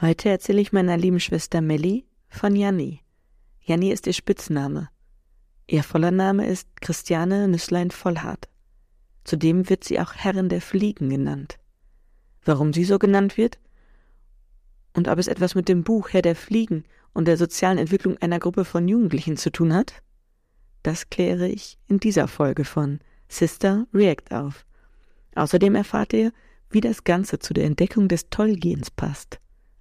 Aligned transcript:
Heute 0.00 0.28
erzähle 0.28 0.60
ich 0.60 0.72
meiner 0.72 0.96
lieben 0.96 1.18
Schwester 1.18 1.60
Melli 1.60 2.06
von 2.28 2.54
Janni. 2.54 3.00
Janni 3.60 3.90
ist 3.90 4.06
ihr 4.06 4.12
Spitzname. 4.12 4.90
Ihr 5.66 5.82
voller 5.82 6.12
Name 6.12 6.46
ist 6.46 6.68
Christiane 6.80 7.48
Nüsslein 7.48 7.90
Vollhardt. 7.90 8.48
Zudem 9.24 9.68
wird 9.68 9.82
sie 9.82 9.98
auch 9.98 10.14
Herrin 10.14 10.48
der 10.48 10.60
Fliegen 10.60 11.10
genannt. 11.10 11.58
Warum 12.44 12.72
sie 12.72 12.84
so 12.84 13.00
genannt 13.00 13.36
wird? 13.36 13.58
Und 14.94 15.08
ob 15.08 15.18
es 15.18 15.26
etwas 15.26 15.56
mit 15.56 15.68
dem 15.68 15.82
Buch 15.82 16.10
Herr 16.10 16.22
der 16.22 16.36
Fliegen 16.36 16.84
und 17.12 17.26
der 17.26 17.36
sozialen 17.36 17.78
Entwicklung 17.78 18.16
einer 18.18 18.38
Gruppe 18.38 18.64
von 18.64 18.86
Jugendlichen 18.86 19.36
zu 19.36 19.50
tun 19.50 19.74
hat? 19.74 19.94
Das 20.84 21.10
kläre 21.10 21.48
ich 21.48 21.76
in 21.88 21.98
dieser 21.98 22.28
Folge 22.28 22.64
von 22.64 23.00
Sister 23.26 23.88
React 23.92 24.30
auf. 24.30 24.64
Außerdem 25.34 25.74
erfahrt 25.74 26.12
ihr, 26.12 26.32
wie 26.70 26.80
das 26.80 27.02
Ganze 27.02 27.40
zu 27.40 27.52
der 27.52 27.64
Entdeckung 27.64 28.06
des 28.06 28.30
Tollgehens 28.30 28.92
passt. 28.92 29.40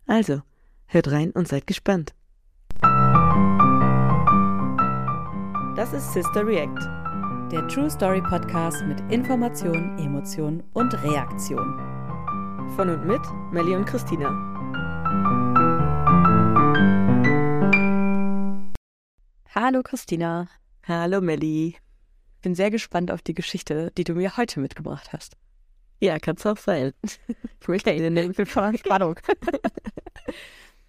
Also, 0.10 0.42
hört 0.86 1.12
rein 1.12 1.32
und 1.32 1.50
seid 1.50 1.68
gespannt. 1.68 2.16
Das 5.76 5.92
ist 5.92 6.14
Sister 6.14 6.48
React, 6.48 6.80
der 7.52 7.68
True 7.68 7.90
Story 7.90 8.22
Podcast 8.22 8.86
mit 8.86 9.02
Information, 9.12 9.98
Emotion 10.00 10.64
und 10.74 10.94
Reaktion. 11.04 11.78
Von 12.78 12.90
und 12.90 13.06
mit 13.06 13.20
Melly 13.52 13.76
und 13.76 13.84
Christina. 13.86 14.30
Hallo 19.54 19.84
Christina. 19.84 20.48
Hallo 20.88 21.20
Melly. 21.20 21.76
Bin 22.42 22.56
sehr 22.56 22.72
gespannt 22.72 23.12
auf 23.12 23.22
die 23.22 23.34
Geschichte, 23.34 23.92
die 23.98 24.06
du 24.06 24.14
mir 24.14 24.38
heute 24.38 24.62
mitgebracht 24.62 25.12
hast. 25.12 25.36
Ja, 26.00 26.20
kann's 26.20 26.46
auch 26.46 26.58
sein. 26.58 26.94
Ich 27.60 27.68
möchte 27.68 27.94
dir 27.94 28.10
nämlich 28.10 28.38
Spannung. 28.80 29.20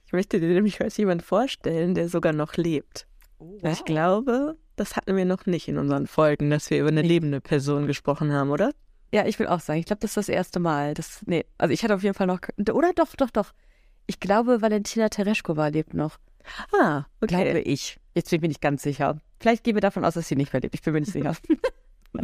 Ich 0.07 0.13
möchte 0.13 0.41
dir 0.41 0.49
nämlich 0.49 0.81
heute 0.81 0.97
jemanden 0.97 1.23
vorstellen, 1.23 1.95
der 1.95 2.09
sogar 2.09 2.33
noch 2.33 2.57
lebt. 2.57 3.07
Oh, 3.39 3.59
wow. 3.61 3.73
Ich 3.73 3.85
glaube, 3.85 4.57
das 4.77 4.97
hatten 4.97 5.15
wir 5.17 5.27
noch 5.27 5.45
nicht 5.45 5.69
in 5.69 5.77
unseren 5.77 6.07
Folgen, 6.07 6.49
dass 6.49 6.71
wir 6.71 6.81
über 6.81 6.89
eine 6.89 7.03
lebende 7.03 7.43
Person 7.43 7.87
gesprochen 7.87 8.33
haben, 8.33 8.49
oder? 8.49 8.73
Ja, 9.13 9.27
ich 9.27 9.39
will 9.39 9.49
auch 9.49 9.61
sagen, 9.61 9.81
ich 9.81 9.85
glaube, 9.85 10.01
das 10.01 10.13
ist 10.13 10.17
das 10.17 10.29
erste 10.31 10.61
Mal. 10.61 10.95
Das, 10.95 11.21
nee, 11.27 11.45
also 11.59 11.75
ich 11.75 11.85
hatte 11.85 11.95
auf 11.95 12.03
jeden 12.03 12.15
Fall 12.15 12.27
noch, 12.27 12.41
oder 12.73 12.95
doch, 12.95 13.15
doch, 13.17 13.29
doch. 13.29 13.53
Ich 14.07 14.19
glaube, 14.19 14.63
Valentina 14.63 15.11
Tereshkova 15.11 15.69
lebt 15.69 15.93
noch. 15.93 16.17
Ah, 16.81 17.05
okay. 17.21 17.45
Glaube 17.45 17.61
ich. 17.61 17.99
Jetzt 18.15 18.31
bin 18.31 18.39
ich 18.39 18.43
mir 18.43 18.49
nicht 18.49 18.63
ganz 18.63 18.83
sicher. 18.83 19.21
Vielleicht 19.41 19.63
gehen 19.63 19.77
wir 19.77 19.83
davon 19.83 20.07
aus, 20.07 20.15
dass 20.15 20.27
sie 20.29 20.37
nicht 20.37 20.55
mehr 20.55 20.63
lebt. 20.63 20.75
Ich 20.75 20.81
bin 20.81 20.95
mir 20.95 21.01
nicht 21.01 21.13
sicher. 21.13 21.37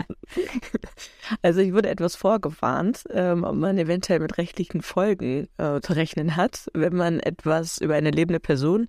Also 1.42 1.60
ich 1.60 1.72
wurde 1.72 1.88
etwas 1.88 2.16
vorgewarnt, 2.16 3.04
ähm, 3.10 3.44
ob 3.44 3.54
man 3.54 3.78
eventuell 3.78 4.20
mit 4.20 4.36
rechtlichen 4.38 4.82
Folgen 4.82 5.48
äh, 5.58 5.80
zu 5.80 5.94
rechnen 5.94 6.36
hat, 6.36 6.68
wenn 6.74 6.94
man 6.94 7.20
etwas 7.20 7.78
über 7.78 7.94
eine 7.94 8.10
lebende 8.10 8.40
Person 8.40 8.88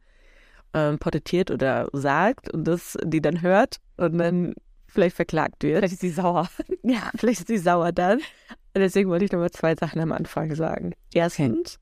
ähm, 0.73 0.99
porträtiert 0.99 1.51
oder 1.51 1.87
sagt 1.93 2.53
und 2.53 2.65
das 2.65 2.97
die 3.03 3.21
dann 3.21 3.41
hört 3.41 3.77
und 3.97 4.17
dann 4.17 4.53
vielleicht 4.87 5.15
verklagt 5.15 5.63
wird. 5.63 5.79
Vielleicht 5.79 5.93
ist 5.93 6.01
sie 6.01 6.09
sauer. 6.09 6.49
Ja, 6.83 7.09
vielleicht 7.15 7.41
ist 7.41 7.47
sie 7.47 7.57
sauer 7.57 7.91
dann. 7.91 8.19
Und 8.19 8.81
deswegen 8.81 9.09
wollte 9.09 9.25
ich 9.25 9.31
nochmal 9.31 9.51
zwei 9.51 9.75
Sachen 9.75 10.01
am 10.01 10.11
Anfang 10.11 10.53
sagen. 10.55 10.93
Erstens, 11.13 11.79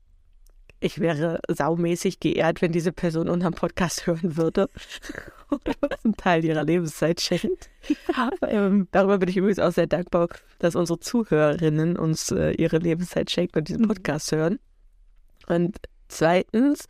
ich 0.84 1.00
wäre 1.00 1.40
saumäßig 1.48 2.20
geehrt, 2.20 2.60
wenn 2.60 2.70
diese 2.70 2.92
Person 2.92 3.30
unseren 3.30 3.54
Podcast 3.54 4.06
hören 4.06 4.36
würde 4.36 4.68
und 5.48 5.62
einen 6.04 6.16
Teil 6.16 6.44
ihrer 6.44 6.62
Lebenszeit 6.62 7.22
schenkt. 7.22 7.70
ähm, 8.46 8.86
darüber 8.90 9.18
bin 9.18 9.30
ich 9.30 9.38
übrigens 9.38 9.58
auch 9.58 9.72
sehr 9.72 9.86
dankbar, 9.86 10.28
dass 10.58 10.76
unsere 10.76 11.00
Zuhörerinnen 11.00 11.96
uns 11.96 12.30
äh, 12.30 12.52
ihre 12.52 12.78
Lebenszeit 12.78 13.30
schenken 13.30 13.58
und 13.58 13.68
diesen 13.68 13.82
mhm. 13.82 13.88
Podcast 13.88 14.30
hören. 14.32 14.58
Und 15.46 15.78
zweitens, 16.08 16.86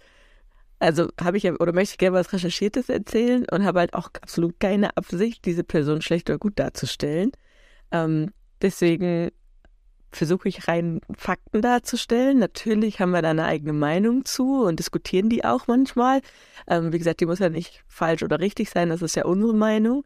also 0.80 1.08
habe 1.20 1.36
ich 1.36 1.44
ja 1.44 1.54
oder 1.54 1.72
möchte 1.72 1.92
ich 1.92 1.98
gerne 1.98 2.18
was 2.18 2.32
Recherchiertes 2.32 2.88
erzählen 2.88 3.46
und 3.48 3.64
habe 3.64 3.78
halt 3.78 3.94
auch 3.94 4.10
absolut 4.20 4.58
keine 4.58 4.96
Absicht, 4.96 5.44
diese 5.44 5.62
Person 5.62 6.02
schlecht 6.02 6.28
oder 6.30 6.38
gut 6.38 6.58
darzustellen. 6.58 7.30
Ähm, 7.92 8.32
deswegen 8.60 9.30
versuche 10.16 10.48
ich 10.48 10.68
rein 10.68 11.00
Fakten 11.16 11.62
darzustellen. 11.62 12.38
Natürlich 12.38 13.00
haben 13.00 13.10
wir 13.10 13.22
da 13.22 13.30
eine 13.30 13.44
eigene 13.44 13.72
Meinung 13.72 14.24
zu 14.24 14.64
und 14.64 14.78
diskutieren 14.78 15.28
die 15.28 15.44
auch 15.44 15.66
manchmal. 15.66 16.20
Ähm, 16.66 16.92
wie 16.92 16.98
gesagt, 16.98 17.20
die 17.20 17.26
muss 17.26 17.38
ja 17.38 17.48
nicht 17.48 17.84
falsch 17.86 18.22
oder 18.22 18.40
richtig 18.40 18.70
sein, 18.70 18.88
das 18.88 19.02
ist 19.02 19.16
ja 19.16 19.24
unsere 19.24 19.54
Meinung. 19.54 20.04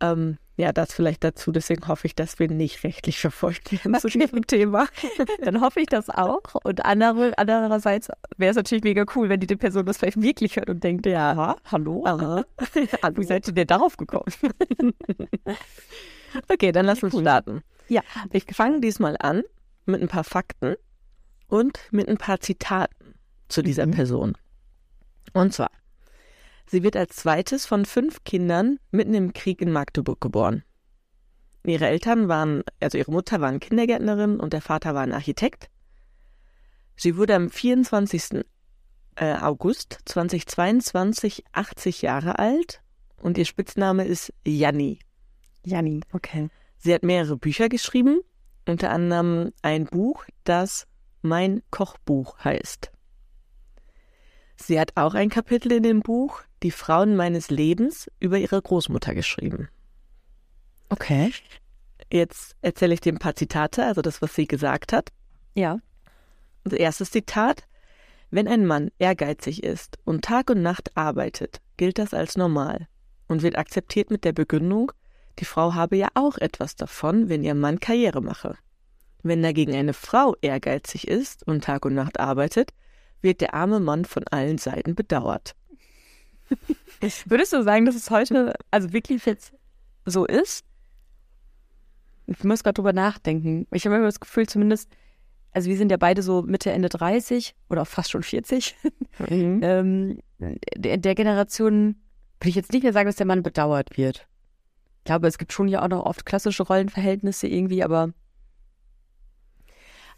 Ähm, 0.00 0.38
ja, 0.58 0.72
das 0.72 0.94
vielleicht 0.94 1.22
dazu. 1.22 1.52
Deswegen 1.52 1.86
hoffe 1.86 2.06
ich, 2.06 2.14
dass 2.14 2.38
wir 2.38 2.48
nicht 2.48 2.82
rechtlich 2.82 3.18
verfolgt 3.18 3.72
werden 3.72 3.94
okay. 3.94 4.08
zu 4.08 4.18
diesem 4.18 4.46
Thema. 4.46 4.88
Dann 5.44 5.60
hoffe 5.60 5.80
ich 5.80 5.86
das 5.86 6.08
auch. 6.08 6.54
Und 6.64 6.84
andere, 6.84 7.34
andererseits 7.36 8.08
wäre 8.38 8.50
es 8.50 8.56
natürlich 8.56 8.84
mega 8.84 9.04
cool, 9.14 9.28
wenn 9.28 9.40
die, 9.40 9.46
die 9.46 9.56
Person 9.56 9.84
das 9.84 9.98
vielleicht 9.98 10.20
wirklich 10.20 10.56
hört 10.56 10.70
und 10.70 10.82
denkt, 10.82 11.04
ja, 11.06 11.32
aha, 11.32 11.56
hallo, 11.70 12.04
aha. 12.06 12.44
wie 13.14 13.24
seid 13.24 13.46
ihr 13.48 13.54
denn 13.54 13.66
darauf 13.66 13.98
gekommen? 13.98 14.32
okay, 16.48 16.72
dann 16.72 16.86
lass 16.86 17.02
uns 17.02 17.18
starten. 17.18 17.62
Ja. 17.88 18.02
Ich 18.32 18.44
fange 18.52 18.80
diesmal 18.80 19.16
an 19.18 19.42
mit 19.84 20.02
ein 20.02 20.08
paar 20.08 20.24
Fakten 20.24 20.76
und 21.48 21.78
mit 21.90 22.08
ein 22.08 22.18
paar 22.18 22.40
Zitaten 22.40 23.14
zu 23.48 23.62
dieser 23.62 23.86
mhm. 23.86 23.92
Person. 23.92 24.38
Und 25.32 25.52
zwar, 25.52 25.70
sie 26.66 26.82
wird 26.82 26.96
als 26.96 27.16
zweites 27.16 27.66
von 27.66 27.84
fünf 27.84 28.24
Kindern 28.24 28.78
mitten 28.90 29.14
im 29.14 29.32
Krieg 29.32 29.60
in 29.60 29.72
Magdeburg 29.72 30.20
geboren. 30.20 30.64
Ihre 31.64 31.88
Eltern 31.88 32.28
waren, 32.28 32.62
also 32.80 32.96
ihre 32.96 33.10
Mutter 33.10 33.40
war 33.40 33.48
eine 33.48 33.58
Kindergärtnerin 33.58 34.38
und 34.38 34.52
der 34.52 34.60
Vater 34.60 34.94
war 34.94 35.02
ein 35.02 35.12
Architekt. 35.12 35.68
Sie 36.96 37.16
wurde 37.16 37.34
am 37.34 37.50
24. 37.50 38.44
Äh, 39.16 39.34
August 39.34 39.98
2022 40.04 41.44
80 41.52 42.02
Jahre 42.02 42.38
alt 42.38 42.82
und 43.20 43.38
ihr 43.38 43.44
Spitzname 43.44 44.04
ist 44.04 44.32
Janni. 44.44 44.98
Janni, 45.64 46.00
okay. 46.12 46.48
Sie 46.86 46.94
hat 46.94 47.02
mehrere 47.02 47.36
Bücher 47.36 47.68
geschrieben, 47.68 48.20
unter 48.64 48.90
anderem 48.90 49.52
ein 49.60 49.86
Buch, 49.86 50.24
das 50.44 50.86
Mein 51.20 51.64
Kochbuch 51.72 52.38
heißt. 52.44 52.92
Sie 54.54 54.78
hat 54.78 54.92
auch 54.94 55.14
ein 55.14 55.28
Kapitel 55.28 55.72
in 55.72 55.82
dem 55.82 55.98
Buch 55.98 56.42
Die 56.62 56.70
Frauen 56.70 57.16
meines 57.16 57.50
Lebens 57.50 58.08
über 58.20 58.38
ihre 58.38 58.62
Großmutter 58.62 59.16
geschrieben. 59.16 59.68
Okay. 60.88 61.32
Jetzt 62.08 62.54
erzähle 62.62 62.94
ich 62.94 63.00
dir 63.00 63.14
ein 63.14 63.18
paar 63.18 63.34
Zitate, 63.34 63.84
also 63.84 64.00
das, 64.00 64.22
was 64.22 64.36
sie 64.36 64.46
gesagt 64.46 64.92
hat. 64.92 65.10
Ja. 65.56 65.80
Das 66.62 66.74
erste 66.74 67.04
Zitat. 67.04 67.64
Wenn 68.30 68.46
ein 68.46 68.64
Mann 68.64 68.92
ehrgeizig 69.00 69.64
ist 69.64 69.98
und 70.04 70.24
Tag 70.24 70.50
und 70.50 70.62
Nacht 70.62 70.96
arbeitet, 70.96 71.60
gilt 71.78 71.98
das 71.98 72.14
als 72.14 72.36
normal 72.36 72.86
und 73.26 73.42
wird 73.42 73.58
akzeptiert 73.58 74.12
mit 74.12 74.24
der 74.24 74.32
Begründung, 74.32 74.92
die 75.38 75.44
Frau 75.44 75.74
habe 75.74 75.96
ja 75.96 76.08
auch 76.14 76.38
etwas 76.38 76.76
davon, 76.76 77.28
wenn 77.28 77.44
ihr 77.44 77.54
Mann 77.54 77.80
Karriere 77.80 78.20
mache. 78.20 78.56
Wenn 79.22 79.42
dagegen 79.42 79.74
eine 79.74 79.92
Frau 79.92 80.34
ehrgeizig 80.40 81.08
ist 81.08 81.46
und 81.46 81.64
Tag 81.64 81.84
und 81.84 81.94
Nacht 81.94 82.20
arbeitet, 82.20 82.72
wird 83.20 83.40
der 83.40 83.54
arme 83.54 83.80
Mann 83.80 84.04
von 84.04 84.24
allen 84.28 84.58
Seiten 84.58 84.94
bedauert. 84.94 85.54
Würdest 87.26 87.52
du 87.52 87.62
sagen, 87.62 87.86
dass 87.86 87.96
es 87.96 88.10
heute 88.10 88.54
also 88.70 88.92
wirklich 88.92 89.26
jetzt 89.26 89.52
so 90.04 90.24
ist? 90.24 90.64
Ich 92.26 92.42
muss 92.44 92.62
gerade 92.62 92.74
drüber 92.74 92.92
nachdenken. 92.92 93.66
Ich 93.72 93.84
habe 93.84 93.96
immer 93.96 94.06
das 94.06 94.20
Gefühl, 94.20 94.46
zumindest, 94.46 94.90
also 95.52 95.68
wir 95.68 95.76
sind 95.76 95.90
ja 95.90 95.96
beide 95.96 96.22
so 96.22 96.42
Mitte, 96.42 96.70
Ende 96.70 96.88
30 96.88 97.54
oder 97.68 97.84
fast 97.84 98.10
schon 98.10 98.22
40. 98.22 98.76
Mhm. 99.28 99.60
ähm, 99.62 100.18
der, 100.76 100.98
der 100.98 101.14
Generation 101.14 101.96
würde 102.40 102.50
ich 102.50 102.54
jetzt 102.54 102.72
nicht 102.72 102.82
mehr 102.82 102.92
sagen, 102.92 103.06
dass 103.06 103.16
der 103.16 103.26
Mann 103.26 103.42
bedauert 103.42 103.96
wird 103.96 104.26
glaube, 105.06 105.26
es 105.26 105.38
gibt 105.38 105.52
schon 105.52 105.68
ja 105.68 105.82
auch 105.82 105.88
noch 105.88 106.04
oft 106.04 106.26
klassische 106.26 106.62
Rollenverhältnisse 106.62 107.46
irgendwie, 107.46 107.82
aber. 107.82 108.10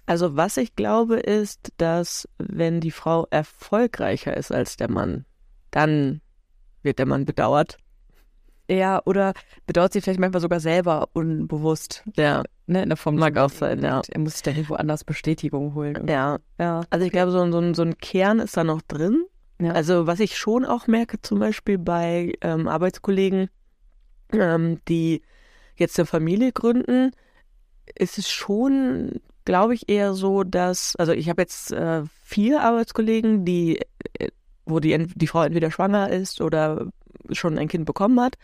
Also 0.06 0.37
was 0.37 0.56
ich 0.56 0.75
glaube 0.75 1.16
ist, 1.16 1.72
dass 1.76 2.28
wenn 2.38 2.81
die 2.81 2.91
Frau 2.91 3.27
erfolgreicher 3.31 4.36
ist 4.36 4.51
als 4.51 4.77
der 4.77 4.91
Mann, 4.91 5.27
dann 5.71 6.22
wird 6.83 6.98
der 6.98 7.07
Mann 7.07 7.24
bedauert. 7.24 7.78
Ja, 8.71 9.01
oder 9.07 9.33
bedauert 9.66 9.92
sie 9.92 10.01
vielleicht 10.01 10.21
manchmal 10.21 10.42
sogar 10.42 10.60
selber 10.60 11.09
unbewusst. 11.13 12.04
Ja. 12.16 12.42
Ne, 12.66 12.83
in 12.83 12.91
der 12.91 12.98
Form. 12.98 13.16
Mag 13.16 13.36
auch 13.39 13.51
sein, 13.51 13.83
ja. 13.83 14.03
Er 14.09 14.21
muss 14.21 14.34
sich 14.34 14.42
da 14.42 14.51
irgendwo 14.51 14.74
anders 14.74 15.04
Bestätigung 15.04 15.74
holen. 15.74 16.07
Ja. 16.07 16.39
ja. 16.59 16.83
Also 16.91 17.07
ich 17.07 17.13
glaube, 17.13 17.33
so, 17.33 17.51
so, 17.51 17.74
so 17.74 17.83
ein 17.83 17.97
Kern 17.97 18.41
ist 18.41 18.57
da 18.59 18.65
noch 18.65 18.83
drin. 18.83 19.24
Ja. 19.60 19.72
Also 19.72 20.07
was 20.07 20.21
ich 20.21 20.36
schon 20.36 20.66
auch 20.66 20.86
merke, 20.86 21.21
zum 21.22 21.39
Beispiel 21.39 21.78
bei 21.78 22.34
ähm, 22.42 22.68
Arbeitskollegen, 22.68 23.48
ähm, 24.33 24.80
die 24.89 25.22
jetzt 25.77 25.98
eine 25.98 26.07
Familie 26.07 26.53
gründen, 26.53 27.13
ist 27.95 28.19
es 28.19 28.30
schon, 28.30 29.21
glaube 29.45 29.75
ich, 29.75 29.89
eher 29.89 30.15
so, 30.15 30.45
dass, 30.45 30.97
also 30.97 31.13
ich 31.13 31.28
habe 31.28 31.42
jetzt 31.42 31.72
äh, 31.72 32.03
vier 32.22 32.63
Arbeitskollegen, 32.63 33.45
die, 33.45 33.80
äh, 34.19 34.28
wo 34.66 34.80
die, 34.80 35.07
die 35.15 35.27
Frau 35.27 35.42
entweder 35.42 35.71
schwanger 35.71 36.10
ist 36.10 36.41
oder 36.41 36.89
schon 37.30 37.59
ein 37.59 37.69
Kind 37.69 37.86
bekommen 37.86 38.21
hat. 38.21 38.36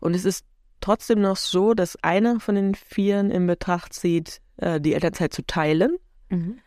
Und 0.00 0.14
es 0.14 0.24
ist 0.24 0.44
trotzdem 0.80 1.20
noch 1.20 1.36
so, 1.36 1.74
dass 1.74 2.02
einer 2.02 2.40
von 2.40 2.54
den 2.54 2.74
Vieren 2.74 3.30
in 3.30 3.46
Betracht 3.46 3.92
zieht, 3.92 4.40
äh, 4.56 4.80
die 4.80 4.94
Elternzeit 4.94 5.32
zu 5.32 5.46
teilen. 5.46 5.96
Mhm. 6.30 6.60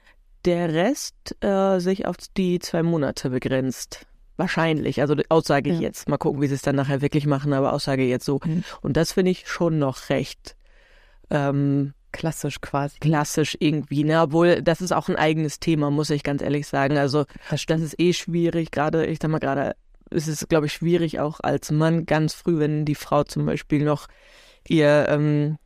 der 0.44 0.74
Rest 0.74 1.42
äh, 1.42 1.80
sich 1.80 2.06
auf 2.06 2.18
die 2.36 2.60
zwei 2.60 2.84
Monate 2.84 3.30
begrenzt. 3.30 4.06
Wahrscheinlich, 4.38 5.00
also 5.02 5.16
Aussage 5.30 5.70
ich 5.70 5.76
Ja. 5.78 5.82
jetzt. 5.84 6.10
Mal 6.10 6.18
gucken, 6.18 6.42
wie 6.42 6.48
sie 6.48 6.56
es 6.56 6.62
dann 6.62 6.76
nachher 6.76 7.02
wirklich 7.02 7.26
machen, 7.28 7.54
aber 7.54 7.74
Aussage 7.74 8.04
jetzt 8.04 8.26
so. 8.26 8.40
Mhm. 8.44 8.64
Und 8.82 8.98
das 8.98 9.14
finde 9.14 9.32
ich 9.32 9.48
schon 9.48 9.78
noch 9.80 10.10
recht 10.10 10.56
ähm, 11.30 11.94
Klassisch 12.12 12.62
quasi. 12.62 13.00
klassisch 13.00 13.58
irgendwie, 13.60 14.04
ne? 14.04 14.22
Obwohl, 14.22 14.62
das 14.62 14.82
ist 14.82 14.92
auch 14.92 15.10
ein 15.10 15.16
eigenes 15.16 15.60
Thema, 15.60 15.90
muss 15.90 16.10
ich 16.12 16.22
ganz 16.24 16.42
ehrlich 16.44 16.68
sagen. 16.68 16.98
Also, 16.98 17.26
das 17.50 17.82
ist 17.82 18.00
eh 18.00 18.14
schwierig, 18.14 18.70
gerade, 18.72 19.06
ich 19.08 19.18
sag 19.22 19.32
mal 19.32 19.40
gerade, 19.40 19.76
es 20.12 20.28
ist, 20.28 20.48
glaube 20.48 20.68
ich, 20.68 20.74
schwierig 20.74 21.20
auch 21.20 21.40
als 21.42 21.72
Mann 21.72 22.06
ganz 22.06 22.34
früh, 22.36 22.60
wenn 22.60 22.86
die 22.86 22.94
Frau 22.96 23.24
zum 23.24 23.48
Beispiel 23.48 23.84
noch 23.84 24.08
ihr 24.68 25.08
ähm, 25.10 25.58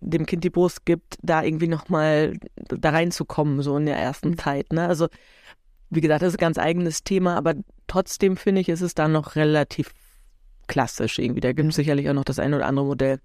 dem 0.00 0.26
Kind 0.26 0.42
die 0.42 0.50
Brust 0.50 0.84
gibt, 0.84 1.18
da 1.22 1.44
irgendwie 1.44 1.68
nochmal 1.68 2.32
da 2.56 2.90
reinzukommen, 2.90 3.62
so 3.62 3.76
in 3.76 3.86
der 3.86 3.96
ersten 3.96 4.30
Mhm. 4.30 4.38
Zeit, 4.38 4.72
ne? 4.72 4.88
Also, 4.88 5.06
wie 5.90 6.00
gesagt, 6.00 6.22
das 6.22 6.30
ist 6.30 6.38
ein 6.38 6.40
ganz 6.40 6.58
eigenes 6.58 7.04
Thema, 7.04 7.36
aber 7.36 7.54
trotzdem 7.92 8.38
finde 8.38 8.62
ich, 8.62 8.70
ist 8.70 8.80
es 8.80 8.94
da 8.94 9.06
noch 9.06 9.36
relativ 9.36 9.92
klassisch 10.66 11.18
irgendwie. 11.18 11.42
Da 11.42 11.52
gibt 11.52 11.68
es 11.68 11.76
sicherlich 11.76 12.08
auch 12.08 12.14
noch 12.14 12.24
das 12.24 12.38
eine 12.38 12.56
oder 12.56 12.66
andere 12.66 12.86
Modell. 12.86 13.20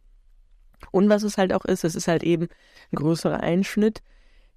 Und 0.91 1.07
was 1.07 1.23
es 1.23 1.37
halt 1.37 1.53
auch 1.53 1.63
ist, 1.63 1.85
es 1.85 1.95
ist 1.95 2.09
halt 2.09 2.23
eben 2.23 2.49
ein 2.91 2.97
größerer 2.97 3.39
Einschnitt 3.39 4.01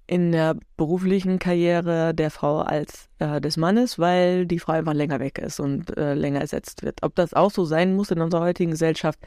in 0.08 0.32
der 0.32 0.56
beruflichen 0.76 1.38
Karriere 1.38 2.12
der 2.12 2.32
Frau 2.32 2.58
als 2.58 3.08
äh, 3.20 3.40
des 3.40 3.56
Mannes, 3.56 4.00
weil 4.00 4.46
die 4.46 4.58
Frau 4.58 4.72
einfach 4.72 4.94
länger 4.94 5.20
weg 5.20 5.38
ist 5.38 5.60
und 5.60 5.96
äh, 5.96 6.14
länger 6.14 6.40
ersetzt 6.40 6.82
wird. 6.82 7.04
Ob 7.04 7.14
das 7.14 7.32
auch 7.32 7.52
so 7.52 7.64
sein 7.64 7.94
muss 7.94 8.10
in 8.10 8.20
unserer 8.20 8.42
heutigen 8.42 8.72
Gesellschaft, 8.72 9.20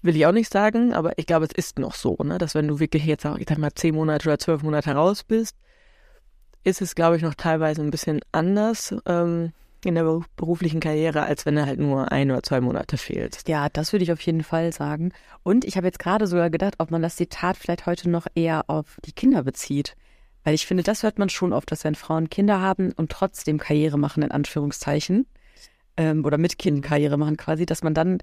will 0.00 0.16
ich 0.16 0.24
auch 0.24 0.32
nicht 0.32 0.50
sagen, 0.50 0.94
aber 0.94 1.18
ich 1.18 1.26
glaube, 1.26 1.44
es 1.44 1.52
ist 1.52 1.78
noch 1.78 1.94
so, 1.94 2.16
ne? 2.24 2.38
dass 2.38 2.54
wenn 2.54 2.66
du 2.66 2.80
wirklich 2.80 3.04
jetzt 3.04 3.26
auch, 3.26 3.36
ich 3.36 3.46
sag 3.46 3.58
mal, 3.58 3.74
zehn 3.74 3.94
Monate 3.94 4.26
oder 4.30 4.38
zwölf 4.38 4.62
Monate 4.62 4.92
raus 4.92 5.22
bist, 5.22 5.54
ist 6.64 6.82
es, 6.82 6.94
glaube 6.94 7.16
ich, 7.16 7.22
noch 7.22 7.34
teilweise 7.34 7.82
ein 7.82 7.90
bisschen 7.90 8.20
anders 8.32 8.94
ähm, 9.06 9.52
in 9.84 9.94
der 9.94 10.04
beru- 10.04 10.24
beruflichen 10.36 10.80
Karriere, 10.80 11.22
als 11.22 11.46
wenn 11.46 11.56
er 11.56 11.66
halt 11.66 11.80
nur 11.80 12.12
ein 12.12 12.30
oder 12.30 12.42
zwei 12.42 12.60
Monate 12.60 12.98
fehlt. 12.98 13.48
Ja, 13.48 13.68
das 13.68 13.92
würde 13.92 14.02
ich 14.04 14.12
auf 14.12 14.20
jeden 14.20 14.42
Fall 14.42 14.72
sagen. 14.72 15.12
Und 15.42 15.64
ich 15.64 15.76
habe 15.76 15.86
jetzt 15.86 15.98
gerade 15.98 16.26
sogar 16.26 16.50
gedacht, 16.50 16.74
ob 16.78 16.90
man 16.90 17.02
das 17.02 17.16
Zitat 17.16 17.56
vielleicht 17.56 17.86
heute 17.86 18.10
noch 18.10 18.26
eher 18.34 18.68
auf 18.68 18.98
die 19.04 19.12
Kinder 19.12 19.42
bezieht. 19.42 19.96
Weil 20.44 20.54
ich 20.54 20.66
finde, 20.66 20.82
das 20.82 21.02
hört 21.02 21.18
man 21.18 21.28
schon 21.28 21.52
oft, 21.52 21.70
dass 21.70 21.84
wenn 21.84 21.94
Frauen 21.94 22.30
Kinder 22.30 22.60
haben 22.60 22.92
und 22.92 23.10
trotzdem 23.10 23.58
Karriere 23.58 23.98
machen, 23.98 24.22
in 24.22 24.30
Anführungszeichen, 24.30 25.26
ähm, 25.96 26.24
oder 26.24 26.38
mit 26.38 26.58
Kind 26.58 26.82
Karriere 26.82 27.18
machen 27.18 27.36
quasi, 27.36 27.66
dass 27.66 27.82
man 27.82 27.94
dann 27.94 28.18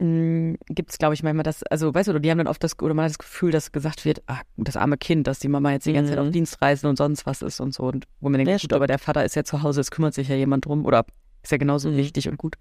gibt 0.00 0.90
es, 0.90 0.96
glaube 0.98 1.12
ich, 1.14 1.22
manchmal 1.22 1.42
das, 1.42 1.62
also 1.64 1.92
weißt 1.94 2.08
du, 2.08 2.18
die 2.18 2.30
haben 2.30 2.38
dann 2.38 2.46
oft 2.46 2.64
das, 2.64 2.78
oder 2.80 2.94
man 2.94 3.04
hat 3.04 3.10
das 3.10 3.18
Gefühl, 3.18 3.50
dass 3.50 3.70
gesagt 3.70 4.06
wird, 4.06 4.22
ah, 4.28 4.40
das 4.56 4.76
arme 4.78 4.96
Kind, 4.96 5.26
dass 5.26 5.40
die 5.40 5.48
Mama 5.48 5.72
jetzt 5.72 5.84
die 5.84 5.92
ganze 5.92 6.12
Zeit 6.12 6.18
Mhm. 6.20 6.26
auf 6.28 6.32
Dienstreisen 6.32 6.88
und 6.88 6.96
sonst 6.96 7.26
was 7.26 7.42
ist 7.42 7.60
und 7.60 7.74
so. 7.74 7.82
Und 7.84 8.06
wo 8.20 8.30
man 8.30 8.38
denkt, 8.38 8.50
Ja, 8.50 8.56
gut, 8.56 8.72
aber 8.72 8.86
der 8.86 8.98
Vater 8.98 9.24
ist 9.26 9.36
ja 9.36 9.44
zu 9.44 9.62
Hause, 9.62 9.82
es 9.82 9.90
kümmert 9.90 10.14
sich 10.14 10.28
ja 10.28 10.36
jemand 10.36 10.64
drum 10.64 10.86
oder 10.86 11.04
ist 11.42 11.52
ja 11.52 11.58
genauso 11.58 11.90
Mhm. 11.90 11.96
wichtig 11.98 12.28
und 12.30 12.38
gut. 12.38 12.56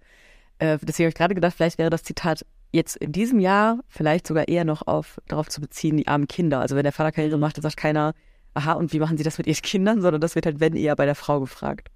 Äh, 0.57 0.77
deswegen 0.81 1.05
habe 1.05 1.09
ich 1.11 1.15
gerade 1.15 1.35
gedacht, 1.35 1.53
vielleicht 1.55 1.77
wäre 1.77 1.89
das 1.89 2.03
Zitat 2.03 2.45
jetzt 2.73 2.97
in 2.97 3.13
diesem 3.13 3.39
Jahr 3.39 3.79
vielleicht 3.87 4.27
sogar 4.27 4.49
eher 4.49 4.65
noch 4.65 4.85
auf, 4.85 5.21
darauf 5.29 5.47
zu 5.47 5.61
beziehen, 5.61 5.95
die 5.95 6.07
armen 6.07 6.27
Kinder. 6.27 6.59
Also 6.59 6.75
wenn 6.75 6.83
der 6.83 6.91
Vater 6.91 7.13
Karriere 7.13 7.37
macht, 7.37 7.55
dann 7.55 7.63
sagt 7.63 7.77
keiner, 7.77 8.13
aha, 8.53 8.73
und 8.73 8.91
wie 8.91 8.99
machen 8.99 9.17
sie 9.17 9.23
das 9.23 9.37
mit 9.37 9.47
ihren 9.47 9.61
Kindern, 9.61 10.01
sondern 10.01 10.19
das 10.19 10.35
wird 10.35 10.45
halt, 10.45 10.59
wenn 10.59 10.75
eher 10.75 10.97
bei 10.97 11.05
der 11.05 11.15
Frau 11.15 11.39
gefragt. 11.39 11.89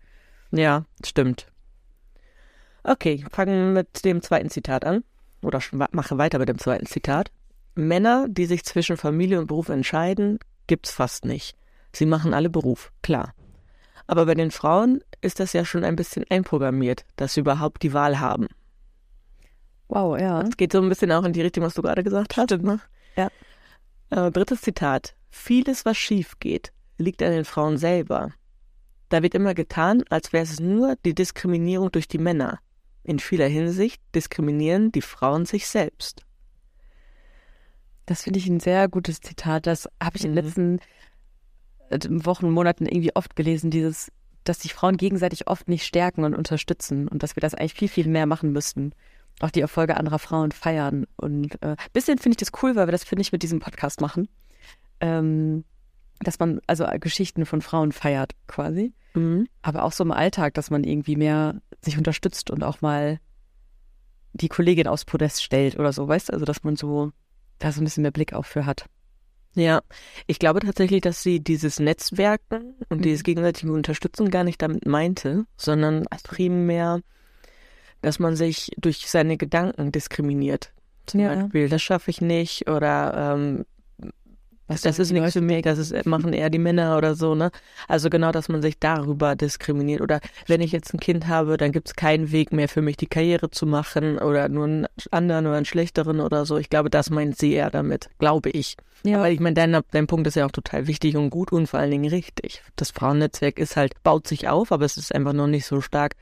Ja, 0.52 0.86
stimmt. 1.06 1.48
Okay, 2.84 3.26
fangen 3.32 3.74
mit 3.74 4.04
dem 4.06 4.22
zweiten 4.22 4.50
Zitat 4.50 4.86
an. 4.86 5.04
Oder 5.44 5.62
mache 5.92 6.18
weiter 6.18 6.40
mit 6.40 6.50
dem 6.50 6.58
zweiten 6.58 6.86
Zitat. 6.86 7.32
Männer, 7.76 8.28
die 8.30 8.46
sich 8.46 8.64
zwischen 8.64 8.98
Familie 8.98 9.40
und 9.40 9.48
Beruf 9.48 9.70
entscheiden, 9.70 10.40
gibt's 10.68 10.92
fast 10.92 11.26
nicht. 11.26 11.58
Sie 11.92 12.06
machen 12.06 12.34
alle 12.34 12.50
Beruf, 12.50 12.92
klar. 13.02 13.34
Aber 14.08 14.26
bei 14.26 14.36
den 14.36 14.52
Frauen 14.52 15.02
ist 15.22 15.40
das 15.40 15.54
ja 15.54 15.66
schon 15.66 15.84
ein 15.84 15.96
bisschen 15.96 16.26
einprogrammiert, 16.30 17.06
dass 17.16 17.34
sie 17.34 17.42
überhaupt 17.42 17.84
die 17.84 17.94
Wahl 17.94 18.20
haben. 18.20 18.48
Wow, 19.88 20.20
ja. 20.20 20.42
Das 20.44 20.58
geht 20.58 20.72
so 20.72 20.82
ein 20.82 20.90
bisschen 20.90 21.12
auch 21.12 21.24
in 21.24 21.34
die 21.34 21.42
Richtung, 21.42 21.64
was 21.64 21.76
du 21.76 21.82
gerade 21.82 22.04
gesagt 22.04 22.38
hast. 22.38 22.52
Ne? 22.62 22.80
Ja. 23.16 23.30
Äh, 24.10 24.32
drittes 24.32 24.62
Zitat. 24.62 25.16
Vieles, 25.30 25.86
was 25.86 25.98
schief 25.98 26.40
geht, 26.40 26.74
liegt 26.98 27.22
an 27.22 27.32
den 27.32 27.46
Frauen 27.46 27.78
selber. 27.78 28.32
Da 29.10 29.22
wird 29.22 29.36
immer 29.36 29.54
getan, 29.54 30.04
als 30.10 30.34
wäre 30.34 30.44
es 30.44 30.60
nur 30.60 30.96
die 31.06 31.14
Diskriminierung 31.14 31.92
durch 31.92 32.08
die 32.08 32.18
Männer. 32.18 32.60
In 33.04 33.20
vieler 33.20 33.48
Hinsicht 33.48 34.02
diskriminieren 34.16 34.92
die 34.92 35.02
Frauen 35.02 35.46
sich 35.46 35.68
selbst. 35.68 36.24
Das 38.06 38.24
finde 38.24 38.40
ich 38.40 38.48
ein 38.48 38.60
sehr 38.60 38.88
gutes 38.90 39.22
Zitat. 39.22 39.68
Das 39.68 39.88
habe 40.02 40.18
ich 40.18 40.26
in 40.26 40.36
den 40.36 40.46
Mhm. 40.46 40.80
letzten 41.90 42.20
äh, 42.20 42.26
Wochen, 42.26 42.50
Monaten 42.50 42.86
irgendwie 42.86 43.16
oft 43.16 43.36
gelesen, 43.36 43.72
dieses, 43.72 44.12
dass 44.44 44.62
sich 44.62 44.74
Frauen 44.74 44.98
gegenseitig 44.98 45.48
oft 45.48 45.68
nicht 45.68 45.86
stärken 45.86 46.24
und 46.24 46.36
unterstützen 46.36 47.08
und 47.08 47.24
dass 47.24 47.36
wir 47.36 47.42
das 47.42 47.56
eigentlich 47.56 47.74
viel, 47.74 47.90
viel 47.90 48.08
mehr 48.08 48.26
machen 48.26 48.52
müssten. 48.52 48.94
Auch 49.40 49.52
die 49.52 49.62
Erfolge 49.62 49.98
anderer 49.98 50.20
Frauen 50.20 50.52
feiern. 50.52 51.06
Und 51.16 51.62
äh, 51.62 51.76
bisschen 51.92 52.18
finde 52.18 52.34
ich 52.34 52.50
das 52.50 52.62
cool, 52.62 52.76
weil 52.76 52.88
wir 52.88 52.92
das, 52.92 53.04
finde 53.04 53.22
ich, 53.22 53.32
mit 53.32 53.44
diesem 53.44 53.60
Podcast 53.60 54.00
machen. 54.00 54.28
Ähm, 55.00 55.64
dass 56.24 56.40
man 56.40 56.60
also 56.68 56.86
Geschichten 57.00 57.46
von 57.46 57.62
Frauen 57.62 57.92
feiert, 57.92 58.34
quasi. 58.48 58.94
Mhm. 59.14 59.48
Aber 59.62 59.84
auch 59.84 59.92
so 59.92 60.04
im 60.04 60.12
Alltag, 60.12 60.54
dass 60.56 60.70
man 60.72 60.84
irgendwie 60.84 61.16
mehr 61.16 61.62
sich 61.82 61.98
unterstützt 61.98 62.50
und 62.50 62.64
auch 62.64 62.82
mal 62.82 63.20
die 64.34 64.50
Kollegin 64.50 64.88
aufs 64.88 65.06
Podest 65.06 65.44
stellt 65.44 65.78
oder 65.78 65.94
so, 65.94 66.08
weißt 66.08 66.30
du? 66.30 66.34
Also, 66.34 66.46
dass 66.46 66.64
man 66.64 66.76
so 66.76 67.12
da 67.60 67.72
so 67.72 67.82
ein 67.82 67.84
bisschen 67.84 68.02
mehr 68.02 68.12
Blick 68.12 68.34
auch 68.34 68.46
für 68.46 68.66
hat. 68.66 68.86
Ja, 69.56 69.82
ich 70.26 70.40
glaube 70.40 70.62
tatsächlich, 70.62 71.02
dass 71.02 71.22
sie 71.22 71.40
dieses 71.40 71.80
Netzwerken 71.80 72.74
und 72.90 73.00
Mhm. 73.00 73.04
dieses 73.04 73.24
gegenseitige 73.24 73.72
Unterstützen 73.72 74.32
gar 74.32 74.44
nicht 74.44 74.60
damit 74.62 74.88
meinte, 74.88 75.46
sondern 75.58 76.06
primär, 76.24 77.02
dass 78.02 78.18
man 78.18 78.36
sich 78.36 78.72
durch 78.78 79.08
seine 79.08 79.38
Gedanken 79.38 79.92
diskriminiert. 79.92 80.74
Zum 81.06 81.20
Ja. 81.20 81.36
Beispiel, 81.36 81.70
das 81.70 81.84
schaffe 81.84 82.10
ich 82.10 82.20
nicht 82.22 82.68
oder 82.68 83.36
ähm, 83.36 83.66
Was 84.74 84.82
das 84.82 85.00
ist 85.00 85.12
nichts 85.12 85.34
für 85.34 85.42
mich, 85.42 85.62
das 85.64 85.78
ist, 85.80 86.06
machen 86.06 86.34
eher 86.34 86.50
die 86.50 86.60
Männer 86.60 86.98
oder 86.98 87.16
so, 87.16 87.36
ne? 87.36 87.52
Also 87.88 88.10
genau, 88.10 88.32
dass 88.32 88.50
man 88.50 88.62
sich 88.62 88.80
darüber 88.80 89.36
diskriminiert. 89.36 90.02
Oder 90.02 90.20
wenn 90.48 90.62
ich 90.62 90.72
jetzt 90.72 90.94
ein 90.94 91.00
Kind 91.00 91.28
habe, 91.28 91.58
dann 91.58 91.72
gibt 91.72 91.88
es 91.90 91.96
keinen 91.96 92.32
Weg 92.32 92.52
mehr 92.52 92.68
für 92.70 92.82
mich, 92.82 92.98
die 92.98 93.08
Karriere 93.08 93.50
zu 93.52 93.66
machen 93.66 94.18
oder 94.20 94.50
nur 94.50 94.66
einen 94.66 94.86
anderen 95.12 95.48
oder 95.48 95.58
einen 95.58 95.66
schlechteren 95.66 96.20
oder 96.20 96.46
so. 96.46 96.58
Ich 96.58 96.70
glaube, 96.70 96.90
das 96.90 97.10
meint 97.10 97.38
sie 97.38 97.54
eher 97.54 97.70
damit, 97.70 98.10
glaube 98.20 98.50
ich. 98.50 98.76
Ja, 99.06 99.20
Weil 99.22 99.34
ich 99.34 99.40
meine, 99.40 99.54
dein, 99.56 99.78
dein 99.92 100.08
Punkt 100.08 100.28
ist 100.28 100.36
ja 100.36 100.46
auch 100.46 100.52
total 100.52 100.88
wichtig 100.88 101.18
und 101.18 101.30
gut 101.30 101.52
und 101.52 101.68
vor 101.68 101.80
allen 101.80 101.92
Dingen 101.92 102.10
richtig. 102.10 102.62
Das 102.76 102.92
Frauennetzwerk 102.92 103.60
ist 103.60 103.76
halt, 103.76 104.02
baut 104.04 104.28
sich 104.28 104.48
auf, 104.48 104.72
aber 104.72 104.86
es 104.86 104.98
ist 104.98 105.14
einfach 105.14 105.34
noch 105.34 105.48
nicht 105.48 105.66
so 105.66 105.82
stark, 105.82 106.16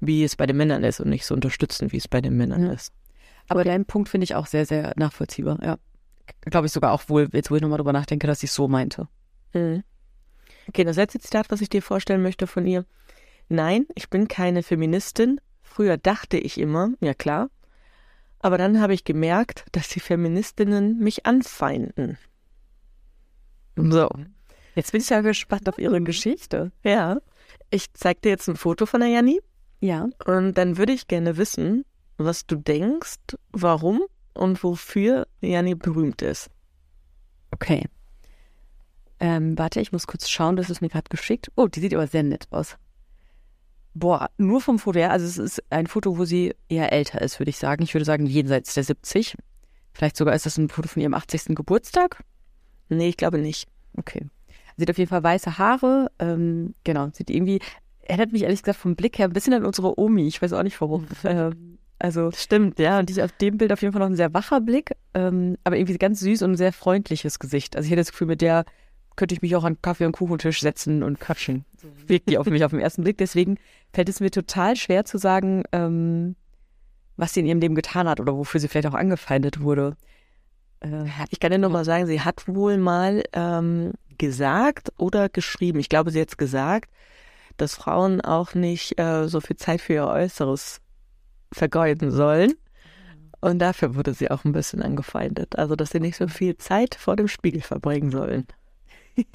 wie 0.00 0.22
es 0.22 0.36
bei 0.36 0.46
den 0.46 0.56
Männern 0.58 0.84
ist 0.84 1.00
und 1.00 1.08
nicht 1.08 1.24
so 1.24 1.34
unterstützend, 1.34 1.92
wie 1.92 1.96
es 1.96 2.08
bei 2.08 2.20
den 2.20 2.36
Männern 2.36 2.66
Ja. 2.66 2.72
ist. 2.72 2.92
aber 3.48 3.64
dein 3.64 3.84
Punkt 3.86 4.08
finde 4.10 4.24
ich 4.24 4.34
auch 4.34 4.46
sehr, 4.46 4.66
sehr 4.66 4.92
nachvollziehbar. 4.96 5.58
Ja. 5.62 5.76
Glaube 6.42 6.66
ich 6.66 6.72
sogar 6.72 6.92
auch 6.92 7.08
wohl, 7.08 7.28
jetzt 7.32 7.50
wo 7.50 7.56
ich 7.56 7.62
nochmal 7.62 7.78
drüber 7.78 7.92
nachdenke, 7.92 8.26
dass 8.26 8.42
ich 8.42 8.52
so 8.52 8.68
meinte. 8.68 9.08
Mhm. 9.52 9.82
Okay, 10.68 10.84
das 10.84 10.96
letzte 10.96 11.18
Zitat, 11.18 11.50
was 11.50 11.60
ich 11.60 11.68
dir 11.68 11.82
vorstellen 11.82 12.22
möchte 12.22 12.46
von 12.46 12.66
ihr. 12.66 12.84
Nein, 13.48 13.86
ich 13.94 14.08
bin 14.08 14.28
keine 14.28 14.62
Feministin. 14.62 15.40
Früher 15.62 15.96
dachte 15.96 16.38
ich 16.38 16.58
immer, 16.58 16.90
ja 17.00 17.12
klar. 17.14 17.50
Aber 18.40 18.58
dann 18.58 18.80
habe 18.80 18.94
ich 18.94 19.04
gemerkt, 19.04 19.64
dass 19.72 19.88
die 19.88 20.00
Feministinnen 20.00 20.98
mich 20.98 21.26
anfeinden. 21.26 22.18
So. 23.76 24.08
Jetzt 24.74 24.92
bin 24.92 25.00
ich 25.00 25.08
ja 25.10 25.20
gespannt 25.20 25.68
auf 25.68 25.78
ihre 25.78 26.00
Geschichte. 26.02 26.72
Ja. 26.82 27.18
Ich 27.70 27.92
zeig 27.94 28.22
dir 28.22 28.30
jetzt 28.30 28.48
ein 28.48 28.56
Foto 28.56 28.86
von 28.86 29.00
der 29.00 29.08
Janni 29.10 29.40
Ja. 29.80 30.08
und 30.26 30.54
dann 30.54 30.76
würde 30.76 30.92
ich 30.92 31.08
gerne 31.08 31.36
wissen, 31.36 31.84
was 32.16 32.46
du 32.46 32.56
denkst, 32.56 33.36
warum 33.52 34.02
und 34.34 34.62
wofür 34.62 35.26
Janni 35.40 35.74
berühmt 35.74 36.22
ist. 36.22 36.50
Okay. 37.50 37.86
Ähm, 39.20 39.56
warte, 39.56 39.80
ich 39.80 39.92
muss 39.92 40.06
kurz 40.06 40.28
schauen, 40.28 40.56
das 40.56 40.70
ist 40.70 40.80
mir 40.80 40.88
gerade 40.88 41.08
geschickt. 41.08 41.50
Oh, 41.56 41.68
die 41.68 41.80
sieht 41.80 41.94
aber 41.94 42.06
sehr 42.06 42.22
nett 42.22 42.46
aus. 42.50 42.76
Boah, 43.94 44.28
nur 44.38 44.60
vom 44.60 44.80
Foto 44.80 44.98
her, 44.98 45.12
also 45.12 45.24
es 45.24 45.38
ist 45.38 45.62
ein 45.70 45.86
Foto, 45.86 46.18
wo 46.18 46.24
sie 46.24 46.52
eher 46.68 46.92
älter 46.92 47.22
ist, 47.22 47.38
würde 47.38 47.50
ich 47.50 47.58
sagen. 47.58 47.84
Ich 47.84 47.94
würde 47.94 48.04
sagen, 48.04 48.26
jenseits 48.26 48.74
der 48.74 48.82
70. 48.82 49.36
Vielleicht 49.92 50.16
sogar 50.16 50.34
ist 50.34 50.46
das 50.46 50.58
ein 50.58 50.68
Foto 50.68 50.88
von 50.88 51.00
ihrem 51.00 51.14
80. 51.14 51.54
Geburtstag. 51.54 52.24
Nee, 52.88 53.08
ich 53.08 53.16
glaube 53.16 53.38
nicht. 53.38 53.68
Okay. 53.96 54.26
Sie 54.76 54.82
hat 54.82 54.90
auf 54.90 54.98
jeden 54.98 55.08
Fall 55.08 55.22
weiße 55.22 55.58
Haare. 55.58 56.10
Ähm, 56.18 56.74
genau, 56.82 57.08
sieht 57.12 57.30
irgendwie, 57.30 57.60
erinnert 58.00 58.32
mich 58.32 58.42
ehrlich 58.42 58.62
gesagt 58.62 58.80
vom 58.80 58.96
Blick 58.96 59.18
her 59.18 59.28
ein 59.28 59.32
bisschen 59.32 59.54
an 59.54 59.64
unsere 59.64 59.98
Omi. 59.98 60.26
Ich 60.26 60.42
weiß 60.42 60.52
auch 60.52 60.64
nicht 60.64 60.80
warum. 60.80 61.06
ähm, 61.24 61.78
also, 61.98 62.30
Stimmt, 62.32 62.78
ja. 62.78 63.02
die 63.02 63.12
ist 63.12 63.20
auf 63.20 63.32
dem 63.32 63.56
Bild 63.56 63.72
auf 63.72 63.80
jeden 63.82 63.92
Fall 63.92 64.00
noch 64.00 64.08
ein 64.08 64.16
sehr 64.16 64.34
wacher 64.34 64.60
Blick, 64.60 64.92
ähm, 65.14 65.56
aber 65.64 65.76
irgendwie 65.76 65.96
ganz 65.96 66.20
süß 66.20 66.42
und 66.42 66.52
ein 66.52 66.56
sehr 66.56 66.72
freundliches 66.72 67.38
Gesicht. 67.38 67.76
Also 67.76 67.86
ich 67.86 67.90
hätte 67.92 68.00
das 68.00 68.10
Gefühl, 68.12 68.26
mit 68.26 68.40
der 68.40 68.64
könnte 69.16 69.34
ich 69.34 69.42
mich 69.42 69.54
auch 69.54 69.64
an 69.64 69.80
Kaffee- 69.80 70.06
und 70.06 70.12
Kuchentisch 70.12 70.60
setzen 70.60 71.02
und 71.02 71.20
quatschen. 71.20 71.64
So 71.76 71.88
wirkt 72.08 72.28
die 72.28 72.38
auf 72.38 72.46
mich 72.46 72.64
auf 72.64 72.72
den 72.72 72.80
ersten 72.80 73.04
Blick. 73.04 73.18
Deswegen 73.18 73.58
fällt 73.92 74.08
es 74.08 74.20
mir 74.20 74.30
total 74.30 74.74
schwer 74.76 75.04
zu 75.04 75.18
sagen, 75.18 75.62
ähm, 75.72 76.34
was 77.16 77.32
sie 77.32 77.40
in 77.40 77.46
ihrem 77.46 77.60
Leben 77.60 77.76
getan 77.76 78.08
hat 78.08 78.18
oder 78.18 78.36
wofür 78.36 78.60
sie 78.60 78.66
vielleicht 78.68 78.88
auch 78.88 78.94
angefeindet 78.94 79.60
wurde. 79.60 79.96
Äh, 80.80 81.04
Ich 81.30 81.38
kann 81.38 81.52
dir 81.52 81.58
nur 81.58 81.70
mal 81.70 81.84
sagen, 81.84 82.06
sie 82.06 82.20
hat 82.22 82.48
wohl 82.48 82.76
mal 82.76 83.22
ähm, 83.32 83.92
gesagt 84.18 84.92
oder 84.98 85.28
geschrieben. 85.28 85.78
Ich 85.78 85.88
glaube, 85.88 86.10
sie 86.10 86.20
hat 86.20 86.36
gesagt, 86.36 86.90
dass 87.56 87.76
Frauen 87.76 88.20
auch 88.20 88.54
nicht 88.54 88.98
äh, 88.98 89.28
so 89.28 89.40
viel 89.40 89.56
Zeit 89.56 89.80
für 89.80 89.92
ihr 89.92 90.06
Äußeres 90.08 90.80
vergeuden 91.54 92.10
sollen. 92.10 92.54
Und 93.40 93.58
dafür 93.58 93.94
wurde 93.94 94.14
sie 94.14 94.30
auch 94.30 94.44
ein 94.44 94.52
bisschen 94.52 94.82
angefeindet. 94.82 95.58
Also, 95.58 95.76
dass 95.76 95.90
sie 95.90 96.00
nicht 96.00 96.16
so 96.16 96.28
viel 96.28 96.56
Zeit 96.56 96.94
vor 96.94 97.16
dem 97.16 97.28
Spiegel 97.28 97.60
verbringen 97.60 98.10
sollen. 98.10 98.46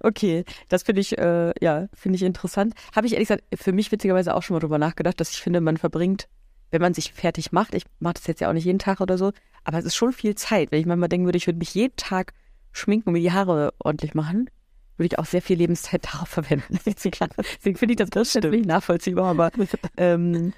okay, 0.00 0.44
das 0.68 0.82
finde 0.82 1.00
ich, 1.00 1.16
äh, 1.18 1.52
ja, 1.60 1.88
finde 1.94 2.16
ich 2.16 2.22
interessant. 2.22 2.74
Habe 2.94 3.06
ich 3.06 3.14
ehrlich 3.14 3.28
gesagt 3.28 3.44
für 3.54 3.72
mich 3.72 3.90
witzigerweise 3.90 4.34
auch 4.34 4.42
schon 4.42 4.54
mal 4.54 4.60
drüber 4.60 4.78
nachgedacht, 4.78 5.20
dass 5.20 5.30
ich 5.30 5.40
finde, 5.40 5.60
man 5.60 5.76
verbringt, 5.76 6.28
wenn 6.70 6.82
man 6.82 6.94
sich 6.94 7.12
fertig 7.12 7.52
macht, 7.52 7.74
ich 7.74 7.84
mache 7.98 8.14
das 8.14 8.26
jetzt 8.26 8.40
ja 8.40 8.48
auch 8.48 8.52
nicht 8.52 8.64
jeden 8.64 8.78
Tag 8.78 9.00
oder 9.00 9.16
so, 9.16 9.32
aber 9.64 9.78
es 9.78 9.86
ist 9.86 9.96
schon 9.96 10.12
viel 10.12 10.34
Zeit. 10.34 10.70
Wenn 10.70 10.80
ich 10.80 10.86
manchmal 10.86 11.08
denken 11.08 11.26
würde, 11.26 11.38
ich 11.38 11.46
würde 11.46 11.58
mich 11.58 11.74
jeden 11.74 11.96
Tag 11.96 12.34
schminken 12.72 13.08
und 13.08 13.12
mir 13.14 13.20
die 13.20 13.32
Haare 13.32 13.72
ordentlich 13.78 14.14
machen, 14.14 14.50
würde 14.96 15.14
ich 15.14 15.18
auch 15.18 15.24
sehr 15.24 15.42
viel 15.42 15.56
Lebenszeit 15.56 16.04
darauf 16.12 16.28
verwenden. 16.28 16.78
Deswegen 16.86 17.76
finde 17.76 17.92
ich 17.92 17.96
das 17.96 18.10
grundsätzlich 18.10 18.66
nachvollziehbar, 18.66 19.26
aber 19.26 19.50
ähm, 19.96 20.52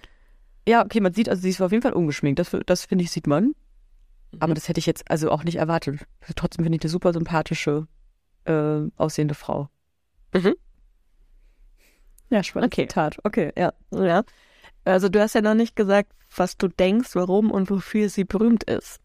ja, 0.68 0.84
okay, 0.84 1.00
man 1.00 1.12
sieht, 1.12 1.28
also 1.28 1.42
sie 1.42 1.50
ist 1.50 1.60
auf 1.60 1.72
jeden 1.72 1.82
Fall 1.82 1.92
ungeschminkt, 1.92 2.38
das, 2.38 2.56
das 2.66 2.84
finde 2.84 3.04
ich, 3.04 3.10
sieht 3.10 3.26
man. 3.26 3.54
Aber 4.38 4.52
mhm. 4.52 4.54
das 4.54 4.68
hätte 4.68 4.78
ich 4.78 4.86
jetzt 4.86 5.10
also 5.10 5.30
auch 5.30 5.44
nicht 5.44 5.56
erwartet. 5.56 6.06
Trotzdem 6.36 6.64
finde 6.64 6.76
ich 6.76 6.82
eine 6.82 6.90
super 6.90 7.12
sympathische 7.12 7.88
äh, 8.44 8.82
aussehende 8.96 9.34
Frau. 9.34 9.68
Mhm. 10.32 10.54
Ja, 12.30 12.42
spannend. 12.44 12.72
Okay. 12.72 12.86
Tat. 12.86 13.18
Okay, 13.24 13.52
ja. 13.56 13.72
Ja. 13.92 14.22
Also 14.84 15.08
du 15.08 15.20
hast 15.20 15.34
ja 15.34 15.42
noch 15.42 15.54
nicht 15.54 15.74
gesagt, 15.74 16.12
was 16.34 16.56
du 16.56 16.68
denkst, 16.68 17.10
warum 17.14 17.50
und 17.50 17.70
wofür 17.70 18.08
sie 18.08 18.24
berühmt 18.24 18.64
ist. 18.64 19.00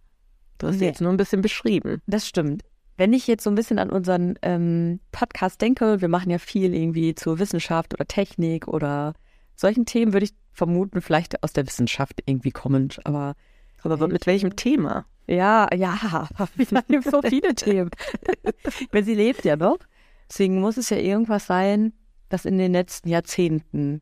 Du 0.60 0.68
hast 0.68 0.80
nee. 0.80 0.86
jetzt 0.86 1.02
nur 1.02 1.12
ein 1.12 1.18
bisschen 1.18 1.42
beschrieben. 1.42 2.02
Das 2.06 2.28
stimmt. 2.28 2.64
Wenn 2.98 3.12
ich 3.12 3.28
jetzt 3.28 3.44
so 3.44 3.50
ein 3.50 3.56
bisschen 3.56 3.80
an 3.80 3.90
unseren 3.90 4.36
ähm, 4.42 5.02
Podcast 5.12 5.60
denke, 5.62 6.00
wir 6.00 6.08
machen 6.08 6.30
ja 6.30 6.38
viel 6.38 6.74
irgendwie 6.74 7.14
zur 7.14 7.40
Wissenschaft 7.40 7.94
oder 7.94 8.06
Technik 8.06 8.68
oder 8.68 9.16
solchen 9.56 9.86
Themen, 9.86 10.14
würde 10.14 10.26
ich 10.26 10.34
vermuten, 10.56 11.02
vielleicht 11.02 11.44
aus 11.44 11.54
der 11.54 11.68
Wissenschaft 11.68 12.22
irgendwie 12.26 12.52
kommend. 12.52 13.00
Aber, 13.06 13.36
aber 13.84 14.08
mit 14.08 14.26
welchem 14.26 14.56
Thema? 14.56 15.06
Ja, 15.28 15.68
ja, 15.74 16.28
wir 16.56 16.68
haben 16.68 17.02
so 17.02 17.22
viele 17.22 17.54
Themen. 17.56 17.90
Weil 18.92 19.04
sie 19.04 19.16
lebt 19.16 19.44
ja 19.44 19.56
noch. 19.56 19.80
Deswegen 20.30 20.60
muss 20.60 20.78
es 20.78 20.90
ja 20.90 20.98
irgendwas 20.98 21.46
sein, 21.46 21.94
das 22.30 22.46
in 22.46 22.58
den 22.58 22.74
letzten 22.74 23.10
Jahrzehnten. 23.10 24.02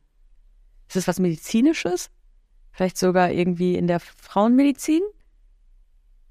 Ist 0.88 0.96
es 0.96 1.08
was 1.08 1.20
Medizinisches? 1.20 2.10
Vielleicht 2.72 2.98
sogar 2.98 3.32
irgendwie 3.32 3.76
in 3.76 3.88
der 3.88 4.00
Frauenmedizin? 4.00 5.02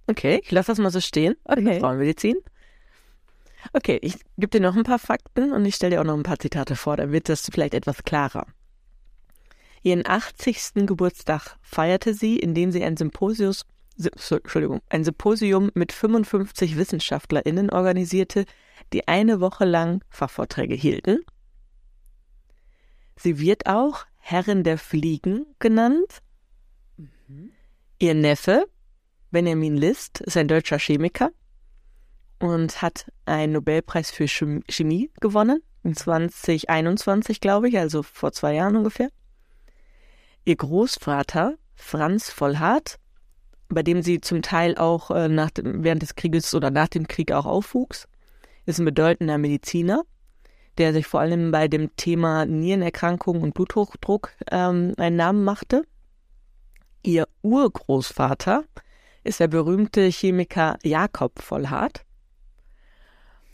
Okay, 0.06 0.40
ich 0.42 0.50
lasse 0.50 0.72
das 0.72 0.78
mal 0.78 0.90
so 0.90 1.00
stehen. 1.00 1.36
Okay. 1.44 1.80
Frauenmedizin. 1.80 2.36
Okay, 3.72 3.98
ich 4.02 4.16
gebe 4.36 4.48
dir 4.48 4.60
noch 4.60 4.76
ein 4.76 4.82
paar 4.82 4.98
Fakten 4.98 5.52
und 5.52 5.64
ich 5.64 5.76
stelle 5.76 5.96
dir 5.96 6.00
auch 6.00 6.04
noch 6.06 6.16
ein 6.16 6.24
paar 6.24 6.38
Zitate 6.38 6.74
vor, 6.74 6.96
dann 6.96 7.12
wird 7.12 7.28
das 7.28 7.48
vielleicht 7.52 7.74
etwas 7.74 8.02
klarer. 8.02 8.46
Ihren 9.82 10.06
80. 10.06 10.86
Geburtstag 10.86 11.56
feierte 11.60 12.14
sie, 12.14 12.38
indem 12.38 12.70
sie 12.70 12.84
ein 12.84 12.96
Symposius, 12.96 13.66
Entschuldigung, 13.98 14.80
ein 14.88 15.04
Symposium 15.04 15.70
mit 15.74 15.92
55 15.92 16.76
WissenschaftlerInnen 16.76 17.70
organisierte, 17.70 18.44
die 18.92 19.08
eine 19.08 19.40
Woche 19.40 19.64
lang 19.64 20.02
Fachvorträge 20.08 20.74
hielten. 20.74 21.18
Sie 23.16 23.38
wird 23.38 23.66
auch 23.66 24.06
Herrin 24.18 24.62
der 24.62 24.78
Fliegen 24.78 25.46
genannt. 25.58 26.22
Mhm. 26.96 27.50
Ihr 27.98 28.14
Neffe, 28.14 28.66
Benjamin 29.30 29.76
List, 29.76 30.20
ist 30.20 30.36
ein 30.36 30.48
deutscher 30.48 30.78
Chemiker 30.78 31.32
und 32.38 32.82
hat 32.82 33.10
einen 33.24 33.52
Nobelpreis 33.52 34.10
für 34.10 34.26
Chemie 34.28 35.10
gewonnen, 35.20 35.62
in 35.82 35.94
2021, 35.94 37.40
glaube 37.40 37.68
ich, 37.68 37.78
also 37.78 38.02
vor 38.02 38.32
zwei 38.32 38.54
Jahren 38.54 38.76
ungefähr. 38.76 39.10
Ihr 40.44 40.56
Großvater, 40.56 41.56
Franz 41.74 42.30
Vollhardt, 42.30 42.98
bei 43.68 43.82
dem 43.82 44.02
sie 44.02 44.20
zum 44.20 44.42
Teil 44.42 44.76
auch 44.76 45.10
äh, 45.10 45.28
nach 45.28 45.50
dem, 45.50 45.84
während 45.84 46.02
des 46.02 46.16
Krieges 46.16 46.54
oder 46.54 46.70
nach 46.70 46.88
dem 46.88 47.06
Krieg 47.06 47.30
auch 47.32 47.46
aufwuchs, 47.46 48.08
ist 48.66 48.78
ein 48.78 48.84
bedeutender 48.84 49.38
Mediziner, 49.38 50.02
der 50.78 50.92
sich 50.92 51.06
vor 51.06 51.20
allem 51.20 51.52
bei 51.52 51.68
dem 51.68 51.94
Thema 51.96 52.44
Nierenerkrankungen 52.44 53.42
und 53.42 53.54
Bluthochdruck 53.54 54.30
ähm, 54.50 54.94
einen 54.96 55.16
Namen 55.16 55.44
machte. 55.44 55.84
Ihr 57.02 57.28
Urgroßvater 57.42 58.64
ist 59.24 59.40
der 59.40 59.48
berühmte 59.48 60.02
Chemiker 60.08 60.76
Jakob 60.82 61.40
Vollhardt. 61.40 62.04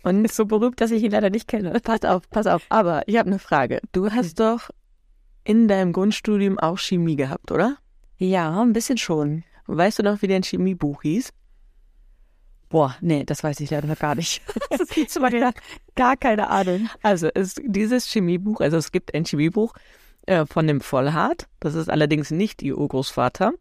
Und 0.04 0.24
ist 0.24 0.36
so 0.36 0.46
berühmt, 0.46 0.80
dass 0.80 0.90
ich 0.90 1.02
ihn 1.02 1.10
leider 1.10 1.28
nicht 1.28 1.48
kenne. 1.48 1.78
Pass 1.82 2.02
auf, 2.04 2.30
pass 2.30 2.46
auf. 2.46 2.64
Aber 2.70 3.02
ich 3.06 3.18
habe 3.18 3.28
eine 3.28 3.38
Frage. 3.38 3.80
Du 3.92 4.10
hast 4.10 4.40
doch 4.40 4.70
in 5.48 5.66
deinem 5.66 5.94
Grundstudium 5.94 6.58
auch 6.58 6.78
Chemie 6.78 7.16
gehabt, 7.16 7.50
oder? 7.50 7.78
Ja, 8.18 8.60
ein 8.60 8.74
bisschen 8.74 8.98
schon. 8.98 9.44
Weißt 9.66 9.98
du 9.98 10.02
noch, 10.02 10.20
wie 10.20 10.28
dein 10.28 10.42
Chemiebuch 10.42 11.00
hieß? 11.00 11.30
Boah, 12.68 12.94
nee, 13.00 13.24
das 13.24 13.42
weiß 13.42 13.58
ich 13.60 13.70
leider 13.70 13.96
gar 13.96 14.14
nicht. 14.14 14.42
das 14.70 14.94
ist 14.94 15.10
zum 15.10 15.22
Beispiel 15.22 15.48
gar 15.94 16.18
keine 16.18 16.50
Ahnung. 16.50 16.90
Also 17.02 17.30
es, 17.34 17.54
dieses 17.64 18.06
Chemiebuch, 18.06 18.60
also 18.60 18.76
es 18.76 18.92
gibt 18.92 19.14
ein 19.14 19.24
Chemiebuch 19.24 19.72
äh, 20.26 20.44
von 20.44 20.66
dem 20.66 20.82
Vollhardt, 20.82 21.48
das 21.60 21.74
ist 21.74 21.88
allerdings 21.88 22.30
nicht 22.30 22.60
ihr 22.60 22.76
Urgroßvater. 22.76 23.52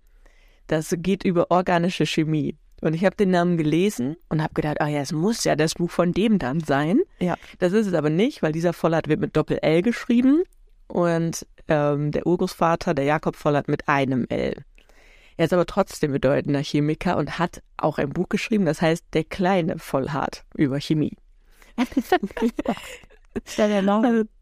Das 0.67 0.93
geht 0.97 1.23
über 1.23 1.51
organische 1.51 2.05
Chemie. 2.05 2.57
Und 2.81 2.95
ich 2.95 3.05
habe 3.05 3.15
den 3.15 3.31
Namen 3.31 3.55
gelesen 3.55 4.17
und 4.27 4.43
habe 4.43 4.53
gedacht, 4.53 4.81
ah 4.81 4.89
ja, 4.89 4.99
es 4.99 5.13
muss 5.13 5.45
ja 5.45 5.55
das 5.55 5.75
Buch 5.75 5.89
von 5.89 6.11
dem 6.11 6.37
dann 6.37 6.59
sein. 6.59 6.99
Ja. 7.19 7.37
Das 7.59 7.71
ist 7.71 7.87
es 7.87 7.93
aber 7.93 8.09
nicht, 8.09 8.43
weil 8.43 8.51
dieser 8.51 8.73
Vollhardt 8.73 9.07
wird 9.07 9.21
mit 9.21 9.37
Doppel-L 9.37 9.83
geschrieben 9.83 10.43
und 10.87 11.45
ähm, 11.67 12.11
der 12.11 12.25
Urgroßvater, 12.25 12.93
der 12.93 13.05
Jakob 13.05 13.35
Vollhardt, 13.35 13.67
mit 13.67 13.87
einem 13.87 14.25
L. 14.29 14.63
Er 15.37 15.45
ist 15.45 15.53
aber 15.53 15.65
trotzdem 15.65 16.11
bedeutender 16.11 16.61
Chemiker 16.61 17.17
und 17.17 17.37
hat 17.37 17.61
auch 17.77 17.99
ein 17.99 18.09
Buch 18.09 18.29
geschrieben, 18.29 18.65
das 18.65 18.81
heißt 18.81 19.05
Der 19.13 19.23
kleine 19.23 19.77
Vollhart 19.77 20.43
über 20.55 20.79
Chemie. 20.79 21.15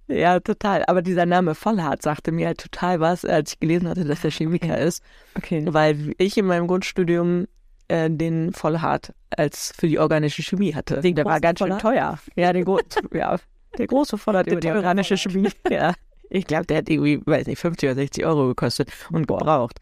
ja, 0.08 0.40
total. 0.40 0.86
Aber 0.86 1.02
dieser 1.02 1.26
Name 1.26 1.54
Vollhart 1.54 2.02
sagte 2.02 2.32
mir 2.32 2.48
halt 2.48 2.60
total 2.60 3.02
was, 3.02 3.26
als 3.26 3.54
ich 3.54 3.60
gelesen 3.60 3.90
hatte, 3.90 4.06
dass 4.06 4.24
er 4.24 4.32
Chemiker 4.32 4.74
okay. 4.74 4.88
ist. 4.88 5.04
Okay. 5.36 5.66
Weil 5.68 6.14
ich 6.18 6.38
in 6.38 6.46
meinem 6.46 6.68
Grundstudium 6.68 7.48
äh, 7.90 8.10
den 8.10 8.54
Vollhart 8.54 9.14
als 9.32 9.74
für 9.78 9.88
die 9.88 10.00
organische 10.00 10.44
Chemie 10.44 10.74
hatte. 10.74 11.02
Den 11.02 11.16
der 11.16 11.26
war 11.26 11.42
ganz 11.42 11.60
schön 11.60 11.78
teuer. 11.78 12.20
Ja, 12.36 12.54
den 12.54 12.66
ja, 13.14 13.38
der 13.78 13.88
große 13.88 14.18
Vollhart 14.18 14.48
über 14.48 14.62
die 14.62 14.72
organische 14.72 15.18
Chemie. 15.18 15.50
Ja. 15.70 15.94
Ich 16.30 16.48
glaube, 16.48 16.66
der 16.66 16.78
hat 16.78 16.90
irgendwie, 16.90 17.22
weiß 17.26 17.48
nicht, 17.48 17.60
50 17.60 17.90
oder 17.90 17.96
60 17.96 18.26
Euro 18.26 18.48
gekostet 18.48 18.92
und 19.12 19.28
gebraucht. 19.28 19.80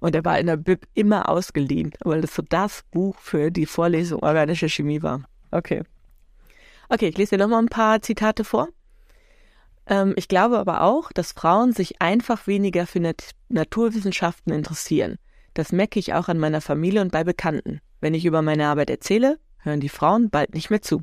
Und 0.00 0.14
er 0.14 0.24
war 0.24 0.38
in 0.38 0.46
der 0.46 0.56
Bib 0.56 0.86
immer 0.94 1.28
ausgeliehen, 1.28 1.92
weil 2.04 2.20
das 2.20 2.34
so 2.34 2.42
das 2.42 2.84
Buch 2.90 3.16
für 3.18 3.50
die 3.50 3.66
Vorlesung 3.66 4.22
organische 4.22 4.68
Chemie 4.68 5.02
war. 5.02 5.22
Okay. 5.50 5.82
Okay, 6.88 7.08
ich 7.08 7.18
lese 7.18 7.36
dir 7.36 7.44
nochmal 7.44 7.62
ein 7.62 7.68
paar 7.68 8.02
Zitate 8.02 8.44
vor. 8.44 8.68
Ähm, 9.86 10.14
ich 10.16 10.28
glaube 10.28 10.58
aber 10.58 10.82
auch, 10.82 11.12
dass 11.12 11.32
Frauen 11.32 11.72
sich 11.72 12.00
einfach 12.00 12.46
weniger 12.46 12.86
für 12.86 13.00
Nat 13.00 13.32
Naturwissenschaften 13.48 14.52
interessieren. 14.52 15.16
Das 15.54 15.72
merke 15.72 15.98
ich 15.98 16.12
auch 16.14 16.28
an 16.28 16.38
meiner 16.38 16.60
Familie 16.60 17.00
und 17.00 17.12
bei 17.12 17.24
Bekannten. 17.24 17.80
Wenn 18.00 18.14
ich 18.14 18.26
über 18.26 18.42
meine 18.42 18.66
Arbeit 18.66 18.90
erzähle, 18.90 19.38
hören 19.58 19.80
die 19.80 19.88
Frauen 19.88 20.30
bald 20.30 20.54
nicht 20.54 20.70
mehr 20.70 20.82
zu. 20.82 21.02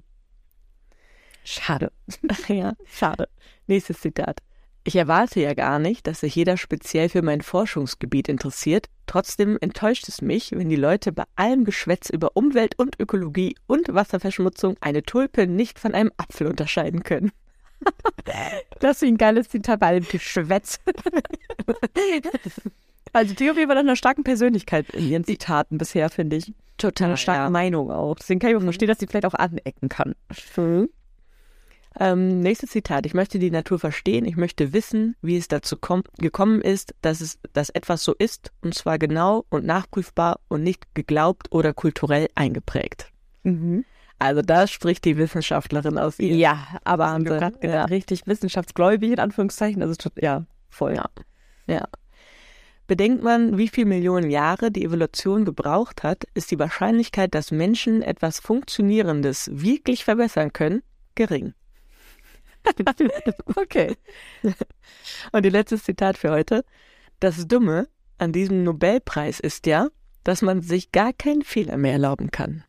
Schade. 1.43 1.91
ja, 2.47 2.73
schade. 2.85 3.27
Nächstes 3.67 4.01
Zitat. 4.01 4.39
Ich 4.85 4.97
erwarte 4.97 5.39
ja 5.39 5.53
gar 5.53 5.79
nicht, 5.79 6.07
dass 6.07 6.19
sich 6.19 6.35
jeder 6.35 6.57
speziell 6.57 7.07
für 7.07 7.21
mein 7.21 7.41
Forschungsgebiet 7.41 8.27
interessiert. 8.27 8.87
Trotzdem 9.05 9.57
enttäuscht 9.61 10.09
es 10.09 10.21
mich, 10.21 10.51
wenn 10.51 10.67
die 10.67 10.75
Leute 10.75 11.13
bei 11.13 11.23
allem 11.37 11.63
Geschwätz 11.63 12.09
über 12.09 12.31
Umwelt 12.35 12.77
und 12.77 12.99
Ökologie 12.99 13.55
und 13.65 13.93
Wasserverschmutzung 13.93 14.75
eine 14.81 15.03
Tulpe 15.03 15.47
nicht 15.47 15.79
von 15.79 15.93
einem 15.93 16.11
Apfel 16.17 16.47
unterscheiden 16.47 17.03
können. 17.03 17.31
das 18.79 19.01
ist 19.01 19.07
ein 19.07 19.17
geiles 19.17 19.47
Zitat 19.47 19.79
bei 19.79 19.87
allem 19.87 20.05
Geschwätz. 20.09 20.81
also 23.13 23.33
Theorie 23.35 23.69
war 23.69 23.75
doch 23.75 23.81
eine 23.81 23.95
starke 23.95 24.23
Persönlichkeit 24.23 24.89
in 24.89 25.07
ihren 25.07 25.23
Zitaten 25.23 25.77
bisher, 25.77 26.09
finde 26.09 26.37
ich. 26.37 26.53
Total. 26.77 27.15
Starke 27.15 27.43
ja. 27.43 27.49
Meinung 27.49 27.89
auch. 27.89 28.15
Deswegen 28.15 28.41
kann 28.41 28.49
ich 28.49 28.57
auch 28.57 28.61
verstehen, 28.61 28.89
dass 28.89 28.99
sie 28.99 29.07
vielleicht 29.07 29.25
auch 29.25 29.33
anecken 29.33 29.87
kann. 29.87 30.15
Mhm. 30.57 30.89
Ähm, 31.99 32.39
nächstes 32.39 32.71
Zitat. 32.71 33.05
Ich 33.05 33.13
möchte 33.13 33.39
die 33.39 33.51
Natur 33.51 33.79
verstehen. 33.79 34.25
Ich 34.25 34.35
möchte 34.35 34.73
wissen, 34.73 35.15
wie 35.21 35.37
es 35.37 35.47
dazu 35.47 35.77
gekommen 35.77 36.61
ist, 36.61 36.95
dass 37.01 37.21
es, 37.21 37.39
dass 37.53 37.69
etwas 37.69 38.03
so 38.03 38.13
ist, 38.17 38.51
und 38.61 38.73
zwar 38.73 38.97
genau 38.97 39.45
und 39.49 39.65
nachprüfbar 39.65 40.39
und 40.47 40.63
nicht 40.63 40.95
geglaubt 40.95 41.51
oder 41.51 41.73
kulturell 41.73 42.29
eingeprägt. 42.35 43.11
Mhm. 43.43 43.85
Also 44.19 44.41
da 44.41 44.67
spricht 44.67 45.05
die 45.05 45.17
Wissenschaftlerin 45.17 45.97
aus 45.97 46.17
ihr. 46.19 46.35
Ja, 46.35 46.79
aber 46.83 47.05
Wahnsinn. 47.05 47.51
Ja, 47.61 47.85
richtig 47.85 48.25
wissenschaftsgläubig 48.25 49.11
in 49.11 49.19
Anführungszeichen. 49.19 49.81
Also 49.81 50.09
ja, 50.19 50.45
voll. 50.69 50.95
Ja. 50.95 51.09
ja. 51.67 51.87
Bedenkt 52.87 53.23
man, 53.23 53.57
wie 53.57 53.67
viele 53.67 53.87
Millionen 53.87 54.29
Jahre 54.29 54.71
die 54.71 54.83
Evolution 54.83 55.45
gebraucht 55.45 56.03
hat, 56.03 56.25
ist 56.33 56.51
die 56.51 56.59
Wahrscheinlichkeit, 56.59 57.33
dass 57.33 57.51
Menschen 57.51 58.01
etwas 58.01 58.39
Funktionierendes 58.39 59.49
wirklich 59.53 60.03
verbessern 60.03 60.53
können, 60.53 60.83
gering. 61.15 61.53
Okay. 63.55 63.95
Und 65.31 65.43
die 65.45 65.49
letzte 65.49 65.77
Zitat 65.79 66.17
für 66.17 66.31
heute. 66.31 66.63
Das 67.19 67.47
Dumme 67.47 67.87
an 68.17 68.31
diesem 68.31 68.63
Nobelpreis 68.63 69.39
ist 69.39 69.65
ja, 69.67 69.87
dass 70.23 70.41
man 70.41 70.61
sich 70.61 70.91
gar 70.91 71.13
keinen 71.13 71.41
Fehler 71.43 71.77
mehr 71.77 71.93
erlauben 71.93 72.31
kann. 72.31 72.63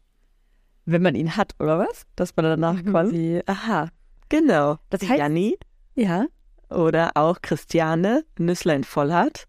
Wenn 0.84 1.02
man 1.02 1.14
ihn 1.14 1.36
hat, 1.36 1.54
oder 1.60 1.78
was? 1.78 2.04
Dass 2.16 2.36
man 2.36 2.44
danach 2.44 2.82
Mhm. 2.82 2.90
quasi, 2.90 3.40
aha. 3.46 3.88
Genau. 4.28 4.78
Das 4.90 5.02
heißt- 5.02 5.18
Janni 5.18 5.58
Ja. 5.94 6.26
oder 6.70 7.12
auch 7.14 7.40
Christiane 7.42 8.24
Nüsslein-Vollhardt 8.38 9.46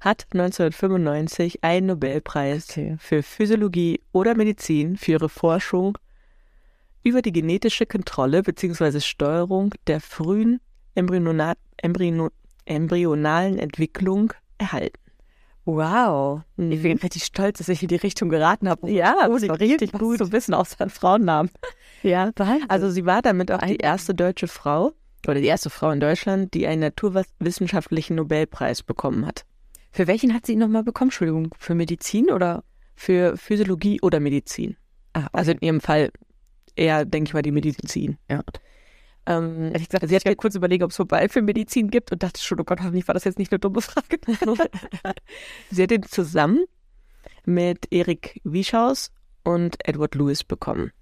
hat 0.00 0.26
1995 0.32 1.62
einen 1.64 1.86
Nobelpreis 1.88 2.68
Okay. 2.70 2.96
für 2.98 3.22
Physiologie 3.22 4.00
oder 4.12 4.34
Medizin 4.34 4.96
für 4.96 5.12
ihre 5.12 5.28
Forschung 5.28 5.96
über 7.06 7.22
die 7.22 7.30
genetische 7.32 7.86
Kontrolle 7.86 8.42
bzw. 8.42 8.98
Steuerung 9.00 9.72
der 9.86 10.00
frühen 10.00 10.60
embryona 10.96 11.54
embryonalen 12.66 13.58
Entwicklung 13.60 14.32
erhalten. 14.58 14.98
Wow. 15.64 16.42
Mhm. 16.56 16.72
Ich 16.72 16.82
bin 16.82 16.98
richtig 16.98 17.24
stolz, 17.24 17.58
dass 17.58 17.68
ich 17.68 17.82
in 17.82 17.88
die 17.88 17.96
Richtung 17.96 18.28
geraten 18.28 18.68
habe. 18.68 18.90
Ja, 18.90 19.28
oh, 19.28 19.34
das 19.34 19.48
war 19.48 19.60
richtig 19.60 19.92
gut. 19.92 20.18
zu 20.18 20.32
wissen, 20.32 20.52
außer 20.54 20.80
einen 20.80 20.90
Frauennamen. 20.90 21.50
Ja, 22.02 22.30
Wahnsinn. 22.36 22.68
also 22.70 22.90
sie 22.90 23.04
war 23.06 23.20
damit 23.22 23.50
auch 23.50 23.60
die 23.62 23.76
erste 23.78 24.14
deutsche 24.14 24.46
Frau 24.46 24.92
oder 25.26 25.40
die 25.40 25.46
erste 25.46 25.70
Frau 25.70 25.90
in 25.90 25.98
Deutschland, 25.98 26.54
die 26.54 26.66
einen 26.66 26.82
naturwissenschaftlichen 26.82 28.16
Nobelpreis 28.16 28.82
bekommen 28.84 29.26
hat. 29.26 29.44
Für 29.90 30.06
welchen 30.06 30.32
hat 30.34 30.46
sie 30.46 30.52
ihn 30.52 30.58
nochmal 30.60 30.84
bekommen? 30.84 31.08
Entschuldigung, 31.08 31.52
für 31.58 31.74
Medizin 31.74 32.30
oder? 32.30 32.62
Für 32.94 33.36
Physiologie 33.36 34.00
oder 34.02 34.20
Medizin. 34.20 34.76
Ah, 35.14 35.26
Also 35.32 35.52
in 35.52 35.58
ihrem 35.62 35.80
Fall 35.80 36.10
eher, 36.76 37.04
denke 37.04 37.28
ich 37.28 37.34
mal, 37.34 37.42
die 37.42 37.52
Medizin. 37.52 38.18
ja. 38.30 38.42
Ähm, 39.26 39.72
Ehrlich 39.72 39.88
gesagt, 39.88 40.08
sie 40.08 40.14
hat 40.14 40.24
hat 40.24 40.36
kurz 40.36 40.54
überlegt, 40.54 40.84
ob 40.84 40.90
es 40.90 40.96
vorbei 40.96 41.28
für 41.28 41.42
Medizin 41.42 41.90
gibt 41.90 42.12
und 42.12 42.22
dachte 42.22 42.40
schon, 42.40 42.60
oh 42.60 42.64
Gott, 42.64 42.78
hoffentlich 42.80 43.08
war 43.08 43.14
das 43.14 43.24
jetzt 43.24 43.38
nicht 43.38 43.50
eine 43.50 43.58
dumme 43.58 43.80
Frage. 43.80 44.18
Sie 45.70 45.82
hat 45.82 45.90
ihn 45.90 46.04
zusammen 46.04 46.64
mit 47.44 47.92
Erik 47.92 48.40
Wieschaus 48.44 49.10
und 49.42 49.76
Edward 49.86 50.14
Lewis 50.14 50.44
bekommen. 50.44 50.92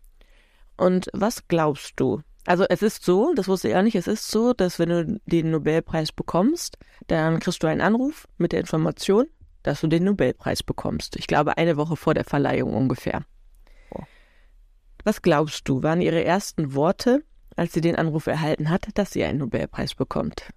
Und 0.77 1.09
was 1.13 1.47
glaubst 1.49 1.93
du? 1.97 2.23
Also 2.47 2.65
es 2.69 2.83
ist 2.83 3.05
so, 3.05 3.33
das 3.35 3.49
wusste 3.49 3.69
ich 3.69 3.77
auch 3.77 3.83
nicht, 3.83 3.95
es 3.95 4.07
ist 4.07 4.31
so, 4.31 4.53
dass 4.53 4.79
wenn 4.79 4.89
du 4.89 5.21
den 5.27 5.51
Nobelpreis 5.51 6.13
bekommst, 6.13 6.79
dann 7.07 7.41
kriegst 7.41 7.63
du 7.63 7.67
einen 7.67 7.81
Anruf 7.81 8.27
mit 8.37 8.53
der 8.53 8.61
Information, 8.61 9.27
dass 9.63 9.81
du 9.81 9.87
den 9.87 10.05
Nobelpreis 10.05 10.63
bekommst. 10.63 11.17
Ich 11.17 11.27
glaube 11.27 11.57
eine 11.57 11.77
Woche 11.77 11.97
vor 11.97 12.13
der 12.13 12.25
Verleihung 12.25 12.75
ungefähr. 12.75 13.25
Was 15.05 15.23
glaubst 15.23 15.69
du, 15.69 15.83
waren 15.83 16.01
ihre 16.01 16.25
ersten 16.25 16.75
Worte, 16.75 17.23
als 17.57 17.73
sie 17.73 17.81
den 17.81 17.97
Anruf 17.97 18.27
erhalten 18.27 18.71
hat, 18.71 18.89
dass 18.95 19.13
sie 19.13 19.23
einen 19.23 19.39
Nobelpreis 19.39 19.95
bekommt? 19.95 20.51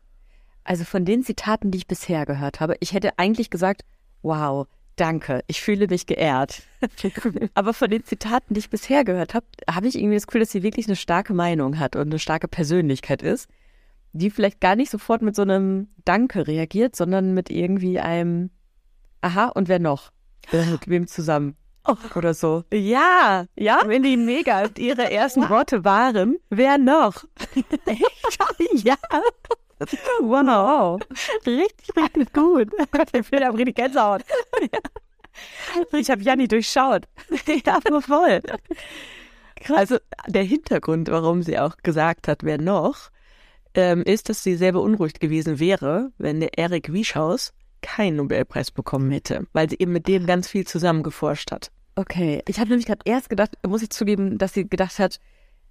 Also 0.63 0.83
von 0.83 1.05
den 1.05 1.23
Zitaten, 1.23 1.71
die 1.71 1.77
ich 1.77 1.87
bisher 1.87 2.25
gehört 2.25 2.59
habe, 2.59 2.75
ich 2.79 2.93
hätte 2.93 3.17
eigentlich 3.19 3.49
gesagt, 3.49 3.83
wow, 4.21 4.67
danke, 4.95 5.43
ich 5.47 5.61
fühle 5.61 5.87
mich 5.87 6.05
geehrt. 6.05 6.63
Aber 7.53 7.73
von 7.73 7.89
den 7.89 8.03
Zitaten, 8.03 8.53
die 8.53 8.59
ich 8.59 8.69
bisher 8.69 9.03
gehört 9.03 9.33
habe, 9.33 9.45
habe 9.69 9.87
ich 9.87 9.95
irgendwie 9.95 10.15
das 10.15 10.27
Gefühl, 10.27 10.41
dass 10.41 10.51
sie 10.51 10.63
wirklich 10.63 10.87
eine 10.87 10.95
starke 10.95 11.33
Meinung 11.33 11.79
hat 11.79 11.95
und 11.95 12.07
eine 12.07 12.19
starke 12.19 12.47
Persönlichkeit 12.47 13.21
ist, 13.21 13.49
die 14.13 14.29
vielleicht 14.29 14.59
gar 14.59 14.75
nicht 14.75 14.89
sofort 14.89 15.21
mit 15.21 15.35
so 15.35 15.41
einem 15.41 15.89
Danke 16.05 16.47
reagiert, 16.47 16.95
sondern 16.95 17.33
mit 17.33 17.49
irgendwie 17.49 17.99
einem 17.99 18.49
Aha, 19.21 19.47
und 19.47 19.67
wer 19.67 19.79
noch? 19.79 20.11
Wer 20.51 20.65
mit 20.65 20.87
wem 20.87 21.07
zusammen? 21.07 21.55
Oder 22.15 22.33
so. 22.33 22.63
Ja, 22.73 23.45
Ja? 23.55 23.81
wenn 23.85 24.03
die 24.03 24.17
mega 24.17 24.63
und 24.63 24.77
ihre 24.79 25.11
ersten 25.11 25.41
Worte 25.49 25.83
waren, 25.85 26.37
wer 26.49 26.77
noch? 26.77 27.23
ja, 28.73 28.95
Wow. 30.21 30.99
richtig, 31.45 31.95
richtig 31.95 32.33
gut. 32.33 32.69
Ich 33.13 33.31
will 33.31 33.43
aber 33.43 33.57
richtig 33.57 33.75
Gänsehaut. 33.75 34.23
Ich 35.93 36.09
habe 36.09 36.21
Janni 36.23 36.47
durchschaut. 36.47 37.03
ja, 37.65 37.79
voll. 38.01 38.41
Also 39.75 39.97
der 40.27 40.43
Hintergrund, 40.43 41.09
warum 41.11 41.43
sie 41.43 41.59
auch 41.59 41.77
gesagt 41.83 42.27
hat, 42.27 42.43
wer 42.43 42.59
noch, 42.59 43.09
ähm, 43.75 44.01
ist, 44.03 44.29
dass 44.29 44.41
sie 44.43 44.55
sehr 44.55 44.71
beunruhigt 44.71 45.19
gewesen 45.19 45.59
wäre, 45.59 46.11
wenn 46.17 46.39
der 46.39 46.57
Erik 46.57 46.91
Wieschaus 46.91 47.53
keinen 47.81 48.15
Nobelpreis 48.17 48.71
bekommen 48.71 49.11
hätte, 49.11 49.45
weil 49.53 49.69
sie 49.69 49.77
eben 49.77 49.91
mit 49.91 50.07
dem 50.07 50.25
ganz 50.25 50.47
viel 50.47 50.65
zusammen 50.65 51.03
geforscht 51.03 51.51
hat. 51.51 51.71
Okay, 51.97 52.43
ich 52.47 52.59
habe 52.59 52.69
nämlich 52.69 52.85
gerade 52.85 53.01
erst 53.05 53.27
gedacht, 53.27 53.57
muss 53.65 53.81
ich 53.81 53.89
zugeben, 53.89 54.37
dass 54.37 54.53
sie 54.53 54.69
gedacht 54.69 54.99
hat, 54.99 55.19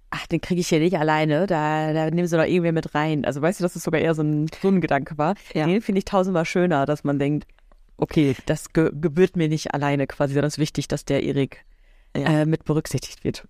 ach, 0.09 0.27
den 0.27 0.41
kriege 0.41 0.59
ich 0.59 0.67
hier 0.67 0.79
nicht 0.79 0.97
alleine, 0.97 1.47
da, 1.47 1.93
da 1.93 2.09
nehmen 2.11 2.27
sie 2.27 2.35
doch 2.35 2.43
irgendwer 2.43 2.73
mit 2.73 2.93
rein. 2.93 3.23
Also 3.23 3.41
weißt 3.41 3.61
du, 3.61 3.63
dass 3.63 3.77
es 3.77 3.83
sogar 3.83 4.01
eher 4.01 4.13
so 4.13 4.23
ein, 4.23 4.47
so 4.61 4.67
ein 4.67 4.81
Gedanke 4.81 5.17
war. 5.17 5.35
Ja. 5.53 5.65
Den 5.65 5.81
finde 5.81 5.99
ich 5.99 6.05
tausendmal 6.05 6.43
schöner, 6.43 6.85
dass 6.85 7.05
man 7.05 7.17
denkt, 7.17 7.47
okay, 7.95 8.35
das 8.45 8.73
ge 8.73 8.91
gebührt 8.93 9.37
mir 9.37 9.47
nicht 9.47 9.73
alleine 9.73 10.05
quasi, 10.05 10.33
sondern 10.33 10.49
es 10.49 10.55
ist 10.55 10.59
wichtig, 10.59 10.89
dass 10.89 11.05
der 11.05 11.23
Erik 11.23 11.63
Ja. 12.15 12.41
äh, 12.41 12.45
mit 12.45 12.65
berücksichtigt 12.65 13.23
wird. 13.23 13.47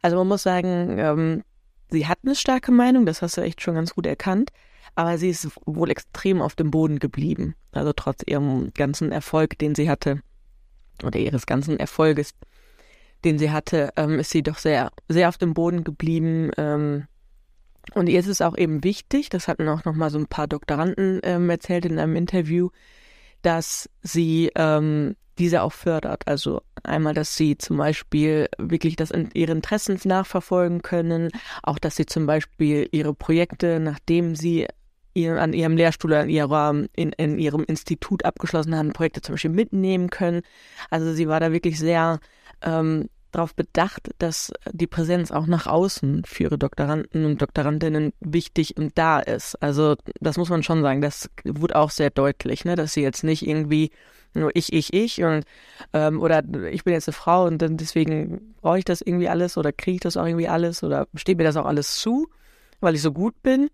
Also 0.00 0.16
man 0.16 0.28
muss 0.28 0.44
sagen, 0.44 0.98
ähm, 1.00 1.42
sie 1.90 2.06
hat 2.06 2.18
eine 2.24 2.36
starke 2.36 2.70
Meinung, 2.70 3.04
das 3.04 3.20
hast 3.20 3.36
du 3.36 3.40
echt 3.40 3.62
schon 3.62 3.74
ganz 3.74 3.94
gut 3.94 4.06
erkannt, 4.06 4.52
aber 4.94 5.18
sie 5.18 5.30
ist 5.30 5.48
wohl 5.66 5.90
extrem 5.90 6.40
auf 6.40 6.54
dem 6.54 6.70
Boden 6.70 7.00
geblieben. 7.00 7.56
Also 7.72 7.92
trotz 7.92 8.22
ihrem 8.24 8.70
ganzen 8.74 9.10
Erfolg, 9.10 9.58
den 9.58 9.74
sie 9.74 9.90
hatte, 9.90 10.20
oder 11.04 11.18
ihres 11.18 11.46
ganzen 11.46 11.78
Erfolges, 11.78 12.34
den 13.24 13.38
sie 13.38 13.50
hatte, 13.50 13.90
ähm, 13.96 14.18
ist 14.18 14.30
sie 14.30 14.42
doch 14.42 14.58
sehr, 14.58 14.90
sehr 15.08 15.28
auf 15.28 15.38
dem 15.38 15.54
Boden 15.54 15.84
geblieben. 15.84 16.50
Ähm, 16.56 17.06
und 17.94 18.08
ihr 18.08 18.20
ist 18.20 18.26
es 18.26 18.40
auch 18.40 18.56
eben 18.56 18.82
wichtig, 18.84 19.28
das 19.28 19.48
hatten 19.48 19.68
auch 19.68 19.84
noch 19.84 19.94
mal 19.94 20.10
so 20.10 20.18
ein 20.18 20.26
paar 20.26 20.48
Doktoranden 20.48 21.20
ähm, 21.22 21.48
erzählt 21.50 21.84
in 21.84 21.98
einem 21.98 22.16
Interview, 22.16 22.70
dass 23.42 23.88
sie 24.02 24.50
ähm, 24.56 25.16
diese 25.38 25.62
auch 25.62 25.72
fördert. 25.72 26.26
Also 26.26 26.62
einmal, 26.82 27.14
dass 27.14 27.36
sie 27.36 27.58
zum 27.58 27.76
Beispiel 27.76 28.48
wirklich 28.58 28.96
das 28.96 29.10
in 29.10 29.30
ihre 29.34 29.52
Interessen 29.52 29.98
nachverfolgen 30.04 30.82
können, 30.82 31.30
auch 31.62 31.78
dass 31.78 31.96
sie 31.96 32.06
zum 32.06 32.26
Beispiel 32.26 32.88
ihre 32.90 33.14
Projekte, 33.14 33.80
nachdem 33.80 34.34
sie 34.34 34.66
ihr, 35.16 35.40
an 35.40 35.52
ihrem 35.52 35.76
Lehrstuhl, 35.76 36.12
an 36.14 36.28
ihrer, 36.28 36.74
in, 36.94 37.12
in 37.12 37.38
ihrem 37.38 37.64
Institut 37.64 38.24
abgeschlossen 38.24 38.76
haben, 38.76 38.92
Projekte 38.92 39.22
zum 39.22 39.34
Beispiel 39.34 39.50
mitnehmen 39.50 40.10
können. 40.10 40.42
Also 40.90 41.12
sie 41.12 41.28
war 41.28 41.40
da 41.40 41.52
wirklich 41.52 41.78
sehr 41.78 42.20
ähm, 42.62 43.08
darauf 43.32 43.54
bedacht, 43.54 44.10
dass 44.18 44.52
die 44.72 44.86
Präsenz 44.86 45.30
auch 45.30 45.46
nach 45.46 45.66
außen 45.66 46.24
für 46.24 46.44
ihre 46.44 46.58
Doktoranden 46.58 47.24
und 47.24 47.42
Doktorandinnen 47.42 48.12
wichtig 48.20 48.76
und 48.76 48.96
da 48.96 49.20
ist. 49.20 49.60
Also 49.62 49.96
das 50.20 50.36
muss 50.36 50.48
man 50.48 50.62
schon 50.62 50.82
sagen, 50.82 51.02
das 51.02 51.28
wurde 51.44 51.76
auch 51.76 51.90
sehr 51.90 52.10
deutlich, 52.10 52.64
ne, 52.64 52.76
dass 52.76 52.92
sie 52.92 53.02
jetzt 53.02 53.24
nicht 53.24 53.46
irgendwie 53.46 53.90
nur 54.34 54.50
ich, 54.54 54.72
ich, 54.72 54.92
ich 54.92 55.22
und 55.22 55.44
ähm, 55.92 56.20
oder 56.20 56.42
ich 56.70 56.84
bin 56.84 56.92
jetzt 56.92 57.08
eine 57.08 57.14
Frau 57.14 57.46
und 57.46 57.58
dann 57.58 57.76
deswegen 57.76 58.54
brauche 58.60 58.78
ich 58.78 58.84
das 58.84 59.00
irgendwie 59.00 59.28
alles 59.28 59.56
oder 59.56 59.72
kriege 59.72 59.96
ich 59.96 60.00
das 60.00 60.16
auch 60.16 60.26
irgendwie 60.26 60.48
alles 60.48 60.82
oder 60.82 61.06
steht 61.14 61.38
mir 61.38 61.44
das 61.44 61.56
auch 61.56 61.66
alles 61.66 61.96
zu, 61.96 62.28
weil 62.80 62.94
ich 62.94 63.02
so 63.02 63.12
gut 63.12 63.42
bin. 63.42 63.68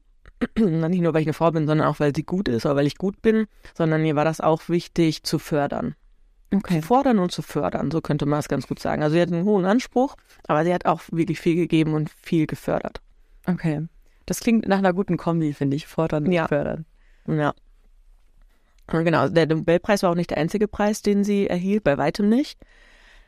Nicht 0.56 1.00
nur, 1.02 1.14
weil 1.14 1.22
ich 1.22 1.26
eine 1.26 1.34
Frau 1.34 1.50
bin, 1.50 1.66
sondern 1.66 1.86
auch, 1.86 2.00
weil 2.00 2.14
sie 2.14 2.24
gut 2.24 2.48
ist 2.48 2.66
oder 2.66 2.76
weil 2.76 2.86
ich 2.86 2.96
gut 2.98 3.20
bin, 3.22 3.46
sondern 3.76 4.02
mir 4.02 4.16
war 4.16 4.24
das 4.24 4.40
auch 4.40 4.68
wichtig 4.68 5.22
zu 5.22 5.38
fördern. 5.38 5.94
Okay. 6.54 6.80
Zu 6.80 6.86
fordern 6.86 7.18
und 7.18 7.32
zu 7.32 7.40
fördern, 7.42 7.90
so 7.90 8.00
könnte 8.00 8.26
man 8.26 8.38
es 8.38 8.48
ganz 8.48 8.66
gut 8.66 8.78
sagen. 8.78 9.02
Also 9.02 9.14
sie 9.14 9.22
hat 9.22 9.32
einen 9.32 9.44
hohen 9.44 9.64
Anspruch, 9.64 10.16
aber 10.46 10.64
sie 10.64 10.74
hat 10.74 10.84
auch 10.84 11.00
wirklich 11.10 11.40
viel 11.40 11.56
gegeben 11.56 11.94
und 11.94 12.10
viel 12.10 12.46
gefördert. 12.46 13.00
Okay. 13.46 13.86
Das 14.26 14.40
klingt 14.40 14.68
nach 14.68 14.78
einer 14.78 14.92
guten 14.92 15.16
Kombi, 15.16 15.54
finde 15.54 15.76
ich. 15.76 15.86
Fordern 15.86 16.26
und 16.26 16.32
Ja. 16.32 16.48
fördern. 16.48 16.84
Ja. 17.26 17.54
Und 18.92 19.04
genau, 19.04 19.28
der 19.28 19.46
Nobelpreis 19.46 20.02
war 20.02 20.10
auch 20.10 20.14
nicht 20.14 20.30
der 20.30 20.38
einzige 20.38 20.68
Preis, 20.68 21.02
den 21.02 21.24
sie 21.24 21.46
erhielt, 21.48 21.84
bei 21.84 21.96
weitem 21.96 22.28
nicht. 22.28 22.60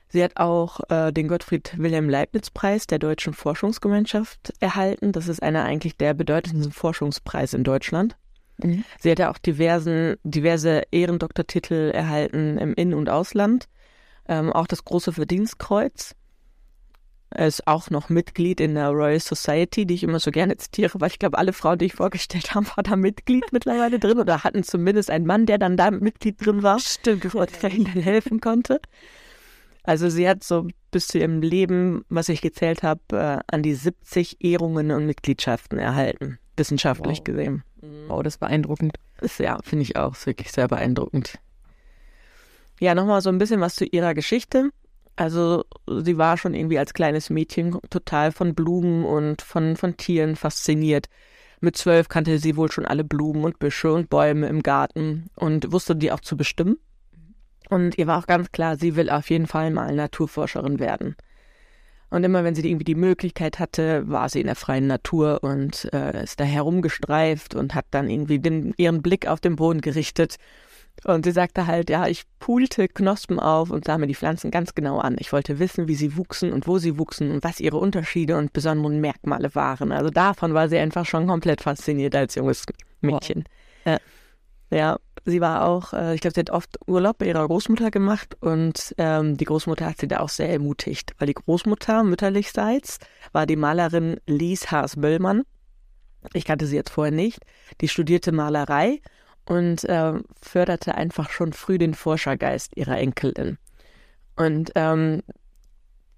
Sie 0.09 0.23
hat 0.23 0.37
auch 0.37 0.81
äh, 0.91 1.13
den 1.13 1.29
Gottfried 1.29 1.75
Wilhelm 1.77 2.09
Leibniz 2.09 2.51
Preis 2.51 2.87
der 2.87 2.99
Deutschen 2.99 3.35
Forschungsgemeinschaft 3.35 4.53
erhalten. 4.61 5.13
Das 5.13 5.29
ist 5.29 5.43
einer 5.43 5.65
eigentlich 5.65 5.97
der 5.97 6.15
bedeutendsten 6.15 6.73
Forschungspreise 6.73 7.57
in 7.57 7.65
Deutschland. 7.65 8.17
Mhm. 8.59 8.85
Sie 9.01 9.11
hat 9.11 9.19
ja 9.19 9.31
auch 9.31 9.39
diversen, 9.39 10.17
diverse 10.23 10.83
Ehrendoktortitel 10.91 11.91
erhalten 11.93 12.59
im 12.59 12.75
In- 12.75 12.95
und 12.95 13.09
Ausland. 13.09 13.69
Ähm, 14.29 14.53
auch 14.53 14.67
das 14.67 14.85
große 14.85 15.13
Verdienstkreuz. 15.13 16.15
Er 17.31 17.49
ist 17.49 17.67
auch 17.67 17.91
noch 17.91 18.11
Mitglied 18.11 18.61
in 18.61 18.77
der 18.77 18.91
Royal 18.91 19.19
Society, 19.19 19.87
die 19.87 19.95
ich 19.95 20.05
immer 20.05 20.21
so 20.21 20.31
gerne 20.31 20.57
zitiere, 20.57 21.01
weil 21.01 21.11
ich 21.11 21.19
glaube, 21.19 21.37
alle 21.37 21.53
Frauen, 21.53 21.79
die 21.79 21.87
ich 21.87 21.95
vorgestellt 21.95 22.55
habe, 22.55 22.67
waren 22.69 22.85
da 22.85 22.97
Mitglied 22.97 23.45
mittlerweile 23.53 23.99
drin 23.99 24.21
oder 24.21 24.45
hatten 24.45 24.63
zumindest 24.63 25.11
einen 25.11 25.27
Mann, 25.27 25.47
der 25.47 25.59
dann 25.59 25.77
da 25.77 25.91
Mitglied 25.91 26.45
drin 26.45 26.63
war. 26.63 26.79
Stimmt, 26.79 27.25
der 27.25 27.73
ihnen 27.73 27.87
dann 27.93 28.03
helfen 28.03 28.41
konnte. 28.41 28.81
Also 29.85 30.09
sie 30.09 30.29
hat 30.29 30.43
so 30.43 30.67
bis 30.91 31.09
zu 31.09 31.19
ihrem 31.19 31.43
Leben, 31.43 32.05
was 32.09 32.29
ich 32.29 32.41
gezählt 32.41 32.83
habe, 32.83 33.01
äh, 33.13 33.39
an 33.47 33.63
die 33.63 33.75
70 33.75 34.43
Ehrungen 34.43 34.91
und 34.91 35.07
Mitgliedschaften 35.07 35.79
erhalten, 35.79 36.39
wissenschaftlich 36.57 37.19
Wow. 37.19 37.25
gesehen. 37.25 37.65
Wow, 38.09 38.23
das 38.23 38.35
ist 38.35 38.41
beeindruckend. 38.41 38.97
Ist, 39.21 39.39
ja, 39.39 39.59
finde 39.63 39.83
ich 39.83 39.97
auch. 39.97 40.13
Ist 40.15 40.27
wirklich 40.27 40.51
sehr 40.51 40.69
beeindruckend. 40.69 41.39
Ja, 42.81 42.95
nochmal 42.95 43.21
so 43.21 43.29
ein 43.29 43.39
bisschen 43.39 43.61
was 43.61 43.77
zu 43.77 43.85
ihrer 43.85 44.15
Geschichte. 44.15 44.71
Also 45.17 45.65
sie 45.87 46.19
war 46.19 46.37
schon 46.39 46.55
irgendwie 46.55 46.79
als 46.79 46.95
kleines 46.95 47.31
Mädchen 47.31 47.79
total 47.91 48.33
von 48.33 48.55
Blumen 48.55 49.05
und 49.05 49.43
von, 49.43 49.77
von 49.77 49.97
Tieren 49.97 50.35
fasziniert. 50.35 51.07
Mit 51.61 51.77
zwölf 51.77 52.09
kannte 52.09 52.39
sie 52.39 52.57
wohl 52.57 52.71
schon 52.73 52.85
alle 52.85 53.05
Blumen 53.05 53.45
und 53.45 53.59
Büsche 53.59 53.93
und 53.93 54.11
Bäume 54.11 54.49
im 54.49 54.63
Garten 54.63 55.31
und 55.37 55.73
wusste 55.73 55.95
die 55.95 56.11
auch 56.11 56.21
zu 56.21 56.37
bestimmen. 56.37 56.79
Und 57.75 57.99
ihr 57.99 58.07
war 58.07 58.21
auch 58.21 58.29
ganz 58.29 58.53
klar, 58.53 58.77
sie 58.77 58.95
will 58.95 59.11
auf 59.11 59.29
jeden 59.31 59.49
Fall 59.49 59.73
mal 59.73 59.93
Naturforscherin 59.93 60.79
werden. 60.79 61.17
Und 62.09 62.23
immer 62.23 62.45
wenn 62.45 62.55
sie 62.55 62.65
irgendwie 62.69 62.85
die 62.85 62.95
Möglichkeit 62.95 63.59
hatte, 63.59 64.09
war 64.09 64.29
sie 64.29 64.39
in 64.39 64.47
der 64.47 64.55
freien 64.55 64.87
Natur 64.87 65.43
und 65.43 65.93
äh, 65.93 66.23
ist 66.23 66.39
da 66.39 66.45
herumgestreift 66.45 67.57
und 67.57 67.75
hat 67.75 67.87
dann 67.91 68.09
irgendwie 68.09 68.39
den, 68.39 68.75
ihren 68.77 69.03
Blick 69.03 69.27
auf 69.27 69.41
den 69.41 69.57
Boden 69.57 69.81
gerichtet. 69.81 70.37
Und 71.03 71.25
sie 71.25 71.33
sagte 71.33 71.67
halt, 71.67 71.91
ja, 71.91 72.07
ich 72.07 72.23
pulte 72.39 72.87
Knospen 72.87 73.41
auf 73.41 73.71
und 73.71 73.87
sah 73.87 73.99
mir 73.99 74.07
die 74.07 74.15
Pflanzen 74.15 74.53
ganz 74.53 74.77
genau 74.77 75.01
an. 75.01 75.17
Ich 75.19 75.33
wollte 75.33 75.59
wissen, 75.59 75.89
wie 75.89 75.97
sie 75.97 76.17
wuchsen 76.17 76.53
und 76.53 76.69
wo 76.69 76.79
sie 76.79 76.97
wuchsen 76.97 77.33
und 77.33 77.43
was 77.43 77.59
ihre 77.59 77.79
Unterschiede 77.79 78.37
und 78.37 78.53
besonderen 78.53 79.01
Merkmale 79.01 79.53
waren. 79.57 79.91
Also 79.91 80.11
davon 80.11 80.55
war 80.55 80.69
sie 80.69 80.79
einfach 80.79 81.07
schon 81.07 81.27
komplett 81.27 81.61
fasziniert 81.61 82.15
als 82.15 82.37
junges 82.37 82.67
Mädchen. 83.01 83.43
Wow. 83.85 83.95
Ja. 83.95 83.99
Ja, 84.71 84.99
sie 85.25 85.41
war 85.41 85.67
auch, 85.67 85.93
äh, 85.93 86.15
ich 86.15 86.21
glaube, 86.21 86.35
sie 86.35 86.41
hat 86.41 86.51
oft 86.51 86.79
Urlaub 86.87 87.19
bei 87.19 87.27
ihrer 87.27 87.47
Großmutter 87.47 87.91
gemacht 87.91 88.37
und 88.41 88.95
ähm, 88.99 89.37
die 89.37 89.45
Großmutter 89.45 89.87
hat 89.87 89.99
sie 89.99 90.09
da 90.09 90.21
auch 90.21 90.29
sehr 90.29 90.51
ermutigt, 90.51 91.15
weil 91.19 91.27
die 91.27 91.35
Großmutter 91.35 92.05
mütterlichseits 92.05 92.99
war 93.33 93.47
die 93.47 93.57
Malerin 93.57 94.21
Lies 94.27 94.71
Haas-Böllmann. 94.71 95.43
Ich 96.33 96.45
kannte 96.45 96.67
sie 96.67 96.77
jetzt 96.77 96.91
vorher 96.91 97.13
nicht. 97.13 97.41
Die 97.81 97.89
studierte 97.89 98.33
Malerei 98.33 99.01
und 99.47 99.85
äh, 99.85 100.15
förderte 100.41 100.95
einfach 100.95 101.31
schon 101.31 101.53
früh 101.53 101.79
den 101.79 101.95
Forschergeist 101.95 102.77
ihrer 102.77 102.99
Enkelin. 102.99 103.59
Und 104.37 104.73
ähm, 104.75 105.23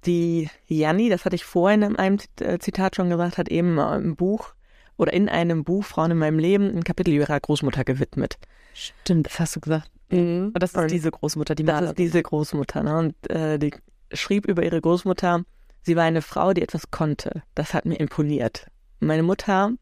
die 0.05 0.49
Janni, 0.67 1.09
das 1.09 1.25
hatte 1.25 1.37
ich 1.37 1.45
vorhin 1.45 1.83
in 1.83 1.97
einem 1.97 2.19
äh, 2.41 2.59
Zitat 2.59 2.97
schon 2.97 3.11
gesagt, 3.11 3.39
hat 3.39 3.49
eben 3.49 3.79
im 3.79 4.17
Buch 4.17 4.55
oder 4.97 5.13
in 5.13 5.29
einem 5.29 5.65
Buch 5.65 5.85
Frauen 5.85 6.13
in 6.13 6.19
meinem 6.19 6.39
Leben 6.39 6.75
ein 6.75 6.85
Kapitel 6.85 7.13
ihrer 7.13 7.39
Großmutter 7.39 7.85
gewidmet. 7.85 8.39
Stimmt, 8.77 9.27
das 9.27 9.41
hast 9.41 9.57
du 9.57 9.61
gesagt. 9.61 9.91
Mhm. 10.11 10.53
Und 10.55 10.63
das 10.63 10.73
ist 10.73 10.77
und 10.77 10.91
diese 10.91 11.11
Großmutter, 11.11 11.55
die 11.55 11.65
Das 11.65 11.83
ist 11.83 11.99
diese 11.99 12.23
Großmutter. 12.23 12.83
Ne? 12.83 12.99
Und 12.99 13.31
äh, 13.31 13.59
die 13.59 13.75
schrieb 14.13 14.47
über 14.47 14.63
ihre 14.63 14.81
Großmutter, 14.81 15.45
sie 15.83 15.97
war 15.97 16.05
eine 16.05 16.23
Frau, 16.23 16.53
die 16.53 16.63
etwas 16.63 16.91
konnte. 16.91 17.43
Das 17.55 17.73
hat 17.73 17.87
mir 17.87 17.99
imponiert. 17.99 18.67
Meine 19.01 19.23
Mutter 19.23 19.73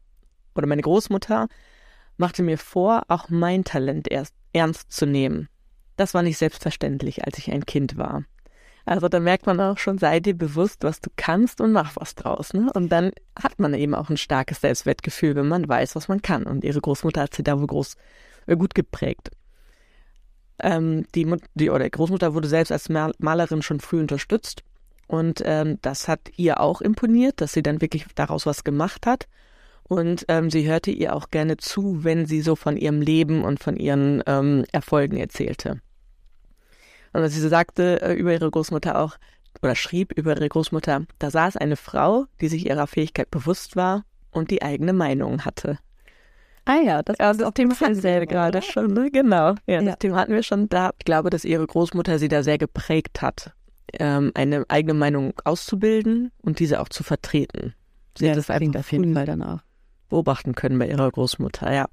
oder 0.55 0.67
meine 0.67 0.81
Großmutter 0.81 1.47
machte 2.17 2.41
mir 2.41 2.57
vor, 2.57 3.03
auch 3.09 3.29
mein 3.29 3.65
Talent 3.65 4.09
erst 4.09 4.33
ernst 4.53 4.91
zu 4.93 5.05
nehmen. 5.05 5.49
Das 5.97 6.13
war 6.13 6.23
nicht 6.23 6.37
selbstverständlich, 6.37 7.25
als 7.25 7.37
ich 7.37 7.51
ein 7.51 7.65
Kind 7.65 7.97
war. 7.97 8.23
Also 8.85 9.09
da 9.09 9.19
merkt 9.19 9.47
man 9.47 9.59
auch 9.59 9.77
schon, 9.77 9.97
sei 9.97 10.19
dir 10.19 10.37
bewusst, 10.37 10.83
was 10.83 11.01
du 11.01 11.09
kannst 11.15 11.59
und 11.59 11.71
mach 11.71 11.95
was 11.95 12.15
draus. 12.15 12.53
Ne? 12.53 12.71
Und 12.73 12.91
dann 12.91 13.11
hat 13.37 13.59
man 13.59 13.73
eben 13.73 13.95
auch 13.95 14.09
ein 14.09 14.17
starkes 14.17 14.61
Selbstwertgefühl, 14.61 15.35
wenn 15.35 15.47
man 15.47 15.67
weiß, 15.67 15.95
was 15.95 16.07
man 16.07 16.21
kann. 16.21 16.43
Und 16.43 16.63
ihre 16.63 16.81
Großmutter 16.81 17.23
hat 17.23 17.33
sie 17.33 17.43
da 17.43 17.59
wohl 17.59 17.67
groß, 17.67 17.97
gut 18.53 18.75
geprägt. 18.75 19.31
Ähm, 20.59 21.05
die, 21.15 21.35
die 21.55 21.69
oder 21.69 21.89
Großmutter 21.89 22.33
wurde 22.33 22.47
selbst 22.47 22.71
als 22.71 22.89
Malerin 22.89 23.61
schon 23.61 23.79
früh 23.79 23.99
unterstützt. 23.99 24.63
Und 25.07 25.41
ähm, 25.45 25.77
das 25.81 26.07
hat 26.07 26.31
ihr 26.37 26.59
auch 26.59 26.81
imponiert, 26.81 27.41
dass 27.41 27.53
sie 27.53 27.63
dann 27.63 27.81
wirklich 27.81 28.05
daraus 28.15 28.45
was 28.45 28.63
gemacht 28.63 29.05
hat. 29.05 29.27
Und 29.83 30.25
ähm, 30.29 30.49
sie 30.49 30.67
hörte 30.67 30.89
ihr 30.89 31.15
auch 31.15 31.29
gerne 31.29 31.57
zu, 31.57 32.03
wenn 32.03 32.25
sie 32.25 32.41
so 32.41 32.55
von 32.55 32.75
ihrem 32.75 33.01
Leben 33.01 33.43
und 33.43 33.59
von 33.59 33.77
ihren 33.77 34.23
ähm, 34.25 34.65
Erfolgen 34.71 35.17
erzählte. 35.17 35.81
Und 37.13 37.27
sie 37.29 37.47
sagte 37.47 38.01
äh, 38.01 38.13
über 38.13 38.33
ihre 38.33 38.49
Großmutter 38.49 38.99
auch, 38.99 39.17
oder 39.61 39.75
schrieb 39.75 40.11
über 40.17 40.35
ihre 40.35 40.49
Großmutter, 40.49 41.05
da 41.19 41.31
saß 41.31 41.57
eine 41.57 41.77
Frau, 41.77 42.25
die 42.41 42.47
sich 42.47 42.65
ihrer 42.65 42.87
Fähigkeit 42.87 43.29
bewusst 43.31 43.75
war 43.75 44.03
und 44.31 44.51
die 44.51 44.63
eigene 44.63 44.91
Meinung 44.91 45.45
hatte. 45.45 45.77
Ah 46.65 46.77
ja, 46.83 47.03
das, 47.03 47.17
ja, 47.19 47.31
das 47.31 47.53
Thema 47.53 47.79
hatten 47.79 48.01
wir 48.01 48.25
gerade 48.25 48.61
schon, 48.61 48.93
ne? 48.93 49.11
Genau. 49.11 49.53
Ja, 49.67 49.79
ja, 49.79 49.81
das 49.83 49.99
Thema 49.99 50.17
hatten 50.17 50.33
wir 50.33 50.43
schon 50.43 50.67
da. 50.67 50.91
Ich 50.97 51.05
glaube, 51.05 51.29
dass 51.29 51.45
ihre 51.45 51.65
Großmutter 51.65 52.17
sie 52.17 52.27
da 52.27 52.41
sehr 52.41 52.57
geprägt 52.57 53.21
hat, 53.21 53.53
ähm, 53.93 54.31
eine 54.33 54.65
eigene 54.67 54.95
Meinung 54.95 55.33
auszubilden 55.43 56.31
und 56.41 56.59
diese 56.59 56.81
auch 56.81 56.89
zu 56.89 57.03
vertreten. 57.03 57.75
Sie 58.17 58.25
ja, 58.25 58.31
hat 58.31 58.37
das 58.37 58.49
einfach 58.49 58.79
auf 58.79 58.91
jeden 58.91 59.13
Fall 59.13 59.25
danach 59.25 59.63
beobachten 60.09 60.55
können 60.55 60.79
bei 60.79 60.87
ihrer 60.87 61.09
Großmutter, 61.11 61.71
ja. 61.71 61.85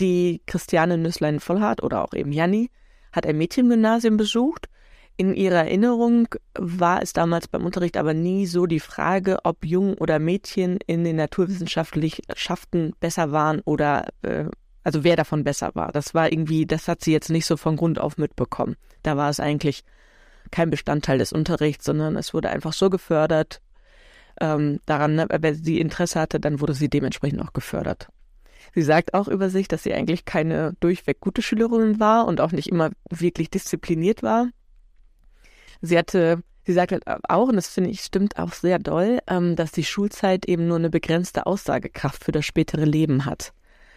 Die 0.00 0.42
Christiane 0.46 0.98
Nüsslein-Vollhardt 0.98 1.82
oder 1.82 2.04
auch 2.04 2.12
eben 2.12 2.32
Janni 2.32 2.70
hat 3.12 3.26
ein 3.26 3.38
Mädchengymnasium 3.38 4.16
besucht. 4.16 4.68
In 5.18 5.34
ihrer 5.34 5.64
Erinnerung 5.64 6.28
war 6.54 7.02
es 7.02 7.14
damals 7.14 7.48
beim 7.48 7.64
Unterricht 7.64 7.96
aber 7.96 8.12
nie 8.12 8.46
so 8.46 8.66
die 8.66 8.80
Frage, 8.80 9.38
ob 9.44 9.64
Jungen 9.64 9.94
oder 9.94 10.18
Mädchen 10.18 10.78
in 10.86 11.04
den 11.04 11.16
Naturwissenschaften 11.16 12.92
besser 13.00 13.32
waren 13.32 13.60
oder 13.64 14.08
äh, 14.22 14.44
also 14.84 15.02
wer 15.04 15.16
davon 15.16 15.42
besser 15.42 15.70
war. 15.74 15.90
Das 15.90 16.14
war 16.14 16.30
irgendwie, 16.30 16.66
das 16.66 16.86
hat 16.86 17.02
sie 17.02 17.12
jetzt 17.12 17.30
nicht 17.30 17.46
so 17.46 17.56
von 17.56 17.76
Grund 17.76 17.98
auf 17.98 18.18
mitbekommen. 18.18 18.76
Da 19.02 19.16
war 19.16 19.30
es 19.30 19.40
eigentlich 19.40 19.82
kein 20.50 20.70
Bestandteil 20.70 21.18
des 21.18 21.32
Unterrichts, 21.32 21.84
sondern 21.86 22.16
es 22.16 22.34
wurde 22.34 22.50
einfach 22.50 22.72
so 22.72 22.90
gefördert. 22.90 23.62
Ähm, 24.38 24.80
daran, 24.84 25.26
wenn 25.28 25.54
sie 25.54 25.80
Interesse 25.80 26.20
hatte, 26.20 26.38
dann 26.38 26.60
wurde 26.60 26.74
sie 26.74 26.88
dementsprechend 26.88 27.40
auch 27.40 27.52
gefördert. 27.52 28.08
Sie 28.74 28.82
sagt 28.82 29.14
auch 29.14 29.28
über 29.28 29.48
sich, 29.48 29.66
dass 29.66 29.82
sie 29.82 29.94
eigentlich 29.94 30.24
keine 30.24 30.74
durchweg 30.80 31.20
gute 31.20 31.40
Schülerin 31.42 31.98
war 31.98 32.26
und 32.26 32.40
auch 32.40 32.52
nicht 32.52 32.68
immer 32.68 32.90
wirklich 33.10 33.50
diszipliniert 33.50 34.22
war. 34.22 34.50
Sie 35.80 35.96
hatte, 35.98 36.42
sie 36.64 36.72
sagt 36.72 36.92
halt 36.92 37.04
auch, 37.28 37.48
und 37.48 37.56
das 37.56 37.68
finde 37.68 37.90
ich 37.90 38.00
stimmt 38.00 38.38
auch 38.38 38.52
sehr 38.52 38.78
doll, 38.78 39.18
ähm, 39.26 39.56
dass 39.56 39.72
die 39.72 39.84
Schulzeit 39.84 40.46
eben 40.46 40.66
nur 40.68 40.76
eine 40.76 40.90
begrenzte 40.90 41.46
Aussagekraft 41.46 42.24
für 42.24 42.32
das 42.32 42.44
spätere 42.44 42.84
Leben 42.84 43.24
hat. 43.24 43.52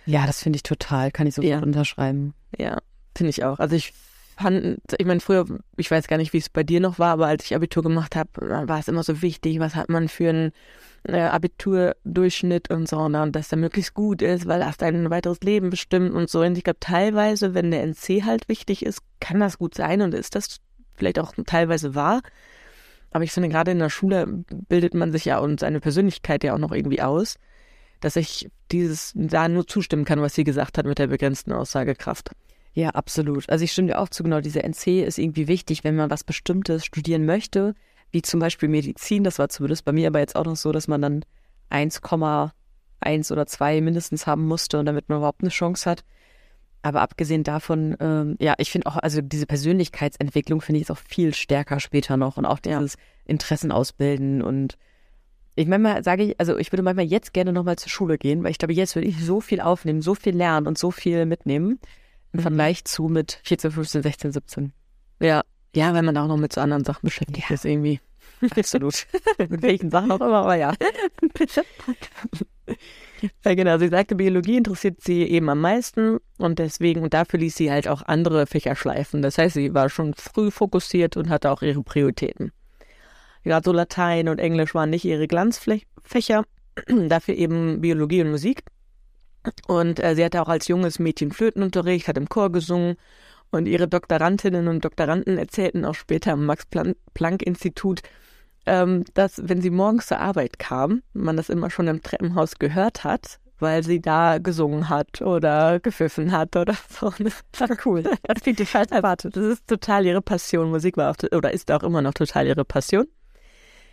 Ja, 0.05 0.25
das 0.25 0.41
finde 0.41 0.57
ich 0.57 0.63
total, 0.63 1.11
kann 1.11 1.27
ich 1.27 1.35
so 1.35 1.41
ja. 1.41 1.59
unterschreiben. 1.59 2.33
Ja, 2.57 2.79
finde 3.15 3.29
ich 3.29 3.43
auch. 3.43 3.59
Also 3.59 3.75
ich 3.75 3.93
fand, 4.37 4.79
ich 4.97 5.05
meine, 5.05 5.19
früher, 5.19 5.45
ich 5.77 5.91
weiß 5.91 6.07
gar 6.07 6.17
nicht, 6.17 6.33
wie 6.33 6.37
es 6.37 6.49
bei 6.49 6.63
dir 6.63 6.79
noch 6.79 6.97
war, 6.97 7.13
aber 7.13 7.27
als 7.27 7.45
ich 7.45 7.55
Abitur 7.55 7.83
gemacht 7.83 8.15
habe, 8.15 8.29
war 8.67 8.79
es 8.79 8.87
immer 8.87 9.03
so 9.03 9.21
wichtig, 9.21 9.59
was 9.59 9.75
hat 9.75 9.89
man 9.89 10.07
für 10.07 10.29
einen 10.29 10.51
äh, 11.03 11.19
Abiturdurchschnitt 11.19 12.69
und 12.69 12.87
so, 12.87 13.07
ne, 13.07 13.21
und 13.21 13.35
dass 13.35 13.49
der 13.49 13.57
möglichst 13.57 13.93
gut 13.93 14.21
ist, 14.21 14.47
weil 14.47 14.59
das 14.59 14.77
dein 14.77 15.09
weiteres 15.09 15.41
Leben 15.41 15.69
bestimmt 15.69 16.13
und 16.13 16.29
so. 16.29 16.41
Und 16.41 16.57
ich 16.57 16.63
glaube, 16.63 16.79
teilweise, 16.79 17.53
wenn 17.53 17.71
der 17.71 17.83
NC 17.83 18.23
halt 18.23 18.49
wichtig 18.49 18.85
ist, 18.85 19.01
kann 19.19 19.39
das 19.39 19.57
gut 19.57 19.75
sein 19.75 20.01
und 20.01 20.13
ist 20.13 20.35
das 20.35 20.57
vielleicht 20.99 21.19
auch 21.19 21.33
teilweise 21.45 21.95
wahr. 21.95 22.21
Aber 23.11 23.23
ich 23.23 23.31
finde, 23.31 23.49
gerade 23.49 23.71
in 23.71 23.79
der 23.79 23.89
Schule 23.89 24.27
bildet 24.67 24.93
man 24.93 25.11
sich 25.11 25.25
ja 25.25 25.39
und 25.39 25.59
seine 25.59 25.79
Persönlichkeit 25.79 26.43
ja 26.43 26.53
auch 26.53 26.59
noch 26.59 26.71
irgendwie 26.71 27.01
aus, 27.01 27.37
dass 28.01 28.15
ich 28.15 28.49
dieses 28.71 29.13
da 29.15 29.47
nur 29.47 29.67
zustimmen 29.67 30.05
kann, 30.05 30.21
was 30.21 30.35
sie 30.35 30.43
gesagt 30.43 30.77
hat 30.77 30.85
mit 30.85 30.99
der 30.99 31.07
begrenzten 31.07 31.51
Aussagekraft. 31.51 32.31
Ja, 32.73 32.89
absolut. 32.89 33.49
Also 33.49 33.65
ich 33.65 33.71
stimme 33.71 33.89
dir 33.89 33.99
auch 33.99 34.09
zu, 34.09 34.23
genau, 34.23 34.41
diese 34.41 34.63
NC 34.63 35.03
ist 35.03 35.17
irgendwie 35.17 35.47
wichtig, 35.47 35.83
wenn 35.83 35.95
man 35.95 36.11
was 36.11 36.23
Bestimmtes 36.23 36.85
studieren 36.85 37.25
möchte, 37.25 37.73
wie 38.11 38.21
zum 38.21 38.39
Beispiel 38.39 38.69
Medizin. 38.69 39.23
Das 39.23 39.39
war 39.39 39.49
zumindest 39.49 39.85
bei 39.85 39.91
mir 39.91 40.07
aber 40.07 40.19
jetzt 40.19 40.35
auch 40.35 40.45
noch 40.45 40.55
so, 40.55 40.71
dass 40.71 40.87
man 40.87 41.01
dann 41.01 41.25
1,1 41.71 43.31
oder 43.31 43.45
2 43.47 43.81
mindestens 43.81 44.27
haben 44.27 44.45
musste 44.47 44.79
und 44.79 44.85
damit 44.85 45.09
man 45.09 45.17
überhaupt 45.17 45.41
eine 45.41 45.49
Chance 45.49 45.89
hat. 45.89 46.03
Aber 46.81 47.01
abgesehen 47.01 47.43
davon, 47.43 47.97
ähm, 47.99 48.37
ja, 48.39 48.55
ich 48.57 48.71
finde 48.71 48.87
auch, 48.87 48.95
also 48.97 49.21
diese 49.21 49.45
Persönlichkeitsentwicklung 49.45 50.61
finde 50.61 50.77
ich 50.77 50.83
ist 50.83 50.91
auch 50.91 50.97
viel 50.97 51.33
stärker 51.33 51.79
später 51.79 52.15
noch 52.15 52.37
und 52.37 52.45
auch 52.45 52.59
dieses. 52.59 52.95
Interessen 53.29 53.71
ausbilden 53.71 54.41
und 54.41 54.77
ich 55.55 55.67
manchmal 55.67 56.03
sage 56.03 56.23
ich, 56.23 56.39
also 56.39 56.57
ich 56.57 56.71
würde 56.71 56.83
manchmal 56.83 57.05
jetzt 57.05 57.33
gerne 57.33 57.53
nochmal 57.53 57.77
zur 57.77 57.89
Schule 57.89 58.17
gehen, 58.17 58.43
weil 58.43 58.51
ich 58.51 58.57
glaube, 58.57 58.73
jetzt 58.73 58.95
würde 58.95 59.07
ich 59.07 59.23
so 59.23 59.41
viel 59.41 59.61
aufnehmen, 59.61 60.01
so 60.01 60.15
viel 60.15 60.35
lernen 60.35 60.67
und 60.67 60.77
so 60.77 60.91
viel 60.91 61.25
mitnehmen 61.25 61.79
im 62.31 62.39
mhm. 62.39 62.41
Vergleich 62.41 62.85
zu 62.85 63.07
mit 63.07 63.41
14, 63.43 63.71
15, 63.71 64.03
16, 64.03 64.31
17. 64.31 64.73
Ja, 65.21 65.41
ja, 65.75 65.93
wenn 65.93 66.05
man 66.05 66.17
auch 66.17 66.27
noch 66.27 66.37
mit 66.37 66.53
so 66.53 66.61
anderen 66.61 66.85
Sachen 66.85 67.05
beschäftigt 67.05 67.49
ja. 67.49 67.53
ist 67.53 67.65
irgendwie. 67.65 67.99
Absolut. 68.55 69.05
mit 69.37 69.61
welchen 69.61 69.91
Sachen 69.91 70.11
auch 70.11 70.21
immer, 70.21 70.43
aber 70.43 70.55
ja. 70.55 70.73
ja, 73.45 73.55
genau. 73.55 73.77
Sie 73.77 73.89
sagte, 73.89 74.15
Biologie 74.15 74.57
interessiert 74.57 75.01
sie 75.01 75.23
eben 75.23 75.49
am 75.49 75.61
meisten 75.61 76.19
und 76.37 76.59
deswegen, 76.59 77.01
und 77.01 77.13
dafür 77.13 77.39
ließ 77.39 77.55
sie 77.55 77.71
halt 77.71 77.87
auch 77.87 78.01
andere 78.03 78.45
Fächer 78.47 78.75
schleifen. 78.75 79.21
Das 79.21 79.37
heißt, 79.37 79.55
sie 79.55 79.73
war 79.73 79.89
schon 79.89 80.13
früh 80.13 80.51
fokussiert 80.51 81.17
und 81.17 81.29
hatte 81.29 81.51
auch 81.51 81.61
ihre 81.61 81.83
Prioritäten. 81.83 82.51
Gerade 83.43 83.63
so 83.65 83.71
Latein 83.71 84.27
und 84.29 84.39
Englisch 84.39 84.75
waren 84.75 84.89
nicht 84.89 85.05
ihre 85.05 85.27
Glanzfächer, 85.27 86.43
dafür 87.07 87.35
eben 87.35 87.81
Biologie 87.81 88.21
und 88.21 88.31
Musik. 88.31 88.63
Und 89.67 90.03
äh, 90.03 90.15
sie 90.15 90.25
hatte 90.25 90.41
auch 90.41 90.49
als 90.49 90.67
junges 90.67 90.99
Mädchen 90.99 91.31
Flötenunterricht, 91.31 92.07
hat 92.07 92.17
im 92.17 92.27
Chor 92.27 92.51
gesungen. 92.51 92.95
Und 93.51 93.67
ihre 93.67 93.87
Doktorandinnen 93.87 94.67
und 94.67 94.85
Doktoranden 94.85 95.37
erzählten 95.37 95.85
auch 95.85 95.95
später 95.95 96.33
am 96.33 96.45
Max-Planck-Institut, 96.45 98.01
ähm, 98.69 99.03
dass, 99.15 99.41
wenn 99.43 99.61
sie 99.61 99.71
morgens 99.71 100.05
zur 100.05 100.19
Arbeit 100.19 100.59
kam, 100.59 101.01
man 101.13 101.35
das 101.35 101.49
immer 101.49 101.71
schon 101.71 101.87
im 101.87 102.03
Treppenhaus 102.03 102.59
gehört 102.59 103.03
hat, 103.03 103.39
weil 103.57 103.83
sie 103.83 103.99
da 103.99 104.37
gesungen 104.37 104.89
hat 104.89 105.23
oder 105.23 105.79
gepfiffen 105.79 106.31
hat 106.31 106.55
oder 106.55 106.75
so. 106.89 107.11
Das 107.17 107.43
war 107.69 107.77
cool. 107.85 108.03
Das 108.03 108.43
klingt 108.43 108.59
total 108.59 108.85
erwartet. 108.91 109.35
Das 109.35 109.43
ist 109.43 109.67
total 109.67 110.05
ihre 110.05 110.21
Passion. 110.21 110.69
Musik 110.69 110.97
war 110.97 111.09
auch, 111.09 111.15
oder 111.35 111.51
ist 111.51 111.71
auch 111.71 111.81
immer 111.81 112.03
noch 112.03 112.13
total 112.13 112.45
ihre 112.45 112.63
Passion. 112.63 113.07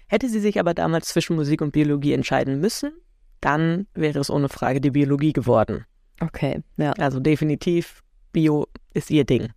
Hätte 0.08 0.28
sie 0.28 0.40
sich 0.40 0.60
aber 0.60 0.74
damals 0.74 1.08
zwischen 1.08 1.36
Musik 1.36 1.62
und 1.62 1.72
Biologie 1.72 2.12
entscheiden 2.12 2.60
müssen, 2.60 2.92
dann 3.40 3.86
wäre 3.94 4.20
es 4.20 4.30
ohne 4.30 4.50
Frage 4.50 4.82
die 4.82 4.90
Biologie 4.90 5.32
geworden. 5.32 5.86
Okay, 6.20 6.62
ja. 6.76 6.92
Also 6.92 7.18
definitiv, 7.18 8.02
Bio 8.30 8.66
ist 8.92 9.10
ihr 9.10 9.24
Ding. 9.24 9.52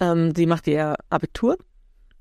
Ähm, 0.00 0.34
sie 0.34 0.46
machte 0.46 0.72
ihr 0.72 0.96
Abitur 1.08 1.56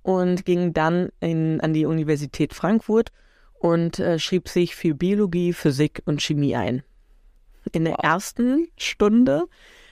und 0.07 0.45
ging 0.45 0.71
dann 0.71 1.09
in, 1.19 1.59
an 1.59 1.73
die 1.73 1.85
Universität 1.85 2.53
Frankfurt 2.53 3.11
und 3.59 3.99
äh, 3.99 4.19
schrieb 4.19 4.47
sich 4.47 4.73
für 4.73 4.95
Biologie, 4.95 5.51
Physik 5.51 6.01
und 6.05 6.21
Chemie 6.21 6.55
ein. 6.55 6.81
In 7.73 7.83
der 7.83 7.95
ersten 7.95 8.69
Stunde, 8.77 9.49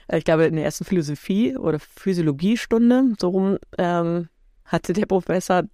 äh, 0.08 0.16
ich 0.16 0.24
glaube 0.24 0.46
in 0.46 0.56
der 0.56 0.64
ersten 0.64 0.86
Philosophie- 0.86 1.54
oder 1.54 1.78
Physiologiestunde, 1.78 3.12
so 3.20 3.28
rum, 3.28 3.58
ähm, 3.76 4.30
hatte 4.64 4.94
der 4.94 5.04
Professor 5.04 5.64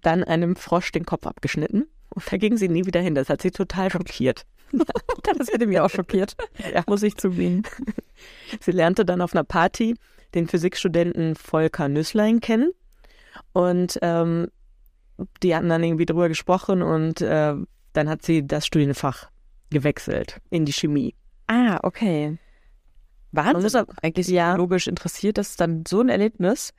dann 0.00 0.24
einem 0.24 0.56
Frosch 0.56 0.92
den 0.92 1.04
Kopf 1.04 1.26
abgeschnitten. 1.26 1.84
Und 2.08 2.32
da 2.32 2.38
ging 2.38 2.56
sie 2.56 2.70
nie 2.70 2.86
wieder 2.86 3.02
hin. 3.02 3.14
Das 3.14 3.28
hat 3.28 3.42
sie 3.42 3.50
total 3.50 3.90
schockiert. 3.90 4.46
das 5.38 5.48
hätte 5.52 5.66
mich 5.66 5.78
auch 5.78 5.90
schockiert. 5.90 6.36
Ja. 6.72 6.84
Muss 6.86 7.02
ich 7.02 7.18
zugeben. 7.18 7.64
Sie 8.60 8.72
lernte 8.72 9.04
dann 9.04 9.20
auf 9.20 9.34
einer 9.34 9.44
Party 9.44 9.94
den 10.34 10.48
Physikstudenten 10.48 11.34
Volker 11.34 11.90
Nüsslein 11.90 12.40
kennen. 12.40 12.72
Und 13.52 13.98
ähm, 14.02 14.48
die 15.42 15.54
hatten 15.54 15.68
dann 15.68 15.82
irgendwie 15.82 16.06
drüber 16.06 16.28
gesprochen 16.28 16.82
und 16.82 17.20
äh, 17.20 17.54
dann 17.92 18.08
hat 18.08 18.22
sie 18.22 18.46
das 18.46 18.66
Studienfach 18.66 19.28
gewechselt 19.70 20.40
in 20.50 20.64
die 20.64 20.72
Chemie. 20.72 21.14
Ah, 21.46 21.78
okay. 21.82 22.38
Wahnsinn. 23.32 23.84
Eigentlich 24.02 24.28
ja. 24.28 24.56
logisch 24.56 24.86
interessiert, 24.86 25.38
dass 25.38 25.56
dann 25.56 25.84
so 25.86 26.00
ein 26.00 26.08
Erlebnis 26.08 26.72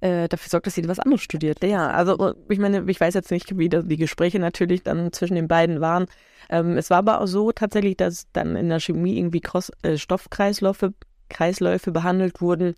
äh, 0.00 0.28
dafür 0.28 0.48
sorgt, 0.48 0.66
dass 0.66 0.74
sie 0.74 0.88
was 0.88 0.98
anderes 0.98 1.22
studiert. 1.22 1.62
Ja, 1.62 1.90
also 1.90 2.34
ich 2.48 2.58
meine, 2.58 2.84
ich 2.90 3.00
weiß 3.00 3.14
jetzt 3.14 3.30
nicht, 3.30 3.56
wie 3.58 3.68
die 3.68 3.96
Gespräche 3.96 4.38
natürlich 4.38 4.82
dann 4.82 5.12
zwischen 5.12 5.34
den 5.34 5.48
beiden 5.48 5.80
waren. 5.80 6.06
Ähm, 6.48 6.76
es 6.76 6.90
war 6.90 6.98
aber 6.98 7.20
auch 7.20 7.26
so 7.26 7.52
tatsächlich, 7.52 7.96
dass 7.96 8.26
dann 8.32 8.56
in 8.56 8.68
der 8.68 8.80
Chemie 8.80 9.18
irgendwie 9.18 9.40
Cross, 9.40 9.70
äh, 9.82 9.96
Stoffkreisläufe 9.96 10.94
Kreisläufe 11.28 11.92
behandelt 11.92 12.40
wurden. 12.40 12.74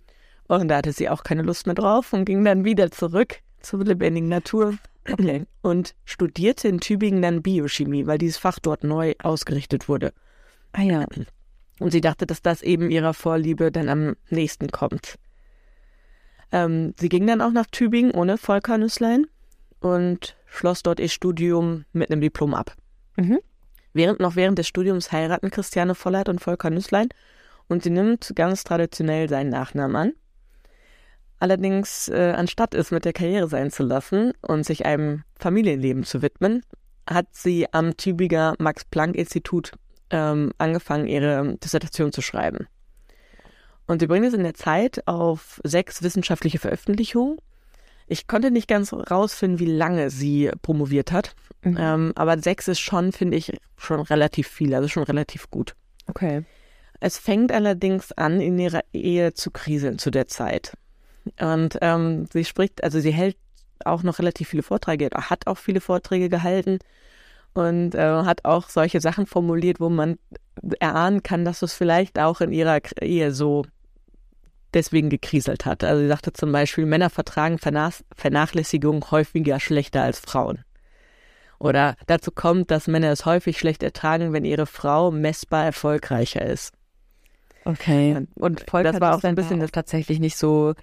Und 0.59 0.67
da 0.67 0.77
hatte 0.77 0.93
sie 0.93 1.09
auch 1.09 1.23
keine 1.23 1.41
Lust 1.41 1.65
mehr 1.65 1.75
drauf 1.75 2.13
und 2.13 2.25
ging 2.25 2.43
dann 2.43 2.65
wieder 2.65 2.91
zurück 2.91 3.39
zur 3.61 3.83
lebendigen 3.83 4.29
Natur 4.29 4.77
okay. 5.09 5.45
und 5.61 5.95
studierte 6.05 6.67
in 6.67 6.79
Tübingen 6.79 7.21
dann 7.21 7.41
Biochemie, 7.41 8.05
weil 8.07 8.17
dieses 8.17 8.37
Fach 8.37 8.59
dort 8.59 8.83
neu 8.83 9.13
ausgerichtet 9.21 9.87
wurde. 9.87 10.13
Ah 10.73 10.81
ja. 10.81 11.05
Und 11.79 11.91
sie 11.91 12.01
dachte, 12.01 12.25
dass 12.25 12.41
das 12.41 12.61
eben 12.61 12.91
ihrer 12.91 13.13
Vorliebe 13.13 13.71
dann 13.71 13.89
am 13.89 14.15
nächsten 14.29 14.69
kommt. 14.69 15.17
Ähm, 16.51 16.93
sie 16.99 17.09
ging 17.09 17.25
dann 17.25 17.41
auch 17.41 17.51
nach 17.51 17.65
Tübingen 17.65 18.11
ohne 18.11 18.37
Volker 18.37 18.77
Nüsslein 18.77 19.25
und 19.79 20.37
schloss 20.45 20.83
dort 20.83 20.99
ihr 20.99 21.09
Studium 21.09 21.85
mit 21.93 22.11
einem 22.11 22.21
Diplom 22.21 22.53
ab. 22.53 22.75
Mhm. 23.17 23.39
Während, 23.93 24.19
noch 24.19 24.35
während 24.35 24.57
des 24.57 24.67
Studiums 24.67 25.11
heiraten 25.11 25.51
Christiane 25.51 25.95
Vollert 25.95 26.29
und 26.29 26.39
Volker 26.39 26.69
Nüsslein 26.69 27.09
und 27.67 27.83
sie 27.83 27.89
nimmt 27.89 28.33
ganz 28.35 28.63
traditionell 28.63 29.29
seinen 29.29 29.49
Nachnamen 29.49 29.95
an. 29.95 30.13
Allerdings, 31.43 32.07
äh, 32.07 32.31
anstatt 32.37 32.73
es 32.73 32.91
mit 32.91 33.03
der 33.03 33.11
Karriere 33.11 33.49
sein 33.49 33.69
zu 33.69 33.83
lassen 33.83 34.31
und 34.39 34.65
sich 34.65 34.85
einem 34.85 35.23
Familienleben 35.37 36.05
zu 36.05 36.21
widmen, 36.21 36.63
hat 37.05 37.25
sie 37.33 37.67
am 37.73 37.97
Tübinger 37.97 38.55
Max-Planck-Institut 38.59 39.73
ähm, 40.09 40.53
angefangen, 40.57 41.05
ihre 41.05 41.57
Dissertation 41.57 42.13
zu 42.13 42.21
schreiben. 42.21 42.67
Und 43.87 43.99
sie 43.99 44.07
bringt 44.07 44.25
es 44.25 44.33
in 44.33 44.43
der 44.43 44.53
Zeit 44.53 45.05
auf 45.05 45.59
sechs 45.65 46.01
wissenschaftliche 46.01 46.59
Veröffentlichungen. 46.59 47.39
Ich 48.07 48.27
konnte 48.27 48.49
nicht 48.49 48.69
ganz 48.69 48.93
rausfinden, 48.93 49.59
wie 49.59 49.69
lange 49.69 50.11
sie 50.11 50.49
promoviert 50.61 51.11
hat, 51.11 51.35
mhm. 51.61 51.77
ähm, 51.77 52.11
aber 52.15 52.39
sechs 52.39 52.69
ist 52.69 52.79
schon, 52.79 53.11
finde 53.11 53.35
ich, 53.35 53.51
schon 53.75 53.99
relativ 53.99 54.47
viel, 54.47 54.73
also 54.73 54.87
schon 54.87 55.03
relativ 55.03 55.51
gut. 55.51 55.75
Okay. 56.07 56.45
Es 57.01 57.17
fängt 57.17 57.51
allerdings 57.51 58.13
an, 58.13 58.39
in 58.39 58.57
ihrer 58.57 58.85
Ehe 58.93 59.33
zu 59.33 59.51
kriseln 59.51 59.99
zu 59.99 60.09
der 60.09 60.27
Zeit. 60.27 60.77
Und 61.39 61.77
ähm, 61.81 62.25
sie 62.31 62.45
spricht, 62.45 62.83
also 62.83 62.99
sie 62.99 63.11
hält 63.11 63.37
auch 63.85 64.03
noch 64.03 64.19
relativ 64.19 64.49
viele 64.49 64.63
Vorträge, 64.63 65.09
hat 65.13 65.47
auch 65.47 65.57
viele 65.57 65.81
Vorträge 65.81 66.29
gehalten 66.29 66.79
und 67.53 67.95
äh, 67.95 68.23
hat 68.23 68.45
auch 68.45 68.69
solche 68.69 69.01
Sachen 69.01 69.25
formuliert, 69.25 69.79
wo 69.79 69.89
man 69.89 70.17
erahnen 70.79 71.23
kann, 71.23 71.45
dass 71.45 71.61
es 71.61 71.73
vielleicht 71.73 72.19
auch 72.19 72.41
in 72.41 72.51
ihrer 72.51 72.79
Ehe 73.01 73.31
so 73.31 73.65
deswegen 74.73 75.09
gekriselt 75.09 75.65
hat. 75.65 75.83
Also 75.83 76.01
sie 76.01 76.07
sagte 76.07 76.33
zum 76.33 76.51
Beispiel, 76.51 76.85
Männer 76.85 77.09
vertragen 77.09 77.59
Vernachlässigung 77.59 79.11
häufiger 79.11 79.59
schlechter 79.59 80.03
als 80.03 80.19
Frauen. 80.19 80.63
Oder 81.59 81.95
dazu 82.07 82.31
kommt, 82.31 82.71
dass 82.71 82.87
Männer 82.87 83.11
es 83.11 83.25
häufig 83.25 83.57
schlecht 83.57 83.83
ertragen, 83.83 84.33
wenn 84.33 84.45
ihre 84.45 84.65
Frau 84.65 85.11
messbar 85.11 85.63
erfolgreicher 85.63 86.45
ist. 86.45 86.73
Okay. 87.65 88.27
Und 88.35 88.69
Volker 88.69 88.91
das 88.91 89.01
war 89.01 89.15
auch 89.15 89.23
ein 89.23 89.35
bisschen 89.35 89.65
tatsächlich 89.71 90.19
nicht 90.19 90.35
so 90.35 90.73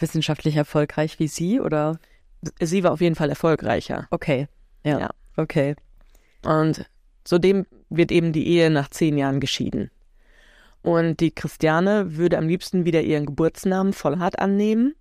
wissenschaftlich 0.00 0.56
erfolgreich 0.56 1.18
wie 1.18 1.28
Sie, 1.28 1.60
oder? 1.60 1.98
Sie 2.60 2.84
war 2.84 2.92
auf 2.92 3.00
jeden 3.00 3.14
Fall 3.14 3.30
erfolgreicher. 3.30 4.06
Okay. 4.10 4.48
Ja. 4.84 5.00
ja. 5.00 5.10
Okay. 5.36 5.74
Und 6.44 6.88
zudem 7.24 7.66
wird 7.90 8.12
eben 8.12 8.32
die 8.32 8.46
Ehe 8.46 8.70
nach 8.70 8.88
zehn 8.88 9.18
Jahren 9.18 9.40
geschieden. 9.40 9.90
Und 10.82 11.20
die 11.20 11.32
Christiane 11.32 12.16
würde 12.16 12.38
am 12.38 12.48
liebsten 12.48 12.84
wieder 12.84 13.02
ihren 13.02 13.26
Geburtsnamen 13.26 13.92
Vollhart 13.92 14.38
annehmen. 14.38 14.94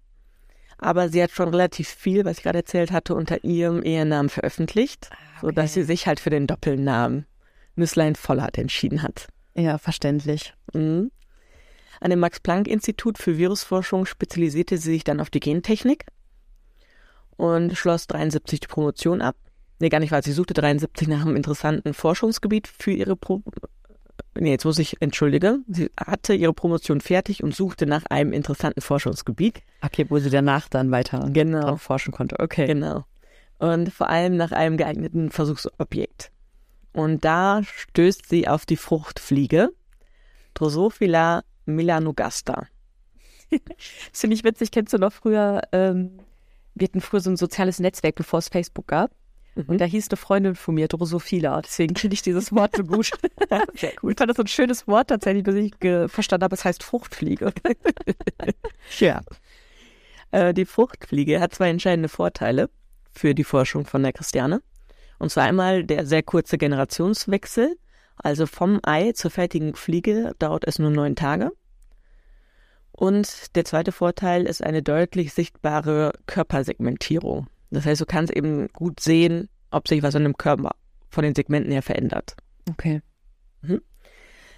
Aber 0.79 1.09
sie 1.09 1.21
hat 1.23 1.31
schon 1.31 1.49
relativ 1.49 1.87
viel, 1.87 2.25
was 2.25 2.37
ich 2.37 2.43
gerade 2.43 2.59
erzählt 2.59 2.91
hatte, 2.91 3.15
unter 3.15 3.43
ihrem 3.43 3.81
Ehenamen 3.83 4.29
veröffentlicht, 4.29 5.09
ah, 5.11 5.15
okay. 5.15 5.39
sodass 5.41 5.73
sie 5.73 5.83
sich 5.83 6.05
halt 6.05 6.19
für 6.19 6.29
den 6.29 6.45
Doppelnamen 6.45 7.25
Nüsslein 7.75 8.15
Vollhart 8.15 8.57
entschieden 8.57 9.01
hat. 9.01 9.27
Ja, 9.55 9.77
verständlich. 9.77 10.53
Mhm. 10.73 11.11
An 11.99 12.09
dem 12.09 12.19
Max-Planck-Institut 12.19 13.17
für 13.17 13.37
Virusforschung 13.37 14.05
spezialisierte 14.05 14.77
sie 14.77 14.91
sich 14.91 15.03
dann 15.03 15.19
auf 15.19 15.29
die 15.29 15.39
Gentechnik 15.39 16.05
und 17.35 17.77
schloss 17.77 18.07
73 18.07 18.59
die 18.59 18.67
Promotion 18.67 19.21
ab. 19.21 19.35
Nee, 19.79 19.89
gar 19.89 19.99
nicht 19.99 20.11
wahr. 20.11 20.23
Sie 20.23 20.31
suchte 20.31 20.53
73 20.53 21.07
nach 21.07 21.21
einem 21.21 21.35
interessanten 21.35 21.93
Forschungsgebiet 21.93 22.67
für 22.67 22.91
ihre 22.91 23.15
Pro 23.15 23.43
Nee, 24.39 24.51
jetzt 24.51 24.65
muss 24.65 24.79
ich, 24.79 25.01
entschuldige. 25.01 25.59
Sie 25.67 25.89
hatte 25.99 26.33
ihre 26.33 26.53
Promotion 26.53 27.01
fertig 27.01 27.43
und 27.43 27.55
suchte 27.55 27.85
nach 27.85 28.05
einem 28.09 28.33
interessanten 28.33 28.81
Forschungsgebiet. 28.81 29.61
Okay, 29.81 30.05
wo 30.09 30.19
sie 30.19 30.29
danach 30.29 30.69
dann 30.69 30.91
weiter 30.91 31.27
genau. 31.31 31.77
forschen 31.77 32.13
konnte. 32.13 32.39
Okay. 32.39 32.67
Genau. 32.67 33.05
Und 33.57 33.91
vor 33.91 34.09
allem 34.09 34.37
nach 34.37 34.51
einem 34.51 34.77
geeigneten 34.77 35.31
Versuchsobjekt. 35.31 36.31
Und 36.93 37.25
da 37.25 37.61
stößt 37.63 38.29
sie 38.29 38.47
auf 38.47 38.65
die 38.65 38.77
Fruchtfliege 38.77 39.71
Drosophila 40.53 41.43
Melanogasta. 41.67 42.67
das 43.49 43.59
finde 44.13 44.35
ich 44.35 44.43
witzig. 44.43 44.71
Kennst 44.71 44.93
du 44.93 44.97
noch 44.97 45.13
früher, 45.13 45.61
ähm, 45.71 46.19
wir 46.75 46.87
hatten 46.87 47.01
früher 47.01 47.19
so 47.19 47.29
ein 47.29 47.37
soziales 47.37 47.79
Netzwerk, 47.79 48.15
bevor 48.15 48.39
es 48.39 48.49
Facebook 48.49 48.87
gab. 48.87 49.11
Mhm. 49.55 49.65
Und 49.67 49.81
da 49.81 49.85
hieß 49.85 50.09
eine 50.09 50.17
Freundin 50.17 50.55
von 50.55 50.75
mir 50.75 50.87
Drosophila. 50.87 51.61
Deswegen 51.61 51.95
finde 51.95 52.13
ich 52.13 52.21
dieses 52.21 52.53
Wort 52.53 52.75
so 52.75 52.83
gut. 52.83 53.11
Sehr 53.75 53.93
cool. 54.01 54.11
Ich 54.11 54.17
fand 54.17 54.29
das 54.29 54.37
so 54.37 54.43
ein 54.43 54.47
schönes 54.47 54.87
Wort 54.87 55.09
tatsächlich, 55.09 55.43
bis 55.43 55.55
ich 55.55 55.73
verstanden 56.11 56.43
habe, 56.43 56.55
es 56.55 56.65
heißt 56.65 56.83
Fruchtfliege. 56.83 57.53
ja. 58.99 59.21
Äh, 60.31 60.53
die 60.53 60.65
Fruchtfliege 60.65 61.39
hat 61.39 61.53
zwei 61.53 61.69
entscheidende 61.69 62.09
Vorteile 62.09 62.69
für 63.11 63.33
die 63.33 63.43
Forschung 63.43 63.85
von 63.85 64.03
der 64.03 64.13
Christiane. 64.13 64.61
Und 65.19 65.31
zwar 65.31 65.45
einmal 65.45 65.83
der 65.83 66.05
sehr 66.05 66.23
kurze 66.23 66.57
Generationswechsel. 66.57 67.77
Also 68.17 68.45
vom 68.45 68.79
Ei 68.83 69.11
zur 69.13 69.31
fertigen 69.31 69.75
Fliege 69.75 70.33
dauert 70.39 70.65
es 70.65 70.79
nur 70.79 70.89
neun 70.89 71.15
Tage. 71.15 71.51
Und 72.91 73.55
der 73.55 73.63
zweite 73.63 73.91
Vorteil 73.91 74.45
ist 74.47 74.63
eine 74.63 74.81
deutlich 74.81 75.33
sichtbare 75.33 76.13
Körpersegmentierung. 76.25 77.47
Das 77.69 77.85
heißt, 77.85 78.01
du 78.01 78.05
kannst 78.05 78.33
eben 78.33 78.69
gut 78.69 78.99
sehen, 78.99 79.49
ob 79.69 79.87
sich 79.87 80.01
was 80.01 80.15
an 80.15 80.23
dem 80.23 80.37
Körper 80.37 80.71
von 81.09 81.23
den 81.23 81.35
Segmenten 81.35 81.71
her 81.71 81.83
verändert. 81.83 82.35
Okay. 82.69 83.01
Mhm. 83.61 83.81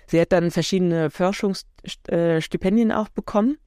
Sie 0.07 0.19
hat 0.19 0.31
dann 0.31 0.51
verschiedene 0.51 1.09
Forschungsstipendien 1.09 2.91
auch 2.91 3.09
bekommen 3.09 3.57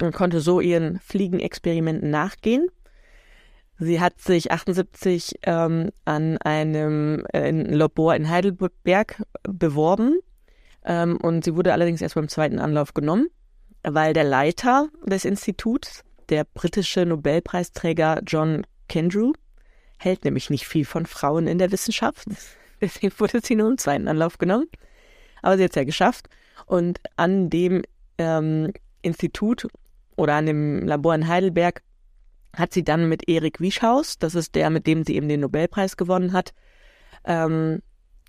und 0.00 0.14
konnte 0.14 0.40
so 0.40 0.60
ihren 0.60 0.98
Fliegenexperimenten 1.00 2.10
nachgehen. 2.10 2.68
Sie 3.80 4.00
hat 4.00 4.20
sich 4.20 4.52
78 4.52 5.40
ähm, 5.42 5.90
an 6.04 6.38
einem 6.38 7.24
äh, 7.32 7.50
Labor 7.50 8.14
in 8.14 8.28
Heidelberg 8.28 9.22
beworben 9.42 10.18
ähm, 10.84 11.16
und 11.16 11.44
sie 11.44 11.56
wurde 11.56 11.72
allerdings 11.72 12.02
erst 12.02 12.14
beim 12.14 12.28
zweiten 12.28 12.58
Anlauf 12.58 12.94
genommen 12.94 13.28
weil 13.82 14.12
der 14.12 14.24
Leiter 14.24 14.88
des 15.04 15.24
Instituts, 15.24 16.04
der 16.28 16.44
britische 16.44 17.06
Nobelpreisträger 17.06 18.20
John 18.26 18.66
Kendrew, 18.88 19.32
hält 19.98 20.24
nämlich 20.24 20.50
nicht 20.50 20.66
viel 20.66 20.84
von 20.84 21.06
Frauen 21.06 21.46
in 21.46 21.58
der 21.58 21.72
Wissenschaft. 21.72 22.26
Deswegen 22.80 23.12
wurde 23.18 23.40
sie 23.42 23.56
nur 23.56 23.70
im 23.70 23.78
zweiten 23.78 24.08
Anlauf 24.08 24.38
genommen. 24.38 24.66
Aber 25.42 25.56
sie 25.56 25.64
hat 25.64 25.70
es 25.70 25.76
ja 25.76 25.84
geschafft. 25.84 26.28
Und 26.66 27.00
an 27.16 27.50
dem 27.50 27.82
ähm, 28.18 28.72
Institut 29.02 29.66
oder 30.16 30.34
an 30.34 30.46
dem 30.46 30.86
Labor 30.86 31.14
in 31.14 31.28
Heidelberg 31.28 31.82
hat 32.56 32.72
sie 32.72 32.84
dann 32.84 33.08
mit 33.08 33.28
Erik 33.28 33.60
Wieschaus, 33.60 34.18
das 34.18 34.34
ist 34.34 34.54
der, 34.54 34.70
mit 34.70 34.86
dem 34.86 35.04
sie 35.04 35.16
eben 35.16 35.28
den 35.28 35.40
Nobelpreis 35.40 35.96
gewonnen 35.96 36.32
hat, 36.32 36.52
ähm, 37.24 37.82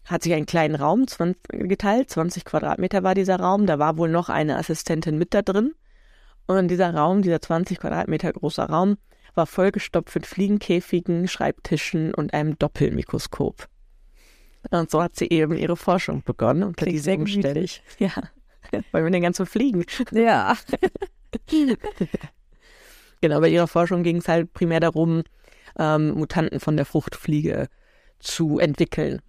hat 0.06 0.24
sich 0.24 0.34
einen 0.34 0.46
kleinen 0.46 0.76
Raum 0.76 1.08
20, 1.08 1.70
geteilt. 1.70 2.10
20 2.10 2.46
Quadratmeter 2.46 3.04
war 3.04 3.16
dieser 3.16 3.40
Raum. 3.40 3.68
Da 3.68 3.80
war 3.80 3.98
wohl 3.98 4.10
noch 4.10 4.30
eine 4.30 4.58
Assistentin 4.58 5.18
mit 5.18 5.34
da 5.34 5.42
drin. 5.42 5.74
Und 6.48 6.70
dieser 6.70 6.94
Raum, 6.94 7.22
dieser 7.22 7.42
20 7.42 7.80
Quadratmeter 7.80 8.34
großer 8.34 8.66
Raum, 8.66 8.98
war 9.36 9.46
vollgestopft 9.46 10.16
mit 10.16 10.26
Fliegenkäfigen, 10.26 11.28
Schreibtischen 11.28 12.14
und 12.14 12.34
einem 12.34 12.58
Doppelmikroskop. 12.58 13.68
Und 14.70 14.92
so 14.92 15.02
hat 15.02 15.16
sie 15.16 15.30
eben 15.30 15.56
ihre 15.58 15.78
Forschung 15.78 16.24
begonnen 16.24 16.64
unter 16.64 16.86
Klingt 16.86 17.04
sehr 17.04 17.18
Umständen. 17.18 17.68
Ja, 18.00 18.12
weil 18.92 19.04
wir 19.04 19.12
den 19.12 19.24
ganzen 19.24 19.46
Fliegen. 19.46 19.86
Ja. 20.12 20.58
Genau, 23.22 23.40
bei 23.40 23.50
ihrer 23.50 23.68
Forschung 23.68 24.04
ging 24.04 24.18
es 24.18 24.28
halt 24.28 24.54
primär 24.54 24.80
darum, 24.80 25.24
ähm, 25.78 26.12
Mutanten 26.12 26.60
von 26.60 26.76
der 26.76 26.86
Fruchtfliege 26.86 27.68
zu 28.20 28.60
entwickeln. 28.60 29.22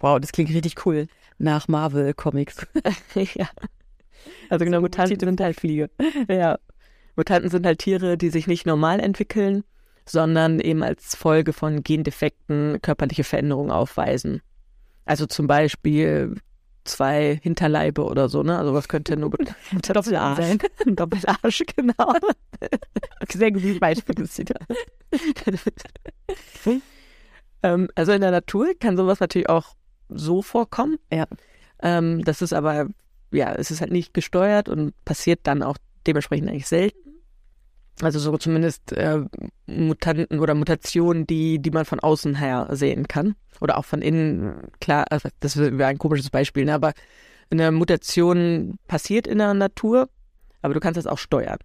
Wow, 0.00 0.18
das 0.20 0.32
klingt 0.32 0.50
richtig 0.50 0.84
cool. 0.86 1.06
Nach 1.38 1.68
Marvel-Comics. 1.68 2.66
ja. 3.14 3.48
Also 4.48 4.64
genau, 4.64 4.80
Mutanten 4.80 5.18
sind 5.18 5.40
halt 5.40 5.58
Fliege. 5.58 5.90
Ja. 6.28 6.58
Mutanten 7.16 7.50
sind 7.50 7.66
halt 7.66 7.78
Tiere, 7.78 8.16
die 8.16 8.30
sich 8.30 8.46
nicht 8.46 8.66
normal 8.66 9.00
entwickeln, 9.00 9.64
sondern 10.04 10.58
eben 10.60 10.82
als 10.82 11.14
Folge 11.14 11.52
von 11.52 11.82
Gendefekten 11.82 12.80
körperliche 12.82 13.24
Veränderungen 13.24 13.70
aufweisen. 13.70 14.42
Also 15.04 15.26
zum 15.26 15.46
Beispiel 15.46 16.34
zwei 16.84 17.38
Hinterleibe 17.42 18.04
oder 18.04 18.28
so, 18.28 18.42
ne? 18.42 18.58
Also 18.58 18.74
was 18.74 18.88
könnte 18.88 19.16
nur 19.16 19.30
Doppelarsch. 19.82 20.36
sein? 20.42 20.58
Doppelarsch, 20.86 21.62
genau. 21.76 22.12
Sehr 23.30 23.52
gutes 23.52 23.78
Beispiel. 23.80 24.14
das 24.14 24.34
sieht 24.34 24.52
ähm, 27.62 27.88
also 27.94 28.12
in 28.12 28.20
der 28.20 28.30
Natur 28.30 28.74
kann 28.78 28.96
sowas 28.96 29.20
natürlich 29.20 29.48
auch 29.48 29.74
so 30.08 30.42
vorkommen. 30.42 30.98
Ja. 31.12 31.26
Ähm, 31.82 32.22
das 32.24 32.42
ist 32.42 32.52
aber, 32.52 32.88
ja, 33.32 33.52
es 33.54 33.70
ist 33.70 33.80
halt 33.80 33.90
nicht 33.92 34.12
gesteuert 34.14 34.68
und 34.68 34.92
passiert 35.04 35.40
dann 35.44 35.62
auch 35.62 35.78
dementsprechend 36.06 36.48
eigentlich 36.50 36.68
selten. 36.68 37.13
Also 38.02 38.18
so 38.18 38.36
zumindest 38.38 38.92
äh, 38.92 39.20
Mutanten 39.66 40.40
oder 40.40 40.54
Mutationen, 40.54 41.26
die, 41.26 41.60
die 41.60 41.70
man 41.70 41.84
von 41.84 42.00
außen 42.00 42.34
her 42.34 42.68
sehen 42.72 43.06
kann. 43.06 43.36
Oder 43.60 43.78
auch 43.78 43.84
von 43.84 44.02
innen, 44.02 44.68
klar, 44.80 45.04
also 45.10 45.28
das 45.40 45.56
wäre 45.56 45.86
ein 45.86 45.98
komisches 45.98 46.30
Beispiel, 46.30 46.64
ne? 46.64 46.74
aber 46.74 46.92
eine 47.50 47.70
Mutation 47.70 48.78
passiert 48.88 49.26
in 49.26 49.38
der 49.38 49.54
Natur, 49.54 50.08
aber 50.60 50.74
du 50.74 50.80
kannst 50.80 50.98
das 50.98 51.06
auch 51.06 51.18
steuern. 51.18 51.58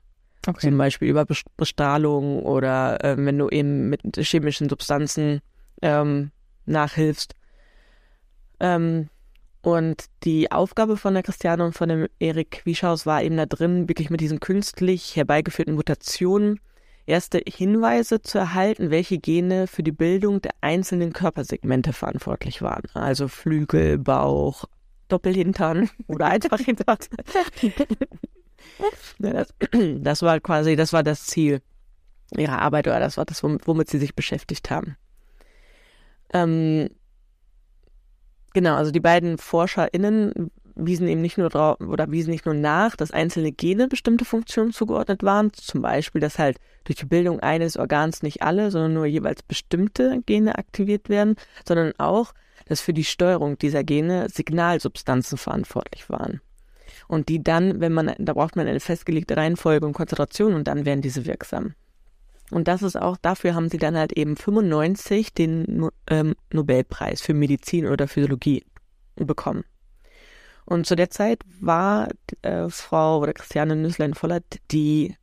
Zum 0.70 0.78
Beispiel 0.78 1.10
über 1.10 1.24
Bes- 1.24 1.46
Bestrahlung 1.58 2.44
oder 2.44 3.04
äh, 3.04 3.16
wenn 3.18 3.38
du 3.38 3.50
eben 3.50 3.90
mit 3.90 4.02
chemischen 4.18 4.70
Substanzen 4.70 5.42
ähm, 5.82 6.32
nachhilfst. 6.66 7.34
Ähm, 8.60 9.10
und 9.76 10.06
die 10.24 10.52
Aufgabe 10.52 10.98
von 10.98 11.14
der 11.14 11.24
Christiane 11.24 11.66
und 11.66 11.74
von 11.74 11.90
dem 11.90 12.08
Erik 12.20 12.62
Wieschaus 12.66 13.06
war 13.06 13.24
eben 13.24 13.38
da 13.38 13.46
drin, 13.46 13.88
wirklich 13.88 14.10
mit 14.10 14.22
diesen 14.22 14.40
künstlich 14.40 15.16
herbeigeführten 15.16 15.76
Mutationen 15.76 16.60
erste 17.06 17.42
Hinweise 17.48 18.22
zu 18.22 18.38
erhalten, 18.38 18.92
welche 18.92 19.18
Gene 19.18 19.68
für 19.68 19.84
die 19.84 19.92
Bildung 19.92 20.42
der 20.42 20.52
einzelnen 20.62 21.14
Körpersegmente 21.14 21.94
verantwortlich 21.94 22.62
waren. 22.62 22.84
Also 22.94 23.28
Flügel, 23.28 23.98
Bauch, 23.98 24.66
Doppelhintern 25.08 25.90
oder 26.08 26.28
einfach 26.28 26.60
Hintern. 26.60 26.98
das, 29.20 29.54
das 29.98 30.22
war 30.22 30.40
quasi, 30.40 30.76
das 30.76 30.94
war 30.94 31.04
das 31.04 31.26
Ziel 31.26 31.62
ihrer 32.38 32.60
Arbeit 32.60 32.88
oder 32.88 33.00
das 33.00 33.18
war 33.18 33.26
das, 33.26 33.44
wom- 33.44 33.60
womit 33.66 33.90
sie 33.90 33.98
sich 33.98 34.16
beschäftigt 34.16 34.70
haben. 34.70 34.96
Ähm, 36.32 36.90
genau, 38.54 38.76
also 38.76 38.92
die 38.92 39.00
beiden 39.00 39.38
ForscherInnen 39.38 40.52
wiesen 40.86 41.08
eben 41.08 41.22
nicht 41.22 41.38
nur 41.38 41.50
drauf 41.50 41.80
oder 41.80 42.10
wiesen 42.12 42.32
nicht 42.32 42.46
nur 42.46 42.56
nach, 42.56 42.96
dass 42.96 43.12
einzelne 43.12 43.52
Gene 43.52 43.88
bestimmte 43.88 44.26
Funktionen 44.26 44.72
zugeordnet 44.72 45.24
waren, 45.24 45.52
zum 45.54 45.82
Beispiel, 45.82 46.22
dass 46.22 46.40
halt 46.40 46.58
durch 46.86 46.98
die 46.98 47.06
Bildung 47.06 47.40
eines 47.40 47.78
Organs 47.78 48.24
nicht 48.24 48.42
alle, 48.42 48.72
sondern 48.72 48.94
nur 48.94 49.06
jeweils 49.06 49.44
bestimmte 49.44 50.22
Gene 50.26 50.58
aktiviert 50.58 51.10
werden, 51.10 51.36
sondern 51.68 51.94
auch, 51.98 52.34
dass 52.66 52.82
für 52.82 52.94
die 52.94 53.04
Steuerung 53.04 53.58
dieser 53.58 53.84
Gene 53.84 54.28
Signalsubstanzen 54.30 55.38
verantwortlich 55.38 56.10
waren. 56.10 56.42
Und 57.08 57.30
die 57.30 57.44
dann, 57.44 57.80
wenn 57.82 57.94
man, 57.94 58.14
da 58.18 58.34
braucht 58.34 58.56
man 58.56 58.68
eine 58.68 58.80
festgelegte 58.80 59.38
Reihenfolge 59.38 59.86
und 59.86 59.94
Konzentration 59.94 60.54
und 60.54 60.68
dann 60.68 60.86
werden 60.86 61.02
diese 61.02 61.26
wirksam. 61.26 61.74
Und 62.52 62.68
das 62.68 62.82
ist 62.82 62.96
auch, 62.96 63.18
dafür 63.18 63.54
haben 63.54 63.70
sie 63.70 63.78
dann 63.78 63.98
halt 63.98 64.14
eben 64.14 64.36
95 64.36 65.34
den 65.34 65.90
ähm, 66.08 66.36
Nobelpreis 66.52 67.22
für 67.22 67.34
Medizin 67.34 67.88
oder 67.88 68.08
Physiologie 68.08 68.66
bekommen. 69.16 69.64
Und 70.66 70.86
zu 70.86 70.96
der 70.96 71.10
Zeit 71.10 71.44
war 71.60 72.10
äh, 72.42 72.70
Frau 72.70 73.20
oder 73.20 73.34
Christiane 73.34 73.76
Nüsslein-Vollert 73.76 74.60
die 74.72 75.16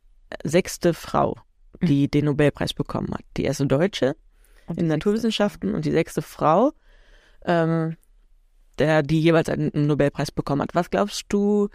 sechste 0.43 0.93
Frau, 0.93 1.37
die 1.81 2.09
den 2.09 2.25
Nobelpreis 2.25 2.73
bekommen 2.73 3.13
hat. 3.13 3.23
Die 3.37 3.43
erste 3.43 3.65
Deutsche 3.65 4.15
in 4.75 4.87
Naturwissenschaften 4.87 5.73
und 5.73 5.85
die 5.85 5.91
sechste 5.91 6.21
Frau, 6.21 6.73
ähm, 7.45 7.95
der, 8.77 9.03
die 9.03 9.21
jeweils 9.21 9.49
einen 9.49 9.71
Nobelpreis 9.73 10.31
bekommen 10.31 10.61
hat. 10.61 10.75
Was 10.75 10.89
glaubst 10.89 11.25
du, 11.29 11.69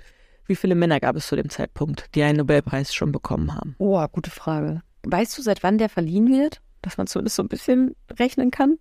wie 0.46 0.56
viele 0.56 0.74
Männer 0.74 1.00
gab 1.00 1.16
es 1.16 1.26
zu 1.26 1.36
dem 1.36 1.48
Zeitpunkt, 1.48 2.14
die 2.14 2.22
einen 2.22 2.38
Nobelpreis 2.38 2.94
schon 2.94 3.12
bekommen 3.12 3.54
haben? 3.54 3.74
Oh, 3.78 4.06
gute 4.08 4.30
Frage. 4.30 4.82
Weißt 5.04 5.36
du, 5.36 5.42
seit 5.42 5.62
wann 5.62 5.78
der 5.78 5.88
verliehen 5.88 6.28
wird? 6.28 6.60
Dass 6.82 6.98
man 6.98 7.06
zumindest 7.06 7.36
so 7.36 7.42
ein 7.42 7.48
bisschen 7.48 7.94
rechnen 8.18 8.50
kann? 8.50 8.78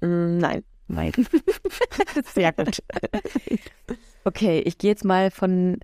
Mm, 0.00 0.38
Nein. 0.38 0.64
Nein. 0.88 1.12
Sehr 2.34 2.52
gut. 2.52 2.82
Okay, 4.24 4.58
ich 4.60 4.76
gehe 4.78 4.90
jetzt 4.90 5.04
mal 5.04 5.30
von, 5.30 5.78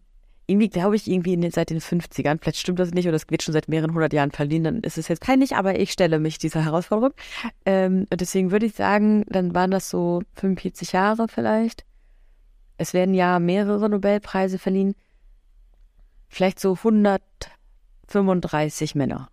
irgendwie 0.47 0.69
glaube 0.69 0.97
ich, 0.97 1.09
irgendwie 1.09 1.35
in 1.35 1.43
den, 1.43 1.53
seit 1.53 1.71
den 1.71 1.81
50ern, 1.81 2.39
vielleicht 2.41 2.59
stimmt 2.59 2.81
das 2.81 2.91
nicht 2.93 3.07
oder 3.07 3.15
es 3.17 3.31
wird 3.31 3.45
schon 3.45 3.53
seit 3.53 3.69
mehreren 3.69 3.95
hundert 3.95 4.13
Jahren 4.13 4.33
verliehen, 4.33 4.65
dann 4.65 4.81
ist 4.81 4.99
es 4.99 5.07
jetzt 5.09 5.23
peinlich, 5.23 5.55
aber 5.55 5.79
ich 5.79 5.93
stelle 5.93 6.19
mich 6.19 6.39
dieser 6.39 6.65
Herausforderung. 6.65 7.15
Ähm, 7.65 8.09
deswegen 8.13 8.51
würde 8.51 8.67
ich 8.67 8.75
sagen, 8.75 9.25
dann 9.29 9.55
waren 9.55 9.71
das 9.71 9.89
so 9.89 10.23
45 10.35 10.91
Jahre 10.93 11.29
vielleicht. 11.29 11.85
Es 12.77 12.93
werden 12.93 13.15
ja 13.15 13.39
mehrere 13.39 13.89
Nobelpreise 13.89 14.59
verliehen. 14.59 14.95
Vielleicht 16.29 16.59
so 16.61 16.75
135 16.75 18.97
Männer. 18.97 19.31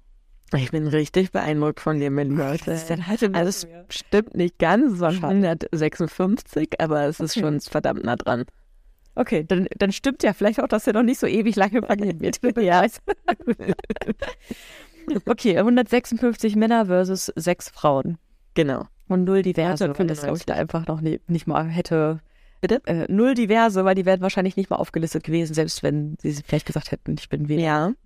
Ich 0.55 0.71
bin 0.71 0.87
richtig 0.87 1.31
beeindruckt 1.31 1.79
von 1.79 1.99
dir, 1.99 2.11
mein 2.11 2.31
Leute. 2.31 2.65
Das 2.65 2.81
ist 2.83 2.89
dann 2.89 3.07
halt 3.07 3.23
Also 3.35 3.67
es 3.67 3.95
stimmt 3.95 4.35
nicht 4.35 4.59
ganz, 4.59 4.93
es 4.93 4.99
waren 4.99 5.15
Schade. 5.15 5.67
156, 5.71 6.79
aber 6.79 7.03
es 7.05 7.19
ist 7.19 7.37
Okay. 7.37 7.45
schon 7.45 7.61
verdammt 7.61 8.03
nah 8.03 8.15
dran. 8.15 8.45
Okay, 9.15 9.43
dann, 9.47 9.67
dann 9.77 9.91
stimmt 9.91 10.23
ja 10.23 10.33
vielleicht 10.33 10.59
auch, 10.59 10.67
dass 10.67 10.87
er 10.87 10.93
noch 10.93 11.03
nicht 11.03 11.19
so 11.19 11.27
ewig 11.27 11.55
lange 11.55 11.81
verliehen 11.83 12.19
wird. 12.19 12.39
Ja. 12.57 12.83
okay, 15.25 15.57
156 15.57 16.55
Männer 16.55 16.85
versus 16.87 17.31
sechs 17.35 17.69
Frauen. 17.69 18.17
Genau. 18.53 18.85
Und 19.07 19.23
null 19.25 19.41
diverse, 19.41 19.89
weil 19.97 20.07
das 20.07 20.23
1995. 20.23 20.23
glaube 20.23 20.37
ich 20.37 20.45
da 20.45 20.53
einfach 20.55 20.87
noch 20.87 21.01
nie, 21.01 21.19
nicht 21.27 21.47
mal 21.47 21.67
hätte. 21.67 22.21
Bitte? 22.61 22.81
Äh, 22.85 23.11
null 23.11 23.33
diverse, 23.33 23.83
weil 23.85 23.95
die 23.95 24.05
wären 24.05 24.21
wahrscheinlich 24.21 24.55
nicht 24.55 24.69
mal 24.69 24.77
aufgelistet 24.77 25.23
gewesen, 25.23 25.53
selbst 25.53 25.83
wenn 25.83 26.15
sie 26.21 26.33
vielleicht 26.45 26.65
gesagt 26.65 26.91
hätten, 26.91 27.15
ich 27.19 27.29
bin 27.29 27.49
weniger. 27.49 27.67
Ja. 27.67 27.91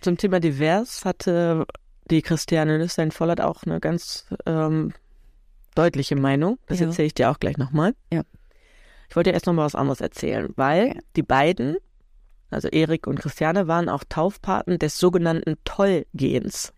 Zum 0.00 0.16
Thema 0.16 0.40
divers 0.40 1.04
hatte 1.04 1.66
die 2.10 2.22
Christiane 2.22 2.78
Lüstein-Vollert 2.78 3.40
auch 3.40 3.64
eine 3.64 3.80
ganz 3.80 4.26
ähm, 4.46 4.92
deutliche 5.74 6.16
Meinung. 6.16 6.58
Das 6.66 6.80
Ja. 6.80 6.86
erzähle 6.86 7.06
ich 7.06 7.14
dir 7.14 7.30
auch 7.30 7.38
gleich 7.38 7.58
nochmal. 7.58 7.94
Ja. 8.12 8.22
Ich 9.08 9.16
wollte 9.16 9.30
dir 9.30 9.34
erst 9.34 9.46
nochmal 9.46 9.66
was 9.66 9.74
anderes 9.74 10.00
erzählen, 10.00 10.52
weil 10.56 10.90
Okay. 10.90 11.00
die 11.16 11.22
beiden, 11.22 11.76
also 12.50 12.68
Erik 12.68 13.06
und 13.06 13.18
Christiane, 13.20 13.66
waren 13.68 13.88
auch 13.88 14.04
Taufpaten 14.08 14.78
des 14.78 14.98
sogenannten 14.98 15.56
Toll-Gens. 15.64 16.72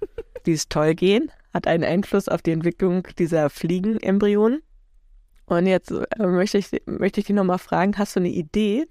Dieses 0.46 0.68
Toll-Gen 0.68 1.30
hat 1.52 1.66
einen 1.66 1.84
Einfluss 1.84 2.28
auf 2.28 2.42
die 2.42 2.52
Entwicklung 2.52 3.02
dieser 3.18 3.50
Fliegenembryonen. 3.50 4.62
Und 5.46 5.66
jetzt 5.66 5.90
äh, 5.90 6.26
möchte 6.26 6.58
ich, 6.58 6.70
möchte 6.86 7.20
ich 7.20 7.26
dich 7.26 7.34
nochmal 7.36 7.58
fragen, 7.58 7.98
hast 7.98 8.14
du 8.16 8.20
eine 8.20 8.28
Idee, 8.28 8.86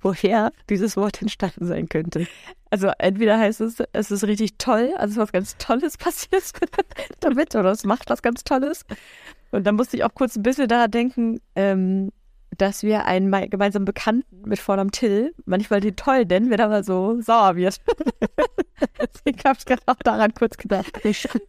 woher 0.00 0.52
dieses 0.70 0.96
Wort 0.96 1.20
entstanden 1.20 1.66
sein 1.66 1.88
könnte? 1.88 2.26
Also 2.70 2.90
entweder 2.98 3.38
heißt 3.38 3.60
es, 3.60 3.76
es 3.92 4.10
ist 4.10 4.24
richtig 4.24 4.58
toll, 4.58 4.92
also 4.96 5.20
was 5.20 5.32
ganz 5.32 5.56
Tolles 5.56 5.96
passiert 5.98 6.44
damit 7.20 7.54
oder 7.54 7.70
es 7.70 7.84
macht 7.84 8.10
was 8.10 8.22
ganz 8.22 8.42
Tolles. 8.44 8.84
Und 9.52 9.64
dann 9.66 9.76
musste 9.76 9.96
ich 9.96 10.04
auch 10.04 10.14
kurz 10.14 10.36
ein 10.36 10.42
bisschen 10.42 10.66
daran 10.68 10.90
denken, 10.90 11.40
ähm, 11.54 12.10
dass 12.58 12.82
wir 12.82 13.04
einen 13.04 13.28
mei- 13.30 13.48
gemeinsamen 13.48 13.84
Bekannten 13.84 14.42
mit 14.48 14.58
Vornamen 14.58 14.90
Till 14.90 15.34
manchmal 15.44 15.80
den 15.80 15.94
toll 15.96 16.24
nennen, 16.24 16.50
wenn 16.50 16.58
er 16.58 16.68
mal 16.68 16.84
so 16.84 17.20
sauer 17.20 17.54
wird. 17.56 17.80
Deswegen 19.00 19.38
habe 19.44 19.56
ich 19.58 19.64
gerade 19.64 19.82
auch 19.86 19.96
daran 19.96 20.34
kurz 20.34 20.56
gedacht. 20.56 20.92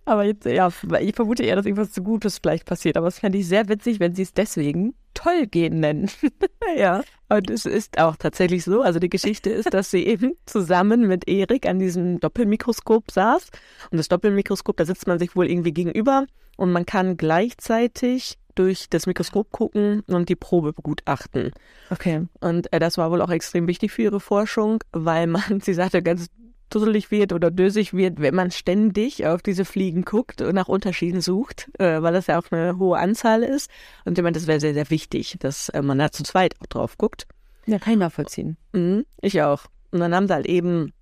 Aber 0.06 0.24
jetzt, 0.24 0.46
ja, 0.46 0.70
ich 1.00 1.16
vermute 1.16 1.44
eher, 1.44 1.56
dass 1.56 1.66
irgendwas 1.66 1.92
zu 1.92 2.04
Gutes 2.04 2.40
vielleicht 2.40 2.66
passiert. 2.66 2.98
Aber 2.98 3.08
es 3.08 3.20
fände 3.20 3.38
ich 3.38 3.48
sehr 3.48 3.68
witzig, 3.70 4.00
wenn 4.00 4.16
sie 4.16 4.24
es 4.24 4.34
deswegen 4.34 4.96
toll 5.14 5.48
gehen 5.48 5.80
nennen. 5.80 6.10
Ja, 6.78 7.02
und 7.30 7.50
es 7.50 7.66
ist 7.66 8.00
auch 8.00 8.16
tatsächlich 8.16 8.64
so. 8.64 8.82
Also 8.82 9.00
die 9.00 9.10
Geschichte 9.10 9.50
ist, 9.50 9.74
dass 9.74 9.92
sie 9.92 10.06
eben 10.06 10.36
zusammen 10.46 11.08
mit 11.08 11.28
Erik 11.28 11.66
an 11.66 11.80
diesem 11.80 12.20
Doppelmikroskop 12.20 13.12
saß. 13.12 13.50
Und 13.92 13.98
das 13.98 14.08
Doppelmikroskop, 14.08 14.78
da 14.78 14.86
sitzt 14.86 15.08
man 15.08 15.20
sich 15.20 15.36
wohl 15.36 15.50
irgendwie 15.50 15.74
gegenüber 15.74 16.26
und 16.56 16.72
man 16.72 16.86
kann 16.86 17.18
gleichzeitig 17.18 18.38
durch 18.56 18.90
das 18.90 19.06
Mikroskop 19.06 19.52
gucken 19.52 20.02
und 20.08 20.30
die 20.30 20.36
Probe 20.36 20.74
begutachten. 20.74 21.52
Okay. 21.90 22.26
Und 22.40 22.72
äh, 22.74 22.80
das 22.80 22.98
war 22.98 23.12
wohl 23.12 23.22
auch 23.22 23.30
extrem 23.30 23.68
wichtig 23.68 23.92
für 23.92 24.04
ihre 24.04 24.20
Forschung, 24.20 24.84
weil 24.92 25.28
man, 25.28 25.60
sie 25.62 25.74
sagte, 25.74 26.02
ganz 26.02 26.28
dusselig 26.70 27.12
wird 27.12 27.34
oder 27.34 27.52
dösig 27.52 27.94
wird, 27.94 28.20
wenn 28.20 28.36
man 28.36 28.52
ständig 28.52 29.26
auf 29.26 29.42
diese 29.42 29.66
Fliegen 29.66 30.04
guckt 30.04 30.42
und 30.42 30.56
nach 30.56 30.68
Unterschieden 30.68 31.22
sucht, 31.22 31.70
äh, 31.80 32.02
weil 32.02 32.14
das 32.14 32.28
ja 32.28 32.40
auch 32.40 32.52
eine 32.52 32.78
hohe 32.78 32.98
Anzahl 32.98 33.44
ist. 33.44 33.70
Und 34.06 34.18
ich 34.18 34.24
meine, 34.24 34.34
das 34.34 34.48
wäre 34.48 34.60
sehr, 34.60 34.74
sehr 34.74 34.90
wichtig, 34.90 35.38
dass 35.40 35.70
äh, 35.70 35.82
man 35.82 35.98
da 35.98 36.12
zu 36.12 36.24
zweit 36.24 36.56
auch 36.62 36.68
drauf 36.68 36.98
guckt. 36.98 37.28
Ja, 37.66 37.80
kann 37.80 37.94
ich 37.94 38.00
nachvollziehen. 38.00 38.58
Mhm, 38.74 39.06
ich 39.22 39.42
auch. 39.42 39.66
Und 39.92 40.00
dann 40.00 40.14
haben 40.14 40.28
sie 40.28 40.34
halt 40.34 40.46
eben 40.46 40.94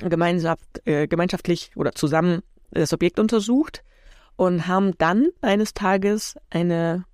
äh, 0.00 1.06
gemeinschaftlich 1.06 1.70
oder 1.76 1.92
zusammen 1.92 2.42
das 2.70 2.92
Objekt 2.92 3.18
untersucht 3.18 3.82
und 4.36 4.66
haben 4.66 4.96
dann 4.98 5.28
eines 5.40 5.74
Tages 5.74 6.36
eine 6.50 7.04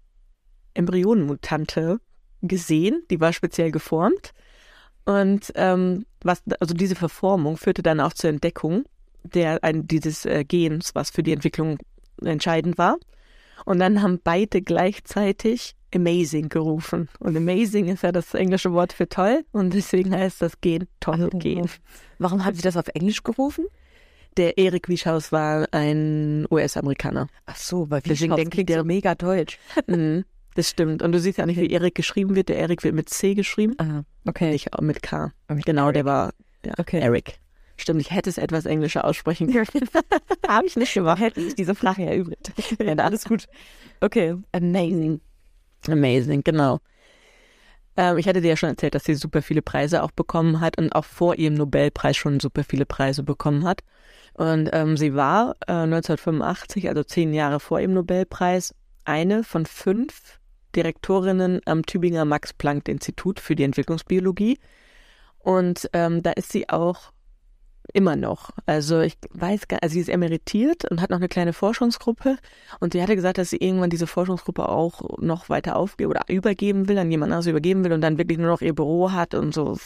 Embryonenmutante 0.75 2.01
gesehen, 2.43 3.03
die 3.11 3.21
war 3.21 3.33
speziell 3.33 3.71
geformt. 3.71 4.33
Und 5.11 5.53
ähm, 5.57 6.07
was, 6.23 6.41
also 6.61 6.73
diese 6.73 6.95
Verformung 6.95 7.57
führte 7.57 7.83
dann 7.83 7.99
auch 7.99 8.13
zur 8.13 8.31
Entdeckung 8.31 8.85
der, 9.25 9.65
ein, 9.65 9.89
dieses 9.89 10.25
äh, 10.25 10.45
Gens, 10.45 10.95
was 10.95 11.11
für 11.11 11.25
die 11.25 11.33
Entwicklung 11.33 11.79
entscheidend 12.25 12.79
war. 12.79 12.97
Und 13.65 13.81
dann 13.81 14.03
haben 14.03 14.21
beide 14.23 14.63
gleichzeitig 14.63 15.75
amazing 15.93 16.49
gerufen. 16.49 17.09
Und 17.19 17.37
amazing 17.37 17.89
ist 17.89 18.05
ja 18.05 18.13
das 18.13 18.35
englische 18.35 18.73
Wort 18.73 18.93
für 18.93 19.09
toll 19.09 19.45
und 19.51 19.75
deswegen 19.75 20.15
heißt 20.15 20.43
das 20.43 20.61
Gen 20.61 20.87
toll 21.01 21.29
Gen. 21.35 21.69
Warum 22.19 22.45
haben 22.45 22.55
sie 22.55 22.63
das 22.63 22.77
auf 22.77 22.87
Englisch 22.95 23.25
gerufen? 23.25 23.67
Der 24.37 24.59
Erik 24.59 24.89
Wieschaus 24.89 25.33
war 25.33 25.67
ein 25.73 26.47
US-Amerikaner. 26.53 27.27
Ach 27.47 27.57
so, 27.57 27.91
weil 27.91 28.01
Deswegen 28.03 28.37
denke 28.37 28.61
ich, 28.61 28.67
der 28.67 28.85
mega 28.85 29.17
deutsch. 29.17 29.59
Mhm, 29.89 30.25
das 30.55 30.69
stimmt. 30.71 31.03
Und 31.03 31.13
du 31.13 31.21
siehst 31.21 31.39
ja 31.39 31.47
nicht, 31.47 31.61
wie 31.61 31.71
Erik 31.71 31.95
geschrieben 31.95 32.35
wird. 32.37 32.49
Der 32.49 32.59
Erik 32.59 32.83
wird 32.83 32.95
mit 32.95 33.09
C 33.09 33.35
geschrieben, 33.35 33.75
Ah, 33.79 34.03
okay. 34.27 34.51
nicht 34.53 34.69
mit 34.81 35.03
K. 35.03 35.33
Mit 35.49 35.65
Genau, 35.67 35.93
der 35.93 36.05
war 36.05 36.33
ja, 36.65 36.75
Okay. 36.79 37.01
Eric. 37.01 37.39
Stimmt, 37.77 38.03
ich 38.03 38.11
hätte 38.11 38.29
es 38.29 38.37
etwas 38.37 38.67
englischer 38.67 39.05
aussprechen 39.07 39.47
können. 39.53 39.89
Habe 40.49 40.67
ich 40.67 40.77
nicht 40.77 40.93
gemacht. 40.93 41.21
Hätte 41.21 41.41
ich 41.41 41.55
diese 41.55 41.75
Flache 41.75 42.03
erübrigt. 42.03 42.53
ja, 42.79 42.95
alles 42.99 43.25
gut. 43.25 43.47
Okay. 44.01 44.35
Amazing. 44.53 45.21
Amazing, 45.89 46.43
genau. 46.45 46.81
Ähm, 47.97 48.19
ich 48.19 48.29
hatte 48.29 48.41
dir 48.43 48.49
ja 48.49 48.57
schon 48.57 48.69
erzählt, 48.69 48.95
dass 48.95 49.05
sie 49.05 49.15
super 49.15 49.41
viele 49.43 49.63
Preise 49.63 50.03
auch 50.03 50.11
bekommen 50.11 50.61
hat 50.61 50.79
und 50.79 50.95
auch 50.95 51.05
vor 51.07 51.37
ihrem 51.37 51.55
Nobelpreis 51.55 52.17
schon 52.17 52.39
super 52.41 52.65
viele 52.65 52.85
Preise 52.87 53.23
bekommen 53.23 53.65
hat. 53.65 53.81
Und 54.35 54.69
ähm, 54.73 54.97
sie 54.97 55.15
war 55.15 55.57
äh, 55.67 55.73
1985, 55.73 56.89
also 56.89 57.03
zehn 57.03 57.33
Jahre 57.33 57.61
vor 57.61 57.81
ihrem 57.81 57.95
Nobelpreis, 57.95 58.75
eine 59.05 59.43
von 59.43 59.65
fünf 59.67 60.39
Direktorinnen 60.77 61.61
am 61.67 61.85
Tübinger 61.85 62.25
Max-Planck-Institut 62.25 63.41
für 63.41 63.57
die 63.57 63.65
Entwicklungsbiologie. 63.65 64.59
Und 65.39 65.89
ähm, 65.93 66.23
da 66.23 66.33
ist 66.33 66.53
sie 66.53 66.69
auch 66.69 67.13
immer 67.93 68.17
noch. 68.17 68.51
Also 68.67 69.01
ich 69.01 69.17
weiß 69.33 69.69
gar 69.69 69.83
also 69.83 69.95
sie 69.95 70.01
ist 70.01 70.09
emeritiert 70.09 70.89
und 70.91 71.01
hat 71.01 71.11
noch 71.11 71.19
eine 71.19 71.29
kleine 71.29 71.53
Forschungsgruppe 71.53 72.37
und 72.79 72.93
sie 72.93 73.03
hatte 73.03 73.17
gesagt, 73.17 73.39
dass 73.39 73.51
sie 73.51 73.57
irgendwann 73.57 73.91
diese 73.91 74.07
Forschungsgruppe 74.07 74.69
auch 74.69 75.19
noch 75.19 75.49
weiter 75.49 75.77
aufgeben 75.77 76.11
oder 76.11 76.23
übergeben 76.29 76.89
will, 76.89 76.99
an 76.99 77.11
jemand 77.11 77.33
anderes 77.33 77.47
übergeben 77.47 77.85
will 77.85 77.93
und 77.93 78.01
dann 78.01 78.19
wirklich 78.19 78.39
nur 78.39 78.49
noch 78.49 78.61
ihr 78.61 78.75
Büro 78.75 79.13
hat 79.13 79.35
und 79.35 79.53
so 79.53 79.77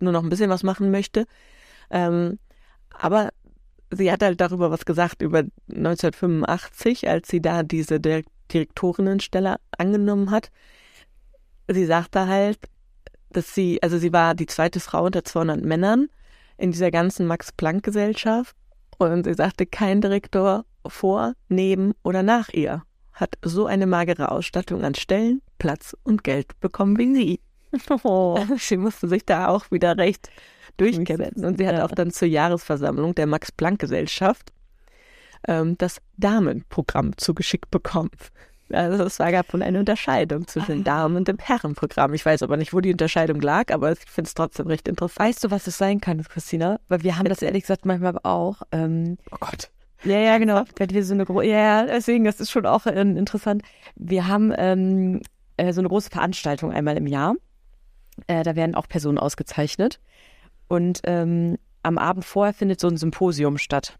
nur 0.00 0.12
noch 0.12 0.22
ein 0.22 0.30
bisschen 0.30 0.50
was 0.50 0.62
machen 0.62 0.90
möchte. 0.90 1.26
Ähm, 1.90 2.38
aber 2.90 3.30
sie 3.90 4.10
hat 4.10 4.22
halt 4.22 4.40
darüber 4.40 4.70
was 4.70 4.84
gesagt, 4.84 5.22
über 5.22 5.44
1985, 5.68 7.08
als 7.08 7.28
sie 7.28 7.40
da 7.40 7.62
diese 7.62 8.00
Direk 8.00 8.26
Direktorinnenstelle 8.52 9.56
angenommen 9.76 10.30
hat. 10.30 10.50
Sie 11.68 11.84
sagte 11.84 12.26
halt, 12.26 12.58
dass 13.30 13.54
sie, 13.54 13.82
also 13.82 13.98
sie 13.98 14.12
war 14.12 14.34
die 14.34 14.46
zweite 14.46 14.80
Frau 14.80 15.04
unter 15.04 15.24
200 15.24 15.64
Männern 15.64 16.08
in 16.56 16.72
dieser 16.72 16.90
ganzen 16.90 17.26
Max-Planck-Gesellschaft 17.26 18.56
und 18.98 19.24
sie 19.24 19.34
sagte, 19.34 19.66
kein 19.66 20.00
Direktor 20.00 20.64
vor, 20.86 21.34
neben 21.48 21.92
oder 22.02 22.22
nach 22.22 22.48
ihr 22.50 22.82
hat 23.12 23.36
so 23.42 23.66
eine 23.66 23.86
magere 23.86 24.30
Ausstattung 24.30 24.84
an 24.84 24.94
Stellen, 24.94 25.40
Platz 25.58 25.96
und 26.02 26.22
Geld 26.22 26.58
bekommen 26.60 26.98
wie 26.98 27.14
sie. 27.14 27.40
Oh. 28.04 28.38
Sie 28.58 28.76
musste 28.76 29.08
sich 29.08 29.24
da 29.24 29.48
auch 29.48 29.70
wieder 29.70 29.96
recht 29.96 30.30
durchkämpfen. 30.76 31.44
Und 31.44 31.58
sie 31.58 31.66
hat 31.66 31.80
auch 31.80 31.94
dann 31.94 32.10
zur 32.10 32.28
Jahresversammlung 32.28 33.14
der 33.14 33.26
Max-Planck-Gesellschaft 33.26 34.52
ähm, 35.46 35.76
das 35.78 36.00
Damenprogramm 36.16 37.16
zugeschickt 37.16 37.70
bekommen. 37.70 38.10
Also 38.72 39.04
es 39.04 39.20
war 39.20 39.30
gab 39.30 39.52
wohl 39.52 39.62
eine 39.62 39.78
Unterscheidung 39.78 40.48
zwischen 40.48 40.72
dem 40.72 40.84
Damen- 40.84 41.16
und 41.16 41.28
dem 41.28 41.38
Herrenprogramm. 41.38 42.14
Ich 42.14 42.26
weiß 42.26 42.42
aber 42.42 42.56
nicht, 42.56 42.72
wo 42.72 42.80
die 42.80 42.90
Unterscheidung 42.90 43.40
lag, 43.40 43.72
aber 43.72 43.92
ich 43.92 44.00
finde 44.00 44.26
es 44.26 44.34
trotzdem 44.34 44.66
recht 44.66 44.88
interessant. 44.88 45.28
Weißt 45.28 45.44
du, 45.44 45.50
was 45.52 45.64
das 45.64 45.78
sein 45.78 46.00
kann, 46.00 46.22
Christina? 46.24 46.80
Weil 46.88 47.04
wir 47.04 47.16
haben 47.16 47.28
das 47.28 47.42
ehrlich 47.42 47.62
gesagt 47.62 47.86
manchmal 47.86 48.18
auch. 48.24 48.62
Ähm, 48.72 49.18
Oh 49.30 49.36
Gott. 49.38 49.70
ja, 50.02 50.18
ja, 50.18 50.38
genau. 50.38 50.64
Wenn 50.76 50.90
wir 50.90 51.04
so 51.04 51.14
eine 51.14 51.24
große, 51.24 51.46
ja, 51.46 51.58
ja, 51.58 51.86
deswegen, 51.86 52.24
das 52.24 52.40
ist 52.40 52.50
schon 52.50 52.66
auch 52.66 52.86
äh, 52.86 53.00
interessant. 53.00 53.62
Wir 53.94 54.26
haben 54.26 54.52
ähm, 54.56 55.20
äh, 55.56 55.72
so 55.72 55.80
eine 55.80 55.88
große 55.88 56.10
Veranstaltung 56.10 56.72
einmal 56.72 56.96
im 56.96 57.06
Jahr. 57.06 57.36
Äh, 58.26 58.42
da 58.42 58.56
werden 58.56 58.74
auch 58.74 58.88
Personen 58.88 59.18
ausgezeichnet. 59.18 60.00
Und 60.66 61.02
ähm, 61.04 61.56
am 61.84 61.98
Abend 61.98 62.24
vorher 62.24 62.52
findet 62.52 62.80
so 62.80 62.88
ein 62.88 62.96
Symposium 62.96 63.58
statt. 63.58 63.96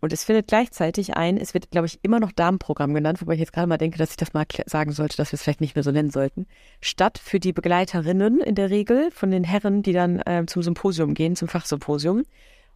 Und 0.00 0.12
es 0.12 0.24
findet 0.24 0.48
gleichzeitig 0.48 1.16
ein, 1.16 1.36
es 1.36 1.52
wird, 1.52 1.70
glaube 1.70 1.86
ich, 1.86 1.98
immer 2.02 2.20
noch 2.20 2.32
Damenprogramm 2.32 2.94
genannt, 2.94 3.20
wobei 3.20 3.34
ich 3.34 3.40
jetzt 3.40 3.52
gerade 3.52 3.66
mal 3.66 3.76
denke, 3.76 3.98
dass 3.98 4.10
ich 4.10 4.16
das 4.16 4.32
mal 4.32 4.46
sagen 4.66 4.92
sollte, 4.92 5.16
dass 5.16 5.32
wir 5.32 5.34
es 5.34 5.42
vielleicht 5.42 5.60
nicht 5.60 5.74
mehr 5.74 5.82
so 5.82 5.90
nennen 5.90 6.10
sollten. 6.10 6.46
Statt 6.80 7.18
für 7.22 7.38
die 7.38 7.52
Begleiterinnen 7.52 8.40
in 8.40 8.54
der 8.54 8.70
Regel 8.70 9.10
von 9.10 9.30
den 9.30 9.44
Herren, 9.44 9.82
die 9.82 9.92
dann 9.92 10.22
ähm, 10.26 10.46
zum 10.46 10.62
Symposium 10.62 11.14
gehen, 11.14 11.36
zum 11.36 11.48
Fachsymposium. 11.48 12.24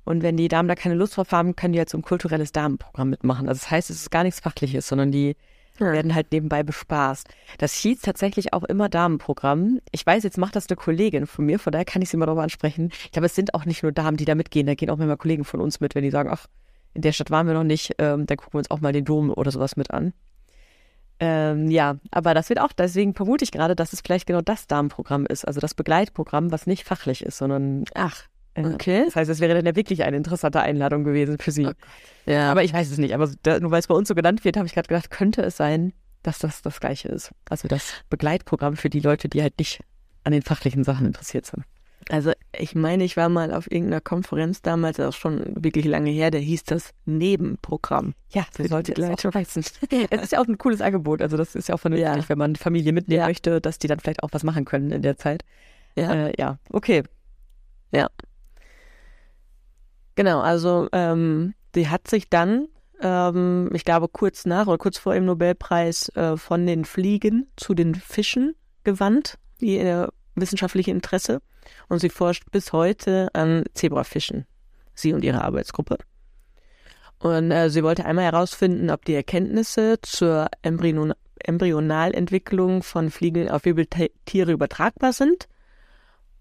Und 0.04 0.22
wenn 0.22 0.36
die 0.36 0.48
Damen 0.48 0.68
da 0.68 0.74
keine 0.74 0.94
Lust 0.94 1.16
drauf 1.16 1.32
haben, 1.32 1.56
können 1.56 1.72
die 1.72 1.78
halt 1.78 1.88
so 1.88 1.96
ein 1.96 2.02
kulturelles 2.02 2.52
Damenprogramm 2.52 3.08
mitmachen. 3.10 3.48
Also 3.48 3.60
das 3.60 3.70
heißt, 3.70 3.88
es 3.88 3.96
ist 3.96 4.10
gar 4.10 4.22
nichts 4.22 4.40
Fachliches, 4.40 4.86
sondern 4.86 5.10
die 5.10 5.34
werden 5.78 6.14
halt 6.14 6.30
nebenbei 6.30 6.62
bespaßt. 6.62 7.28
Das 7.58 7.72
hieß 7.74 8.02
tatsächlich 8.02 8.52
auch 8.52 8.64
immer 8.64 8.88
Damenprogramm. 8.88 9.80
Ich 9.90 10.06
weiß, 10.06 10.22
jetzt 10.22 10.38
macht 10.38 10.56
das 10.56 10.68
eine 10.68 10.76
Kollegin 10.76 11.26
von 11.26 11.46
mir, 11.46 11.58
von 11.58 11.72
daher 11.72 11.84
kann 11.84 12.02
ich 12.02 12.10
sie 12.10 12.16
mal 12.16 12.26
darüber 12.26 12.42
ansprechen. 12.42 12.90
Ich 13.04 13.12
glaube, 13.12 13.26
es 13.26 13.34
sind 13.34 13.54
auch 13.54 13.64
nicht 13.64 13.82
nur 13.82 13.92
Damen, 13.92 14.16
die 14.16 14.24
da 14.24 14.34
mitgehen, 14.34 14.66
da 14.66 14.74
gehen 14.74 14.90
auch 14.90 15.00
immer 15.00 15.16
Kollegen 15.16 15.44
von 15.44 15.60
uns 15.60 15.80
mit, 15.80 15.94
wenn 15.94 16.04
die 16.04 16.10
sagen, 16.10 16.30
ach, 16.30 16.46
in 16.94 17.02
der 17.02 17.12
Stadt 17.12 17.30
waren 17.30 17.46
wir 17.46 17.54
noch 17.54 17.64
nicht, 17.64 17.94
ähm, 17.98 18.26
dann 18.26 18.36
gucken 18.36 18.54
wir 18.54 18.58
uns 18.58 18.70
auch 18.70 18.80
mal 18.80 18.92
den 18.92 19.04
Dom 19.04 19.30
oder 19.30 19.50
sowas 19.50 19.76
mit 19.76 19.90
an. 19.90 20.12
Ähm, 21.20 21.70
ja, 21.70 21.96
aber 22.10 22.34
das 22.34 22.48
wird 22.48 22.60
auch, 22.60 22.72
deswegen 22.72 23.14
vermute 23.14 23.44
ich 23.44 23.52
gerade, 23.52 23.76
dass 23.76 23.92
es 23.92 24.00
vielleicht 24.00 24.26
genau 24.26 24.40
das 24.40 24.66
Damenprogramm 24.66 25.26
ist, 25.26 25.46
also 25.46 25.60
das 25.60 25.74
Begleitprogramm, 25.74 26.50
was 26.50 26.66
nicht 26.66 26.84
fachlich 26.84 27.24
ist, 27.24 27.38
sondern 27.38 27.84
Ach, 27.94 28.24
äh, 28.54 28.64
okay. 28.66 29.04
das 29.04 29.16
heißt, 29.16 29.30
es 29.30 29.40
wäre 29.40 29.54
dann 29.54 29.66
ja 29.66 29.76
wirklich 29.76 30.02
eine 30.02 30.16
interessante 30.16 30.60
Einladung 30.60 31.04
gewesen 31.04 31.38
für 31.38 31.50
sie. 31.50 31.68
Ja, 32.26 32.50
Aber 32.50 32.64
ich 32.64 32.72
weiß 32.72 32.90
es 32.90 32.98
nicht. 32.98 33.14
Aber 33.14 33.30
da, 33.42 33.60
nur 33.60 33.70
weil 33.70 33.80
es 33.80 33.86
bei 33.86 33.94
uns 33.94 34.08
so 34.08 34.14
genannt 34.14 34.44
wird, 34.44 34.56
habe 34.56 34.66
ich 34.66 34.74
gerade 34.74 34.88
gedacht, 34.88 35.10
könnte 35.10 35.42
es 35.42 35.56
sein, 35.56 35.92
dass 36.22 36.38
das 36.38 36.62
das 36.62 36.80
Gleiche 36.80 37.08
ist. 37.08 37.32
Also 37.48 37.68
das 37.68 37.92
Begleitprogramm 38.10 38.76
für 38.76 38.90
die 38.90 39.00
Leute, 39.00 39.28
die 39.28 39.42
halt 39.42 39.58
nicht 39.58 39.82
an 40.24 40.32
den 40.32 40.42
fachlichen 40.42 40.84
Sachen 40.84 41.06
interessiert 41.06 41.46
sind. 41.46 41.64
Also 42.10 42.32
ich 42.58 42.74
meine, 42.74 43.04
ich 43.04 43.16
war 43.16 43.28
mal 43.28 43.52
auf 43.52 43.70
irgendeiner 43.70 44.00
Konferenz 44.00 44.62
damals, 44.62 45.00
auch 45.00 45.12
schon 45.12 45.42
wirklich 45.62 45.84
lange 45.84 46.10
her, 46.10 46.30
da 46.30 46.38
hieß 46.38 46.64
das 46.64 46.90
Nebenprogramm. 47.04 48.14
Ja, 48.30 48.44
die 48.58 48.66
sollte 48.68 48.92
es 48.92 48.98
Leute. 48.98 49.30
heißen. 49.32 49.64
Es 50.10 50.22
ist 50.22 50.32
ja 50.32 50.40
auch 50.40 50.46
ein 50.46 50.58
cooles 50.58 50.80
Angebot. 50.80 51.22
Also 51.22 51.36
das 51.36 51.54
ist 51.54 51.68
ja 51.68 51.74
auch 51.74 51.80
vernünftig, 51.80 52.06
Ja. 52.22 52.28
wenn 52.28 52.38
man 52.38 52.54
die 52.54 52.60
Familie 52.60 52.92
mitnehmen 52.92 53.20
Ja. 53.20 53.26
möchte, 53.26 53.60
dass 53.60 53.78
die 53.78 53.86
dann 53.88 54.00
vielleicht 54.00 54.22
auch 54.22 54.30
was 54.32 54.44
machen 54.44 54.64
können 54.64 54.90
in 54.90 55.02
der 55.02 55.16
Zeit. 55.16 55.44
Ja. 55.96 56.12
Äh, 56.12 56.32
ja. 56.38 56.58
okay. 56.70 57.02
Genau, 60.16 60.40
also 60.40 60.88
ähm, 60.92 61.54
sie 61.74 61.88
hat 61.88 62.06
sich 62.08 62.28
dann, 62.30 62.68
ähm, 63.00 63.70
ich 63.72 63.84
glaube 63.84 64.08
kurz 64.08 64.46
nach 64.46 64.66
oder 64.68 64.78
kurz 64.78 64.96
vor 64.98 65.14
dem 65.14 65.24
Nobelpreis, 65.24 66.08
äh, 66.10 66.36
von 66.36 66.66
den 66.66 66.84
Fliegen 66.84 67.48
zu 67.56 67.74
den 67.74 67.94
Fischen 67.96 68.54
gewandt, 68.84 69.38
ihr 69.60 70.12
wissenschaftliche 70.34 70.90
Interesse. 70.90 71.40
Und 71.88 72.00
sie 72.00 72.10
forscht 72.10 72.50
bis 72.50 72.72
heute 72.72 73.28
an 73.32 73.64
Zebrafischen, 73.74 74.46
sie 74.94 75.12
und 75.12 75.24
ihre 75.24 75.42
Arbeitsgruppe. 75.42 75.98
Und 77.18 77.50
äh, 77.50 77.70
sie 77.70 77.82
wollte 77.82 78.04
einmal 78.04 78.24
herausfinden, 78.24 78.90
ob 78.90 79.04
die 79.04 79.14
Erkenntnisse 79.14 79.98
zur 80.02 80.48
Embryon 80.62 81.14
Embryonalentwicklung 81.38 82.82
von 82.82 83.10
Fliegen 83.10 83.50
auf 83.50 83.66
Wirbeltiere 83.66 84.52
übertragbar 84.52 85.12
sind. 85.12 85.46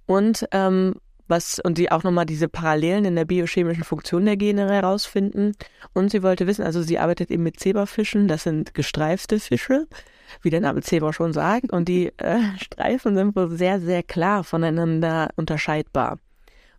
Und 0.06 0.48
ähm, 0.52 0.96
was 1.28 1.60
und 1.60 1.78
sie 1.78 1.92
auch 1.92 2.04
nochmal 2.04 2.26
diese 2.26 2.48
Parallelen 2.48 3.06
in 3.06 3.16
der 3.16 3.26
biochemischen 3.26 3.84
Funktion 3.84 4.26
der 4.26 4.38
Gene 4.38 4.70
herausfinden. 4.70 5.54
Und 5.94 6.12
sie 6.12 6.24
wollte 6.24 6.48
wissen, 6.48 6.64
also 6.64 6.82
sie 6.82 7.00
arbeitet 7.00 7.32
eben 7.32 7.44
mit 7.44 7.60
Zebrafischen, 7.60 8.28
das 8.28 8.44
sind 8.44 8.74
gestreifte 8.74 9.40
Fische, 9.40 9.88
wie 10.42 10.50
der 10.50 10.62
Name 10.62 10.82
Zebra 10.82 11.14
schon 11.14 11.34
sagt, 11.34 11.72
und 11.72 11.88
die 11.88 12.08
äh, 12.18 12.40
Streifen 12.58 13.16
sind 13.16 13.36
wohl 13.36 13.52
sehr, 13.52 13.80
sehr 13.80 14.04
klar 14.04 14.44
voneinander 14.44 15.30
unterscheidbar. 15.36 16.20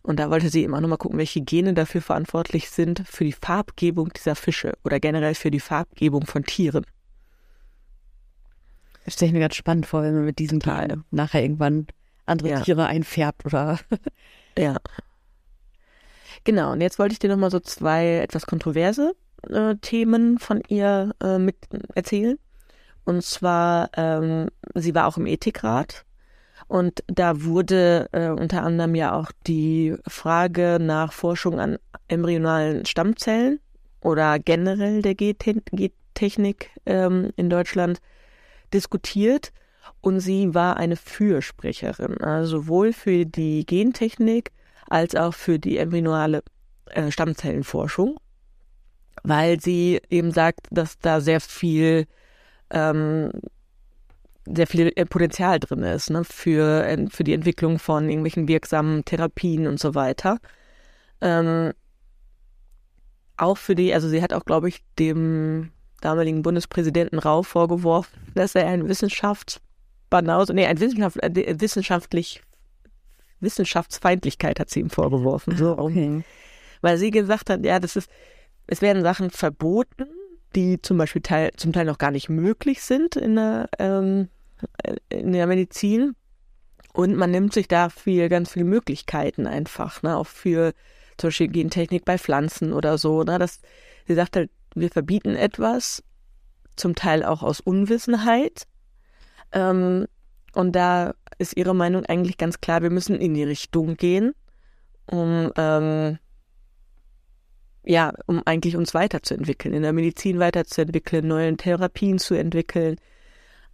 Und 0.01 0.19
da 0.19 0.29
wollte 0.29 0.49
sie 0.49 0.63
immer 0.63 0.81
nochmal 0.81 0.99
gucken, 0.99 1.17
welche 1.17 1.41
Gene 1.41 1.73
dafür 1.73 2.01
verantwortlich 2.01 2.69
sind 2.69 3.03
für 3.07 3.23
die 3.23 3.33
Farbgebung 3.33 4.13
dieser 4.13 4.35
Fische 4.35 4.73
oder 4.83 4.99
generell 4.99 5.33
für 5.33 5.49
die 5.49 5.59
Farbgebung 5.59 6.27
von 6.27 6.43
Tieren. 6.43 6.85
Das 9.03 9.15
stelle 9.15 9.29
ich 9.29 9.33
mir 9.33 9.39
ganz 9.39 9.55
spannend 9.55 9.87
vor, 9.87 10.03
wenn 10.03 10.13
man 10.13 10.25
mit 10.25 10.37
diesem 10.37 10.59
Teil 10.59 11.01
nachher 11.09 11.41
irgendwann 11.41 11.87
andere 12.25 12.49
ja. 12.49 12.59
Tiere 12.61 12.85
einfärbt 12.85 13.45
oder. 13.45 13.79
ja. 14.57 14.77
Genau, 16.43 16.71
und 16.71 16.81
jetzt 16.81 16.99
wollte 16.99 17.13
ich 17.13 17.19
dir 17.19 17.29
nochmal 17.29 17.51
so 17.51 17.59
zwei 17.59 18.17
etwas 18.17 18.45
kontroverse 18.45 19.15
äh, 19.49 19.75
Themen 19.81 20.37
von 20.37 20.61
ihr 20.67 21.15
äh, 21.21 21.39
mit 21.39 21.55
erzählen. 21.95 22.37
Und 23.05 23.23
zwar, 23.23 23.89
ähm, 23.95 24.47
sie 24.73 24.95
war 24.95 25.07
auch 25.07 25.17
im 25.17 25.27
Ethikrat 25.27 26.05
und 26.67 27.03
da 27.07 27.43
wurde 27.43 28.09
äh, 28.11 28.29
unter 28.29 28.63
anderem 28.63 28.95
ja 28.95 29.13
auch 29.13 29.31
die 29.45 29.95
Frage 30.07 30.79
nach 30.81 31.13
Forschung 31.13 31.59
an 31.59 31.77
embryonalen 32.07 32.85
Stammzellen 32.85 33.59
oder 34.01 34.39
generell 34.39 35.01
der 35.01 35.15
Gentechnik 35.15 36.71
ähm, 36.85 37.31
in 37.35 37.49
Deutschland 37.49 38.01
diskutiert. 38.73 39.51
Und 40.01 40.19
sie 40.19 40.53
war 40.53 40.77
eine 40.77 40.95
Fürsprecherin, 40.95 42.19
also 42.21 42.57
sowohl 42.57 42.93
für 42.93 43.25
die 43.25 43.65
Gentechnik 43.65 44.51
als 44.87 45.15
auch 45.15 45.33
für 45.33 45.59
die 45.59 45.77
embryonale 45.77 46.43
äh, 46.87 47.11
Stammzellenforschung, 47.11 48.17
weil 49.23 49.59
sie 49.59 50.01
eben 50.09 50.31
sagt, 50.31 50.67
dass 50.71 50.99
da 50.99 51.21
sehr 51.21 51.41
viel 51.41 52.07
ähm, 52.69 53.31
sehr 54.45 54.67
viel 54.67 54.91
äh, 54.95 55.05
Potenzial 55.05 55.59
drin 55.59 55.83
ist, 55.83 56.09
ne, 56.09 56.23
für, 56.23 57.07
für 57.09 57.23
die 57.23 57.33
Entwicklung 57.33 57.79
von 57.79 58.09
irgendwelchen 58.09 58.47
wirksamen 58.47 59.03
Therapien 59.05 59.67
und 59.67 59.79
so 59.79 59.95
weiter. 59.95 60.37
Ähm, 61.21 61.73
auch 63.37 63.57
für 63.57 63.75
die, 63.75 63.93
also 63.93 64.07
sie 64.07 64.21
hat 64.21 64.33
auch, 64.33 64.45
glaube 64.45 64.69
ich, 64.69 64.81
dem 64.99 65.71
damaligen 66.01 66.41
Bundespräsidenten 66.41 67.19
Rau 67.19 67.43
vorgeworfen, 67.43 68.13
dass 68.35 68.55
er 68.55 68.67
ein 68.67 68.87
Wissenschaftsbanause, 68.87 70.53
nee, 70.53 70.65
ein 70.65 70.79
Wissenschaft, 70.79 71.21
äh, 71.23 71.59
wissenschaftlich, 71.59 72.43
Wissenschaftsfeindlichkeit 73.39 74.59
hat 74.59 74.69
sie 74.69 74.81
ihm 74.81 74.89
vorgeworfen. 74.89 75.57
So, 75.57 75.77
okay. 75.77 76.23
Weil 76.81 76.97
sie 76.97 77.11
gesagt 77.11 77.49
hat, 77.49 77.65
ja, 77.65 77.79
das 77.79 77.95
ist, 77.95 78.09
es 78.67 78.81
werden 78.81 79.01
Sachen 79.01 79.31
verboten, 79.31 80.05
die 80.55 80.81
zum 80.81 80.97
Beispiel 80.97 81.21
Teil, 81.21 81.51
zum 81.57 81.73
Teil 81.73 81.85
noch 81.85 81.97
gar 81.97 82.11
nicht 82.11 82.29
möglich 82.29 82.81
sind 82.81 83.15
in 83.15 83.35
der, 83.35 83.69
ähm, 83.79 84.29
in 85.09 85.33
der 85.33 85.47
Medizin. 85.47 86.15
Und 86.93 87.15
man 87.15 87.31
nimmt 87.31 87.53
sich 87.53 87.67
da 87.67 87.89
viel, 87.89 88.29
ganz 88.29 88.53
viele 88.53 88.65
Möglichkeiten 88.65 89.47
einfach, 89.47 90.01
ne, 90.01 90.15
auch 90.15 90.27
für 90.27 90.73
zum 91.17 91.27
Beispiel 91.27 91.49
Gentechnik 91.49 92.05
bei 92.05 92.17
Pflanzen 92.17 92.73
oder 92.73 92.97
so. 92.97 93.23
Ne, 93.23 93.37
das, 93.37 93.61
sie 94.07 94.15
sagt 94.15 94.35
halt, 94.37 94.49
wir 94.75 94.89
verbieten 94.89 95.35
etwas, 95.35 96.03
zum 96.75 96.95
Teil 96.95 97.23
auch 97.23 97.43
aus 97.43 97.59
Unwissenheit. 97.59 98.67
Ähm, 99.51 100.07
und 100.53 100.73
da 100.73 101.15
ist 101.37 101.57
ihre 101.57 101.75
Meinung 101.75 102.05
eigentlich 102.05 102.37
ganz 102.37 102.61
klar, 102.61 102.81
wir 102.81 102.89
müssen 102.89 103.19
in 103.19 103.33
die 103.33 103.43
Richtung 103.43 103.97
gehen, 103.97 104.33
um 105.05 105.51
ähm, 105.57 106.17
ja, 107.85 108.13
um 108.25 108.41
eigentlich 108.45 108.75
uns 108.75 108.93
weiterzuentwickeln, 108.93 109.73
in 109.73 109.83
der 109.83 109.93
Medizin 109.93 110.39
weiterzuentwickeln, 110.39 111.27
neue 111.27 111.55
Therapien 111.55 112.17
zu 112.17 112.33
entwickeln. 112.33 112.97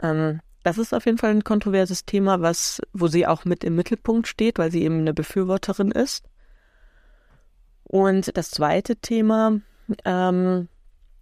Ähm, 0.02 0.42
das 0.64 0.78
ist 0.78 0.94
auf 0.94 1.06
jeden 1.06 1.18
Fall 1.18 1.32
ein 1.32 1.44
kontroverses 1.44 2.06
Thema, 2.06 2.42
was, 2.42 2.82
wo 2.94 3.08
sie 3.08 3.26
auch 3.26 3.46
mit 3.46 3.64
im 3.64 3.76
Mittelpunkt 3.76 4.28
steht, 4.28 4.60
weil 4.60 4.72
sie 4.72 4.84
eben 4.84 5.00
eine 5.00 5.14
Befürworterin 5.14 5.92
ist. 5.92 6.26
Und 7.84 8.38
das 8.38 8.52
zweite 8.52 8.98
Thema 8.98 9.60
ähm, 10.06 10.68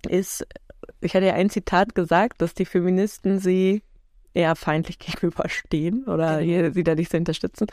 ist, 0.07 0.45
ich 0.99 1.15
hatte 1.15 1.27
ja 1.27 1.33
ein 1.33 1.49
Zitat 1.49 1.95
gesagt, 1.95 2.41
dass 2.41 2.53
die 2.53 2.65
Feministen 2.65 3.39
sie 3.39 3.83
eher 4.33 4.55
feindlich 4.55 4.99
gegenüberstehen 4.99 6.05
oder 6.05 6.43
genau. 6.43 6.73
sie 6.73 6.83
da 6.83 6.95
nicht 6.95 7.11
so 7.11 7.17
unterstützen, 7.17 7.67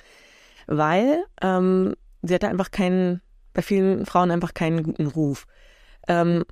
weil 0.67 1.25
ähm, 1.43 1.95
sie 2.23 2.35
hatte 2.35 2.49
einfach 2.49 2.71
keinen 2.71 3.21
bei 3.57 3.63
vielen 3.63 4.05
Frauen 4.05 4.31
einfach 4.31 4.53
keinen 4.53 4.83
guten 4.83 5.07
Ruf. 5.07 5.47
Ähm, 6.09 6.45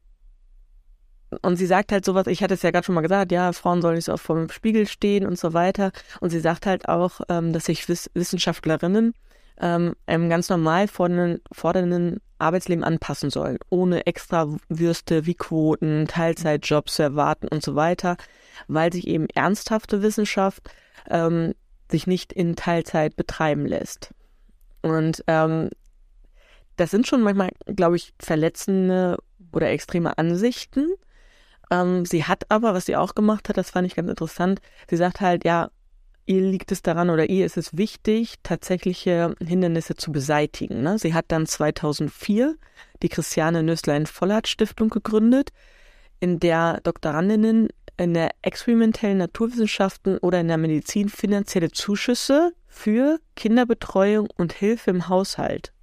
und 1.43 1.57
sie 1.57 1.67
sagt 1.67 1.93
halt 1.93 2.03
sowas, 2.03 2.27
ich 2.29 2.43
hatte 2.43 2.55
es 2.55 2.63
ja 2.63 2.71
gerade 2.71 2.87
schon 2.87 2.95
mal 2.95 3.03
gesagt, 3.03 3.31
ja, 3.31 3.53
Frauen 3.53 3.83
sollen 3.83 3.97
nicht 3.97 4.07
so 4.07 4.15
oft 4.15 4.25
vor 4.25 4.37
dem 4.37 4.49
Spiegel 4.49 4.87
stehen 4.87 5.27
und 5.27 5.39
so 5.39 5.53
weiter. 5.53 5.93
Und 6.21 6.31
sie 6.31 6.41
sagt 6.41 6.65
halt 6.65 6.89
auch, 6.89 7.21
ähm, 7.29 7.53
dass 7.53 7.67
sich 7.67 7.87
Wiss 7.91 8.11
Wissenschaftlerinnen 8.15 9.13
ähm, 9.61 9.95
einem 10.07 10.31
ganz 10.31 10.49
normal 10.49 10.89
fordernden, 10.89 11.43
fordernden 11.53 12.23
Arbeitsleben 12.39 12.85
anpassen 12.85 13.29
sollen, 13.29 13.59
ohne 13.69 14.07
extra 14.07 14.49
Würste 14.71 15.27
wie 15.27 15.35
Quoten, 15.35 16.07
Teilzeitjobs 16.09 16.95
zu 16.95 17.03
erwarten 17.03 17.49
und 17.49 17.63
so 17.63 17.75
weiter, 17.75 18.17
weil 18.67 18.91
sich 18.95 19.07
eben 19.07 19.29
ernsthafte 19.29 20.01
Wissenschaft 20.01 20.71
ähm, 21.11 21.53
sich 21.91 22.07
nicht 22.07 22.33
in 22.33 22.57
Teilzeit 22.57 23.15
betreiben 23.15 23.67
lässt. 23.67 24.15
Und 24.81 25.23
ähm, 25.27 25.69
das 26.77 26.91
sind 26.91 27.07
schon 27.07 27.23
manchmal, 27.23 27.51
glaube 27.67 27.97
ich, 27.97 28.13
verletzende 28.19 29.19
oder 29.53 29.71
extreme 29.71 30.19
Ansichten. 30.19 30.89
Ähm, 31.71 32.05
sie 32.05 32.25
hat 32.25 32.51
aber, 32.51 32.75
was 32.75 32.87
sie 32.87 32.97
auch 32.97 33.15
gemacht 33.15 33.49
hat, 33.49 33.57
das 33.57 33.71
fand 33.71 33.87
ich 33.87 33.95
ganz 33.95 34.11
interessant, 34.11 34.61
sie 34.89 34.97
sagt 34.97 35.21
halt, 35.21 35.45
ja, 35.45 35.71
ihr 36.27 36.41
liegt 36.41 36.73
es 36.73 36.83
daran 36.83 37.11
oder 37.11 37.29
ihr 37.29 37.45
ist 37.45 37.57
es 37.57 37.77
wichtig, 37.77 38.37
tatsächliche 38.43 39.35
Hindernisse 39.45 39.95
zu 39.95 40.11
beseitigen. 40.11 40.83
Ne? 40.83 40.99
Sie 40.99 41.15
hat 41.15 41.27
dann 41.29 41.47
2004 41.47 42.57
die 43.03 43.09
Christiane 43.09 43.63
Nüsslein-Vollert 43.63 44.49
Stiftung 44.49 44.89
gegründet, 44.89 45.51
in 46.21 46.41
der 46.41 46.81
Doktorandinnen 46.83 47.69
in 47.97 48.15
der 48.15 48.31
experimentellen 48.43 49.19
Naturwissenschaften 49.19 50.19
oder 50.19 50.41
in 50.41 50.49
der 50.49 50.57
Medizin 50.57 51.09
finanzielle 51.09 51.71
Zuschüsse 51.71 52.53
für 52.67 53.21
Kinderbetreuung 53.37 54.29
und 54.37 54.53
Hilfe 54.53 54.91
im 54.91 55.09
Haushalt 55.09 55.74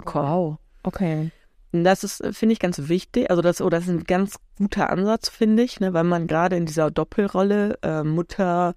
bekommen. 0.00 0.28
Wow, 0.28 0.58
okay. 0.82 1.30
Und 1.72 1.84
das 1.84 2.02
ist, 2.02 2.22
finde 2.32 2.54
ich, 2.54 2.60
ganz 2.60 2.88
wichtig. 2.88 3.30
Also 3.30 3.42
das, 3.42 3.60
oder 3.60 3.78
das 3.78 3.88
ist 3.88 3.90
ein 3.90 4.04
ganz 4.04 4.38
guter 4.56 4.90
Ansatz, 4.90 5.28
finde 5.28 5.62
ich, 5.62 5.80
ne, 5.80 5.92
weil 5.92 6.04
man 6.04 6.26
gerade 6.26 6.56
in 6.56 6.66
dieser 6.66 6.90
Doppelrolle 6.90 7.78
äh, 7.82 8.02
Mutter, 8.02 8.74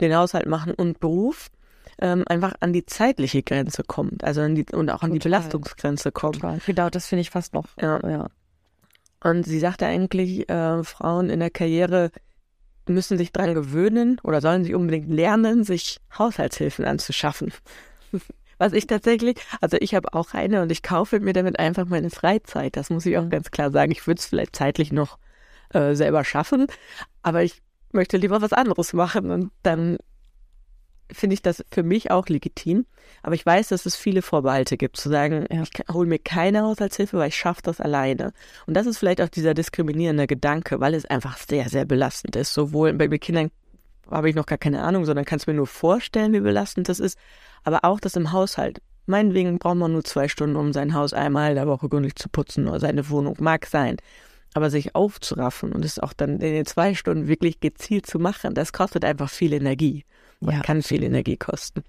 den 0.00 0.14
Haushalt 0.14 0.46
machen 0.46 0.74
und 0.74 1.00
Beruf 1.00 1.50
ähm, 1.98 2.24
einfach 2.26 2.54
an 2.60 2.72
die 2.72 2.84
zeitliche 2.84 3.42
Grenze 3.42 3.84
kommt, 3.84 4.24
also 4.24 4.40
an 4.40 4.54
die, 4.54 4.66
und 4.72 4.90
auch 4.90 5.02
an 5.02 5.10
Total. 5.10 5.12
die 5.12 5.18
Belastungsgrenze 5.20 6.12
kommt. 6.12 6.36
Total. 6.36 6.58
Genau, 6.66 6.90
das 6.90 7.06
finde 7.06 7.20
ich 7.20 7.30
fast 7.30 7.54
noch. 7.54 7.68
Ja. 7.80 8.00
ja. 8.08 8.26
Und 9.22 9.44
sie 9.44 9.58
sagte 9.58 9.86
eigentlich, 9.86 10.48
äh, 10.50 10.84
Frauen 10.84 11.30
in 11.30 11.40
der 11.40 11.50
Karriere 11.50 12.10
müssen 12.86 13.16
sich 13.16 13.32
daran 13.32 13.54
gewöhnen 13.54 14.20
oder 14.22 14.40
sollen 14.40 14.64
sich 14.64 14.74
unbedingt 14.74 15.08
lernen, 15.08 15.64
sich 15.64 16.00
Haushaltshilfen 16.18 16.84
anzuschaffen. 16.84 17.52
Was 18.58 18.72
ich 18.72 18.86
tatsächlich, 18.86 19.36
also 19.60 19.76
ich 19.80 19.94
habe 19.94 20.12
auch 20.14 20.34
eine 20.34 20.62
und 20.62 20.70
ich 20.72 20.82
kaufe 20.82 21.20
mir 21.20 21.32
damit 21.32 21.58
einfach 21.58 21.86
meine 21.86 22.10
Freizeit. 22.10 22.76
Das 22.76 22.90
muss 22.90 23.06
ich 23.06 23.18
auch 23.18 23.28
ganz 23.28 23.50
klar 23.50 23.70
sagen. 23.70 23.92
Ich 23.92 24.06
würde 24.06 24.18
es 24.18 24.26
vielleicht 24.26 24.56
zeitlich 24.56 24.92
noch 24.92 25.18
äh, 25.70 25.94
selber 25.94 26.24
schaffen, 26.24 26.66
aber 27.22 27.42
ich 27.42 27.62
möchte 27.92 28.16
lieber 28.16 28.42
was 28.42 28.52
anderes 28.52 28.92
machen 28.92 29.30
und 29.30 29.50
dann 29.62 29.98
finde 31.12 31.34
ich 31.34 31.42
das 31.42 31.64
für 31.70 31.82
mich 31.82 32.10
auch 32.10 32.28
legitim. 32.28 32.86
Aber 33.22 33.34
ich 33.34 33.44
weiß, 33.44 33.68
dass 33.68 33.86
es 33.86 33.96
viele 33.96 34.22
Vorbehalte 34.22 34.76
gibt, 34.76 34.96
zu 34.96 35.08
sagen, 35.08 35.46
ja. 35.50 35.62
ich 35.62 35.70
hole 35.92 36.08
mir 36.08 36.18
keine 36.18 36.62
Haushaltshilfe, 36.62 37.18
weil 37.18 37.28
ich 37.28 37.36
schaffe 37.36 37.62
das 37.62 37.80
alleine. 37.80 38.32
Und 38.66 38.74
das 38.74 38.86
ist 38.86 38.98
vielleicht 38.98 39.20
auch 39.20 39.28
dieser 39.28 39.54
diskriminierende 39.54 40.26
Gedanke, 40.26 40.80
weil 40.80 40.94
es 40.94 41.04
einfach 41.04 41.36
sehr, 41.36 41.68
sehr 41.68 41.84
belastend 41.84 42.36
ist. 42.36 42.54
Sowohl 42.54 42.92
bei 42.94 43.08
Kindern 43.18 43.50
habe 44.10 44.28
ich 44.28 44.36
noch 44.36 44.46
gar 44.46 44.58
keine 44.58 44.82
Ahnung, 44.82 45.04
sondern 45.04 45.24
kann 45.24 45.38
es 45.38 45.46
mir 45.46 45.54
nur 45.54 45.66
vorstellen, 45.66 46.32
wie 46.32 46.40
belastend 46.40 46.88
das 46.88 47.00
ist 47.00 47.18
aber 47.64 47.84
auch 47.84 47.98
das 47.98 48.14
im 48.14 48.30
Haushalt. 48.30 48.80
Meinetwegen 49.06 49.58
braucht 49.58 49.76
man 49.76 49.92
nur 49.92 50.04
zwei 50.04 50.28
Stunden, 50.28 50.56
um 50.56 50.72
sein 50.72 50.94
Haus 50.94 51.12
einmal 51.12 51.50
in 51.50 51.56
der 51.56 51.66
Woche 51.66 51.88
gründlich 51.88 52.14
zu 52.14 52.28
putzen 52.28 52.68
oder 52.68 52.80
seine 52.80 53.10
Wohnung. 53.10 53.36
Mag 53.40 53.66
sein. 53.66 53.96
Aber 54.54 54.70
sich 54.70 54.94
aufzuraffen 54.94 55.72
und 55.72 55.84
es 55.84 55.98
auch 55.98 56.12
dann 56.12 56.34
in 56.34 56.38
den 56.38 56.66
zwei 56.66 56.94
Stunden 56.94 57.26
wirklich 57.26 57.58
gezielt 57.58 58.06
zu 58.06 58.18
machen, 58.18 58.54
das 58.54 58.72
kostet 58.72 59.04
einfach 59.04 59.28
viel 59.28 59.52
Energie. 59.52 60.04
Ja. 60.40 60.60
Kann 60.60 60.82
viel 60.82 61.02
Energie 61.02 61.36
kosten. 61.36 61.82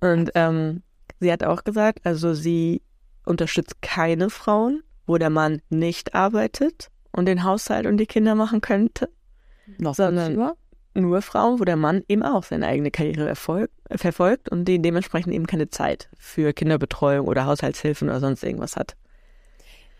Und 0.00 0.30
ähm, 0.34 0.82
sie 1.20 1.30
hat 1.30 1.44
auch 1.44 1.64
gesagt, 1.64 2.00
also 2.04 2.32
sie 2.32 2.82
unterstützt 3.26 3.82
keine 3.82 4.30
Frauen, 4.30 4.82
wo 5.06 5.18
der 5.18 5.30
Mann 5.30 5.60
nicht 5.68 6.14
arbeitet 6.14 6.88
und 7.12 7.26
den 7.26 7.44
Haushalt 7.44 7.86
und 7.86 7.98
die 7.98 8.06
Kinder 8.06 8.34
machen 8.34 8.60
könnte. 8.60 9.10
Noch 9.78 9.94
Sondern-? 9.94 10.54
Nur 11.00 11.22
Frauen, 11.22 11.60
wo 11.60 11.64
der 11.64 11.76
Mann 11.76 12.02
eben 12.08 12.22
auch 12.22 12.42
seine 12.42 12.66
eigene 12.66 12.90
Karriere 12.90 13.28
erfolg, 13.28 13.70
verfolgt 13.90 14.48
und 14.48 14.66
den 14.66 14.82
dementsprechend 14.82 15.32
eben 15.32 15.46
keine 15.46 15.70
Zeit 15.70 16.08
für 16.18 16.52
Kinderbetreuung 16.52 17.26
oder 17.26 17.46
Haushaltshilfen 17.46 18.08
oder 18.08 18.20
sonst 18.20 18.42
irgendwas 18.42 18.76
hat. 18.76 18.96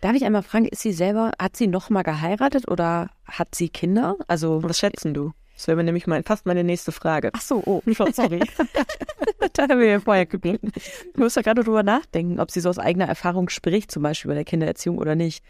Darf 0.01 0.15
ich 0.15 0.23
einmal 0.23 0.43
fragen, 0.43 0.65
ist 0.65 0.81
sie 0.81 0.93
selber, 0.93 1.31
hat 1.39 1.57
sie 1.57 1.67
noch 1.67 1.89
mal 1.89 2.03
geheiratet 2.03 2.69
oder 2.69 3.09
hat 3.25 3.53
sie 3.53 3.69
Kinder? 3.69 4.15
Also, 4.27 4.63
Was 4.63 4.79
schätzen 4.79 5.13
du? 5.13 5.33
Das 5.55 5.67
wäre 5.67 5.83
nämlich 5.83 6.07
mein, 6.07 6.23
fast 6.23 6.45
meine 6.45 6.63
nächste 6.63 6.93
Frage. 6.93 7.31
ach 7.33 7.41
so, 7.41 7.61
oh, 7.65 7.81
sorry. 8.13 8.39
da 9.53 9.63
haben 9.63 9.79
wir 9.79 9.87
ja 9.87 9.99
vorher 9.99 10.25
gebeten. 10.25 10.71
Ich 10.73 11.17
muss 11.17 11.33
da 11.33 11.41
gerade 11.41 11.65
drüber 11.65 11.83
nachdenken, 11.83 12.39
ob 12.39 12.49
sie 12.49 12.61
so 12.61 12.69
aus 12.69 12.79
eigener 12.79 13.07
Erfahrung 13.09 13.49
spricht, 13.49 13.91
zum 13.91 14.03
Beispiel 14.03 14.29
bei 14.29 14.35
der 14.35 14.45
Kindererziehung 14.45 14.97
oder 14.97 15.15
nicht. 15.15 15.43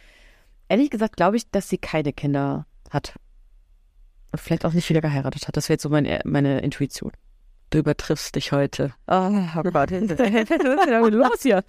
Ehrlich 0.68 0.90
gesagt 0.90 1.18
glaube 1.18 1.38
ich, 1.38 1.52
dass 1.52 1.70
sie 1.70 1.78
keine 1.78 2.12
Kinder 2.12 2.66
hat. 2.90 3.14
Vielleicht 4.36 4.66
auch 4.66 4.74
nicht 4.74 4.90
wieder 4.90 5.02
geheiratet 5.02 5.48
hat. 5.48 5.58
Das 5.58 5.70
wäre 5.70 5.76
jetzt 5.76 5.84
so 5.84 5.90
meine, 5.90 6.22
meine 6.24 6.60
Intuition. 6.60 7.12
Du 7.72 7.80
übertriffst 7.80 8.36
dich 8.36 8.52
heute. 8.52 8.94
Oh, 9.08 9.32
oh 9.56 9.64
Gott. 9.64 9.92
Was 9.92 9.92
ist 9.92 10.50
los 11.14 11.42
hier? 11.42 11.64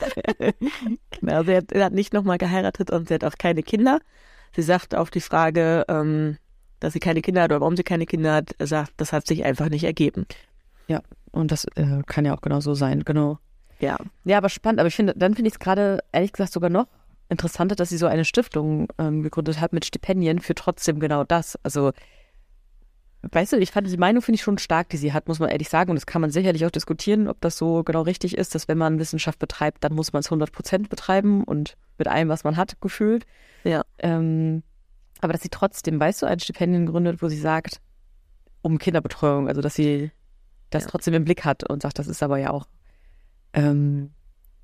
Genau, 1.21 1.43
sie 1.43 1.57
hat, 1.57 1.75
hat 1.75 1.93
nicht 1.93 2.13
nochmal 2.13 2.39
geheiratet 2.39 2.91
und 2.91 3.09
sie 3.09 3.15
hat 3.15 3.25
auch 3.25 3.37
keine 3.39 3.63
Kinder. 3.63 4.01
Sie 4.55 4.63
sagt 4.63 4.95
auf 4.95 5.11
die 5.11 5.21
Frage, 5.21 5.85
ähm, 5.89 6.39
dass 6.81 6.95
sie 6.95 7.01
keine 7.01 7.21
Kinder 7.21 7.43
hat 7.43 7.51
oder 7.51 7.61
warum 7.61 7.77
sie 7.77 7.83
keine 7.83 8.07
Kinder 8.07 8.35
hat, 8.35 8.55
sagt, 8.59 8.93
das 8.97 9.13
hat 9.13 9.27
sich 9.27 9.45
einfach 9.45 9.69
nicht 9.69 9.85
ergeben. 9.85 10.27
Und 11.33 11.53
das 11.53 11.65
äh, 11.77 12.03
kann 12.07 12.25
ja 12.25 12.35
auch 12.35 12.41
genau 12.41 12.61
so 12.61 12.75
sein, 12.75 13.05
genau. 13.05 13.39
Ja, 13.79 13.99
Ja, 14.25 14.39
aber 14.39 14.49
spannend. 14.49 14.81
Aber 14.81 14.89
ich 14.89 14.97
finde, 14.97 15.15
dann 15.17 15.35
finde 15.35 15.49
ich 15.49 15.55
es 15.55 15.59
gerade, 15.61 16.01
ehrlich 16.13 16.33
gesagt, 16.33 16.53
sogar 16.53 16.71
noch 16.71 16.87
interessanter, 17.29 17.77
dass 17.77 17.91
sie 17.91 17.97
so 17.97 18.07
eine 18.07 18.25
Stiftung 18.25 18.89
ähm, 18.99 19.23
gegründet 19.23 19.61
hat 19.61 19.73
mit 19.73 19.85
Stipendien 19.85 20.41
für 20.41 20.55
trotzdem 20.55 20.99
genau 20.99 21.25
das. 21.25 21.59
Also, 21.63 21.93
weißt 23.23 23.53
du, 23.53 23.59
ich 23.59 23.71
fand 23.71 23.87
die 23.91 23.97
Meinung 23.97 24.23
finde 24.23 24.37
ich 24.37 24.43
schon 24.43 24.59
stark, 24.59 24.89
die 24.89 24.97
sie 24.97 25.13
hat, 25.13 25.29
muss 25.29 25.39
man 25.39 25.51
ehrlich 25.51 25.69
sagen. 25.69 25.91
Und 25.91 25.97
das 25.97 26.07
kann 26.07 26.21
man 26.21 26.31
sicherlich 26.31 26.65
auch 26.65 26.71
diskutieren, 26.71 27.29
ob 27.29 27.41
das 27.41 27.57
so 27.59 27.83
genau 27.85 28.03
richtig 28.03 28.37
ist, 28.39 28.55
dass 28.55 28.69
wenn 28.69 28.79
man 28.79 28.99
Wissenschaft 28.99 29.39
betreibt, 29.39 29.85
dann 29.85 29.95
muss 29.95 30.13
man 30.13 30.21
es 30.21 30.27
100 30.27 30.53
Prozent 30.53 30.89
betreiben 30.89 31.45
und 31.45 31.77
mit 31.99 32.09
allem, 32.09 32.29
was 32.29 32.45
man 32.45 32.57
hat, 32.57 32.81
gefühlt. 32.81 33.27
Ja. 33.65 33.83
Ähm, 33.99 34.63
aber 35.21 35.35
dass 35.35 35.43
sie 35.43 35.51
trotzdem, 35.51 36.01
weißt 36.01 36.23
du, 36.23 36.27
ein 36.27 36.41
Stipendium 36.41 36.87
gründet, 36.87 37.21
wo 37.23 37.29
sie 37.29 37.39
sagt, 37.39 37.81
um 38.63 38.79
Kinderbetreuung, 38.79 39.49
also 39.49 39.61
dass 39.61 39.75
sie 39.75 40.11
das 40.71 40.85
Ja. 40.85 40.91
trotzdem 40.91 41.15
im 41.15 41.25
Blick 41.25 41.45
hat 41.45 41.69
und 41.69 41.83
sagt, 41.83 41.99
das 41.99 42.09
ist 42.09 42.23
aber 42.23 42.39
ja 42.39 42.51
auch 42.51 42.67
ähm, 43.53 44.11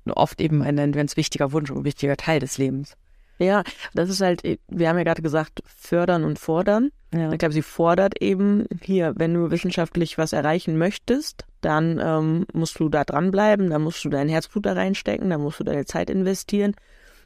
oft 0.07 0.39
eben 0.41 0.61
ein, 0.61 0.79
ein 0.79 0.93
ganz 0.93 1.17
wichtiger 1.17 1.51
Wunsch 1.51 1.69
und 1.69 1.79
ein 1.79 1.83
wichtiger 1.85 2.15
Teil 2.17 2.39
des 2.39 2.57
Lebens. 2.57 2.95
ja, 3.39 3.63
das 3.93 4.09
ist 4.09 4.21
halt, 4.21 4.41
wir 4.67 4.89
haben 4.89 4.97
ja 4.97 5.03
gerade 5.03 5.21
gesagt, 5.21 5.61
fördern 5.65 6.23
und 6.23 6.39
fordern. 6.39 6.91
Ja. 7.13 7.31
Ich 7.31 7.39
glaube, 7.39 7.53
sie 7.53 7.61
fordert 7.61 8.21
eben 8.21 8.65
hier, 8.81 9.13
wenn 9.15 9.33
du 9.33 9.49
wissenschaftlich 9.49 10.17
was 10.17 10.33
erreichen 10.33 10.77
möchtest, 10.77 11.45
dann 11.61 12.01
ähm, 12.03 12.45
musst 12.53 12.79
du 12.79 12.89
da 12.89 13.05
dranbleiben, 13.05 13.69
dann 13.69 13.81
musst 13.81 14.03
du 14.03 14.09
dein 14.09 14.27
Herzblut 14.27 14.65
da 14.65 14.73
reinstecken, 14.73 15.29
dann 15.29 15.41
musst 15.41 15.59
du 15.59 15.63
deine 15.63 15.85
Zeit 15.85 16.09
investieren. 16.09 16.75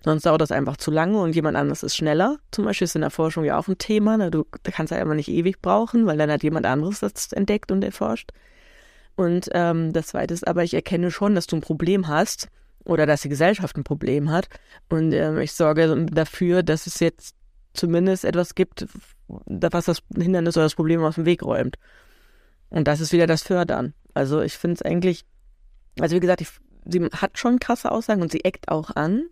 Sonst 0.04 0.26
dauert 0.26 0.42
das 0.42 0.52
einfach 0.52 0.78
zu 0.78 0.90
lange 0.90 1.20
und 1.20 1.36
jemand 1.36 1.58
anderes 1.58 1.84
ist 1.84 1.96
schneller. 1.96 2.38
Zum 2.52 2.66
Beispiel 2.66 2.86
ist 2.86 2.96
in 2.96 3.02
der 3.02 3.12
Forschung 3.12 3.44
ja 3.44 3.58
auch 3.58 3.68
ein 3.68 3.78
Thema. 3.78 4.18
Ne? 4.18 4.32
Du 4.32 4.46
kannst 4.64 4.92
ja 4.92 4.98
immer 4.98 5.14
nicht 5.14 5.30
ewig 5.30 5.62
brauchen, 5.62 6.08
weil 6.08 6.18
dann 6.18 6.32
hat 6.32 6.44
jemand 6.44 6.66
anderes 6.66 7.00
das 7.00 7.32
entdeckt 7.34 7.72
und 7.72 7.84
erforscht. 7.84 8.32
Und 9.16 9.50
ähm, 9.54 9.94
das 9.94 10.08
Zweite 10.08 10.34
ist 10.34 10.48
aber, 10.48 10.64
ich 10.64 10.74
erkenne 10.74 11.12
schon, 11.12 11.36
dass 11.36 11.46
du 11.46 11.56
ein 11.56 11.62
Problem 11.62 12.08
hast 12.08 12.48
oder 12.84 13.06
dass 13.06 13.22
die 13.22 13.30
Gesellschaft 13.30 13.78
ein 13.78 13.84
Problem 13.84 14.32
hat. 14.32 14.48
Und 14.90 15.14
ähm, 15.14 15.38
ich 15.40 15.54
sorge 15.54 16.06
dafür, 16.06 16.64
dass 16.64 16.88
es 16.88 17.00
jetzt 17.00 17.36
zumindest 17.74 18.26
etwas 18.26 18.56
gibt, 18.56 18.88
was 19.46 19.86
das 19.86 20.02
Hindernis 20.16 20.58
oder 20.58 20.66
das 20.66 20.76
Problem 20.76 21.04
aus 21.04 21.16
dem 21.16 21.26
Weg 21.26 21.44
räumt. 21.44 21.78
Und 22.70 22.88
das 22.88 23.00
ist 23.02 23.12
wieder 23.12 23.28
das 23.28 23.44
Fördern. 23.44 23.94
Also 24.14 24.42
ich 24.42 24.54
finde 24.58 24.76
es 24.76 24.82
eigentlich, 24.82 25.26
also 26.00 26.16
wie 26.16 26.20
gesagt, 26.20 26.42
ich, 26.42 26.50
sie 26.86 27.04
hat 27.06 27.38
schon 27.38 27.60
krasse 27.60 27.92
Aussagen 27.92 28.22
und 28.22 28.32
sie 28.32 28.44
eckt 28.46 28.70
auch 28.70 28.96
an, 28.96 29.24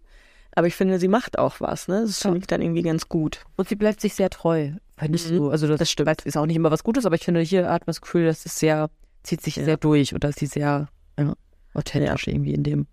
aber 0.56 0.68
ich 0.68 0.76
finde, 0.76 1.00
sie 1.00 1.08
macht 1.08 1.38
auch 1.38 1.62
was. 1.62 1.88
Ne? 1.88 2.02
Das 2.02 2.22
finde 2.22 2.40
ich 2.40 2.48
dann 2.48 2.62
irgendwie 2.62 2.82
ganz 2.82 3.08
gut. 3.08 3.46
Und 3.56 3.70
sie 3.70 3.76
bleibt 3.76 4.02
sich 4.02 4.14
sehr 4.16 4.30
treu, 4.30 4.72
findest 4.98 5.32
Mhm. 5.32 5.36
du. 5.38 5.50
Also 5.50 5.68
das, 5.68 5.80
Das 5.80 5.92
stimmt. 5.92 6.08
weiß, 6.08 6.18
ist 6.26 6.38
auch 6.38 6.46
nicht 6.46 6.56
immer 6.56 6.72
was 6.72 6.84
Gutes, 6.84 7.06
aber 7.06 7.16
ich 7.16 7.24
finde, 7.24 7.42
hier 7.42 7.70
hat 7.70 7.84
man 7.84 7.92
das 7.92 8.02
Gefühl, 8.02 8.26
dass 8.26 8.46
es 8.46 8.58
sehr, 8.60 8.90
zieht 9.24 9.42
sich 9.42 9.56
Ja. 9.58 9.64
sehr 9.64 9.78
durch 9.78 10.14
und 10.14 10.24
dass 10.24 10.36
sie 10.36 10.48
sehr 10.48 10.90
ja, 11.18 11.34
authentisch 11.74 12.28
irgendwie 12.28 12.54
in 12.54 12.64
dem. 12.64 12.88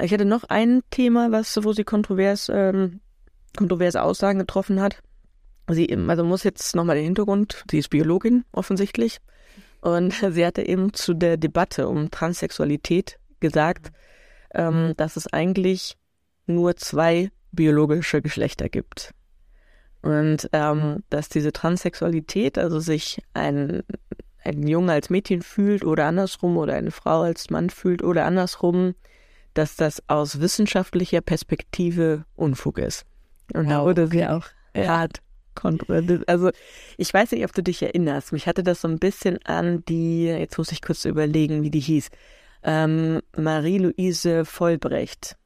Ich 0.00 0.12
hatte 0.12 0.24
noch 0.24 0.44
ein 0.44 0.82
Thema, 0.90 1.32
was, 1.32 1.58
wo 1.64 1.72
sie 1.72 1.82
kontrovers, 1.84 2.48
ähm, 2.54 3.00
kontroverse 3.56 4.02
Aussagen 4.02 4.38
getroffen 4.38 4.80
hat. 4.80 5.02
Sie, 5.70 5.94
also 6.08 6.24
muss 6.24 6.44
jetzt 6.44 6.74
nochmal 6.74 6.96
den 6.96 7.04
Hintergrund, 7.04 7.64
sie 7.70 7.78
ist 7.78 7.90
Biologin 7.90 8.44
offensichtlich. 8.52 9.18
Und 9.80 10.12
sie 10.30 10.46
hatte 10.46 10.66
eben 10.66 10.92
zu 10.92 11.14
der 11.14 11.36
Debatte 11.36 11.88
um 11.88 12.10
Transsexualität 12.10 13.18
gesagt, 13.40 13.92
ähm, 14.54 14.94
dass 14.96 15.16
es 15.16 15.32
eigentlich 15.32 15.96
nur 16.46 16.76
zwei 16.76 17.30
biologische 17.52 18.22
Geschlechter 18.22 18.68
gibt. 18.68 19.12
Und 20.02 20.48
ähm, 20.52 21.02
dass 21.10 21.28
diese 21.28 21.52
Transsexualität, 21.52 22.56
also 22.56 22.78
sich 22.78 23.20
ein, 23.34 23.82
ein 24.44 24.66
Junge 24.66 24.92
als 24.92 25.10
Mädchen 25.10 25.42
fühlt 25.42 25.84
oder 25.84 26.06
andersrum 26.06 26.56
oder 26.56 26.74
eine 26.74 26.92
Frau 26.92 27.22
als 27.22 27.50
Mann 27.50 27.68
fühlt 27.68 28.02
oder 28.02 28.24
andersrum, 28.24 28.94
dass 29.54 29.76
das 29.76 30.02
aus 30.08 30.40
wissenschaftlicher 30.40 31.20
Perspektive 31.20 32.24
Unfug 32.36 32.78
ist. 32.78 33.04
Da 33.48 33.64
Wow, 33.64 33.84
wurde 33.86 34.04
okay. 34.04 34.18
sie 34.18 34.26
auch 34.26 34.46
hart 34.76 35.18
kontrolliert. 35.54 36.28
Also 36.28 36.50
ich 36.96 37.12
weiß 37.12 37.32
nicht, 37.32 37.44
ob 37.44 37.52
du 37.52 37.62
dich 37.62 37.82
erinnerst. 37.82 38.32
Mich 38.32 38.46
hatte 38.46 38.62
das 38.62 38.80
so 38.82 38.88
ein 38.88 38.98
bisschen 38.98 39.38
an 39.44 39.84
die, 39.88 40.26
jetzt 40.26 40.56
muss 40.58 40.70
ich 40.72 40.82
kurz 40.82 41.04
überlegen, 41.04 41.62
wie 41.62 41.70
die 41.70 41.80
hieß, 41.80 42.08
ähm, 42.62 43.20
Marie-Louise 43.36 44.44
Vollbrecht. 44.44 45.36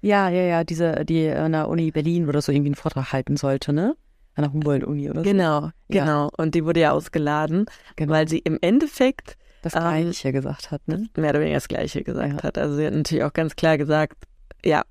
Ja, 0.00 0.28
ja, 0.28 0.42
ja, 0.42 0.64
diese, 0.64 1.04
die 1.04 1.28
an 1.28 1.52
der 1.52 1.68
Uni 1.68 1.90
Berlin 1.90 2.28
oder 2.28 2.40
so 2.40 2.52
irgendwie 2.52 2.68
einen 2.68 2.74
Vortrag 2.76 3.12
halten 3.12 3.36
sollte, 3.36 3.72
ne? 3.72 3.96
An 4.34 4.42
der 4.44 4.52
Humboldt-Uni 4.52 5.10
oder 5.10 5.24
so. 5.24 5.30
Genau, 5.30 5.70
Ja. 5.88 6.04
genau. 6.04 6.30
Und 6.36 6.54
die 6.54 6.64
wurde 6.64 6.80
ja 6.80 6.92
ausgeladen, 6.92 7.66
Genau. 7.96 8.12
weil 8.12 8.28
sie 8.28 8.38
im 8.38 8.58
Endeffekt 8.60 9.36
Das 9.62 9.74
ähm, 9.74 9.80
Gleiche 9.80 10.30
gesagt 10.32 10.70
hat, 10.70 10.86
ne? 10.86 11.08
mehr 11.16 11.30
oder 11.30 11.40
weniger 11.40 11.56
das 11.56 11.66
Gleiche 11.66 12.04
gesagt 12.04 12.32
Ja. 12.34 12.42
hat. 12.44 12.58
Also 12.58 12.76
sie 12.76 12.86
hat 12.86 12.94
natürlich 12.94 13.24
auch 13.24 13.32
ganz 13.32 13.56
klar 13.56 13.76
gesagt, 13.76 14.16
ja, 14.64 14.82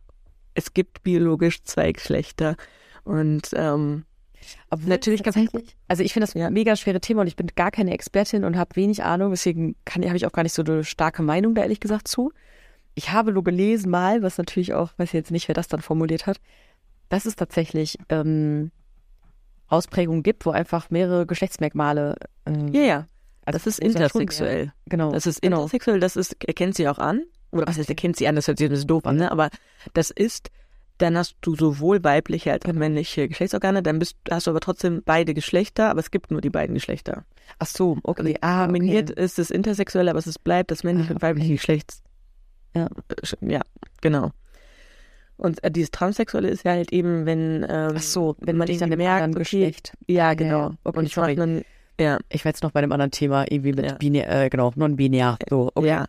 es 0.58 0.74
gibt 0.74 1.03
biologisch 1.03 1.64
zwei 1.64 1.91
Geschlechter. 1.91 2.55
Und 3.03 3.51
ähm, 3.53 4.05
Aber 4.70 4.82
Natürlich 4.88 5.24
ganz- 5.24 5.36
tatsächlich. 5.36 5.78
Also 5.88 6.03
ich 6.03 6.14
finde 6.14 6.26
das 6.26 6.36
ein 6.36 6.51
mega 6.51 6.76
schwere 6.76 6.99
Thema 6.99 7.22
und 7.22 7.28
ich 7.28 7.36
bin 7.36 7.47
gar 7.55 7.70
keine 7.70 7.91
Expertin 7.93 8.43
und 8.43 8.58
habe 8.58 8.76
wenig 8.76 9.03
Ahnung, 9.03 9.30
deswegen 9.30 9.76
habe 9.88 10.18
ich 10.18 10.26
auch 10.26 10.32
gar 10.32 10.43
nicht 10.43 10.53
so 10.53 10.64
eine 10.64 10.84
starke 10.84 11.22
Meinung 11.22 11.53
da 11.53 11.62
ehrlich 11.62 11.80
gesagt 11.80 12.08
zu. 12.08 12.32
Ich 12.95 13.12
habe 13.12 13.32
nur 13.32 13.43
gelesen 13.43 13.91
mal, 13.91 14.24
was 14.24 14.39
natürlich 14.39 14.74
auch, 14.74 14.89
weiß 14.97 15.12
jetzt 15.12 15.30
nicht, 15.32 15.47
wer 15.47 15.53
das 15.53 15.68
dann 15.68 15.82
formuliert 15.82 16.26
hat, 16.26 16.38
dass 17.10 17.26
es 17.28 17.36
tatsächlich 17.36 17.99
ähm, 18.10 18.72
Ausprägungen 19.68 20.24
gibt, 20.24 20.45
wo 20.47 20.49
einfach 20.49 20.89
mehrere 20.89 21.28
Geschlechtsmerkmale. 21.28 22.16
Ähm, 22.47 22.70
ja, 22.74 22.82
ja, 22.82 23.08
also 23.45 23.60
das 23.60 23.68
ist 23.68 23.78
ja 23.78 24.10
schon, 24.10 24.22
intersexuell. 24.22 24.66
Ja, 24.66 24.72
genau. 24.89 25.12
Das 25.12 25.28
ist 25.28 25.41
genau. 25.43 25.58
intersexuell, 25.58 25.99
das 25.99 26.16
ist, 26.16 26.43
erkennt 26.43 26.76
sie 26.76 26.88
auch 26.88 26.97
an. 26.97 27.22
Oder 27.52 27.68
was 27.68 27.78
heißt, 27.78 27.89
erkennt 27.89 28.16
sie 28.18 28.28
an, 28.28 28.36
das 28.36 28.48
hört 28.48 28.58
sich 28.58 28.68
ein 28.68 28.72
bisschen 28.72 28.88
doof 28.88 29.06
an, 29.06 29.16
ne? 29.18 29.32
Aber 29.32 29.50
das 29.93 30.10
ist, 30.12 30.50
dann 30.98 31.18
hast 31.18 31.36
du 31.41 31.56
sowohl 31.56 32.04
weibliche 32.04 32.52
als 32.52 32.66
auch 32.66 32.74
männliche 32.74 33.28
Geschlechtsorgane, 33.28 33.84
dann 33.84 34.00
bist, 34.00 34.16
hast 34.30 34.48
du 34.48 34.52
aber 34.52 34.60
trotzdem 34.60 35.02
beide 35.06 35.34
Geschlechter, 35.34 35.89
aber 35.89 36.00
es 36.00 36.12
gibt 36.12 36.32
nur 36.32 36.41
die 36.41 36.50
beiden 36.50 36.74
Geschlechter. 36.74 37.24
Ach 37.60 37.68
so, 37.68 37.98
okay. 38.04 38.36
Ah, 38.41 38.66
Kombiniert 38.66 39.12
okay. 39.12 39.24
ist 39.24 39.39
es 39.39 39.52
intersexuell, 39.52 40.10
aber 40.10 40.20
es 40.20 40.39
bleibt 40.39 40.72
das 40.72 40.84
männliche 40.84 41.12
Ah, 41.12 41.16
und 41.16 41.22
weibliche. 41.22 41.54
Geschlechts. 41.54 42.02
Ja. 42.76 42.89
Ja, 43.41 43.62
genau. 44.02 44.32
Und 45.38 45.64
äh, 45.64 45.70
dieses 45.72 45.91
Transsexuelle 45.91 46.50
ist 46.50 46.64
ja 46.66 46.72
halt 46.72 46.91
eben, 46.91 47.26
wenn, 47.28 47.64
ähm, 47.70 47.93
Ach 47.95 48.02
so, 48.02 48.36
wenn 48.39 48.58
man 48.58 48.68
sich 48.68 48.78
nicht 48.78 48.84
an 48.84 48.89
dem 48.89 48.98
merkt, 48.98 49.24
anderen 49.24 49.43
okay, 49.45 49.60
Geschlecht. 49.60 49.93
Ja, 50.08 50.16
Ja, 50.30 50.34
genau. 50.34 50.70
ja. 50.70 50.74
Okay, 50.84 51.00
und 51.00 51.06
ich 51.06 51.14
sorry. 51.14 51.36
dann, 51.36 51.62
ja, 52.00 52.18
Ich 52.30 52.43
war 52.43 52.50
jetzt 52.50 52.64
noch 52.64 52.72
bei 52.72 52.80
einem 52.80 52.91
anderen 52.91 53.12
Thema, 53.12 53.45
irgendwie 53.50 53.74
mit 53.74 53.86
Ja. 53.86 53.93
binär, 53.93 54.45
äh, 54.45 54.50
genau, 54.50 54.72
non-binär. 54.76 55.38
So, 55.50 55.72
okay. 55.76 55.88
ja, 55.88 56.06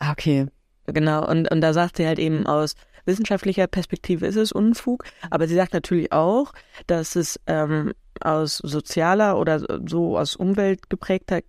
Ah, 0.00 0.12
okay. 0.12 0.46
genau. 0.86 1.26
Und, 1.28 1.50
und 1.50 1.60
da 1.60 1.72
sagt 1.72 1.96
sie 1.98 2.06
halt 2.06 2.18
eben 2.18 2.46
aus 2.46 2.74
wissenschaftlicher 3.06 3.66
Perspektive 3.66 4.26
ist 4.26 4.36
es 4.36 4.52
Unfug, 4.52 5.04
aber 5.30 5.48
sie 5.48 5.54
sagt 5.54 5.72
natürlich 5.72 6.12
auch, 6.12 6.52
dass 6.86 7.16
es 7.16 7.40
ähm, 7.46 7.92
aus 8.20 8.58
sozialer 8.58 9.38
oder 9.38 9.60
so 9.88 10.18
aus 10.18 10.36
Umwelt 10.36 10.90
geprägter 10.90 11.40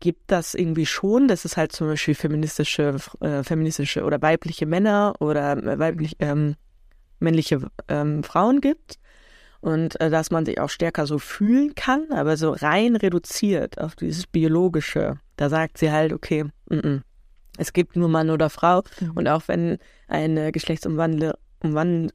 gibt 0.00 0.32
das 0.32 0.54
irgendwie 0.54 0.86
schon, 0.86 1.28
dass 1.28 1.44
es 1.44 1.56
halt 1.56 1.72
zum 1.72 1.86
Beispiel 1.86 2.14
feministische, 2.14 2.96
äh, 3.20 3.44
feministische 3.44 4.02
oder 4.02 4.20
weibliche 4.20 4.66
Männer 4.66 5.14
oder 5.20 5.56
äh, 5.56 5.78
weiblich, 5.78 6.16
ähm, 6.18 6.56
männliche 7.20 7.70
ähm, 7.88 8.24
Frauen 8.24 8.60
gibt 8.60 8.98
und 9.60 10.00
äh, 10.00 10.10
dass 10.10 10.32
man 10.32 10.44
sich 10.44 10.60
auch 10.60 10.70
stärker 10.70 11.06
so 11.06 11.20
fühlen 11.20 11.76
kann, 11.76 12.10
aber 12.10 12.36
so 12.36 12.50
rein 12.50 12.96
reduziert 12.96 13.80
auf 13.80 13.94
dieses 13.94 14.26
biologische, 14.26 15.20
da 15.36 15.48
sagt 15.48 15.78
sie 15.78 15.92
halt, 15.92 16.12
okay, 16.12 16.44
mm 16.44 16.74
-mm, 16.74 17.00
es 17.58 17.72
gibt 17.72 17.96
nur 17.96 18.08
Mann 18.08 18.30
oder 18.30 18.50
Frau 18.50 18.82
Mhm. 19.00 19.10
und 19.14 19.28
auch 19.28 19.42
wenn 19.46 19.78
eine 20.08 20.52
Geschlechtsumwandlung 20.52 21.32
umwand, 21.62 22.12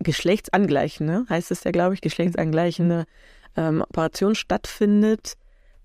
geschlechtsangleichende, 0.00 1.24
heißt 1.28 1.50
es 1.50 1.64
ja, 1.64 1.70
glaube 1.70 1.94
ich, 1.94 2.00
geschlechtsangleichende 2.00 3.04
ähm, 3.56 3.82
Operation 3.82 4.34
stattfindet, 4.34 5.34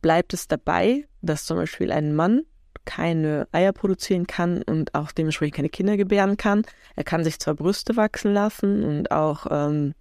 bleibt 0.01 0.33
es 0.33 0.47
dabei, 0.47 1.07
dass 1.21 1.45
zum 1.45 1.57
Beispiel 1.57 1.91
ein 1.91 2.15
Mann 2.15 2.41
keine 2.85 3.47
Eier 3.51 3.73
produzieren 3.73 4.25
kann 4.27 4.63
und 4.63 4.95
auch 4.95 5.11
dementsprechend 5.11 5.55
keine 5.55 5.69
Kinder 5.69 5.97
gebären 5.97 6.35
kann. 6.35 6.63
Er 6.95 7.03
kann 7.03 7.23
sich 7.23 7.39
zwar 7.39 7.53
Brüste 7.53 7.95
wachsen 7.95 8.33
lassen 8.33 8.83
und 8.83 9.11
auch 9.11 9.45
ähm, 9.49 9.93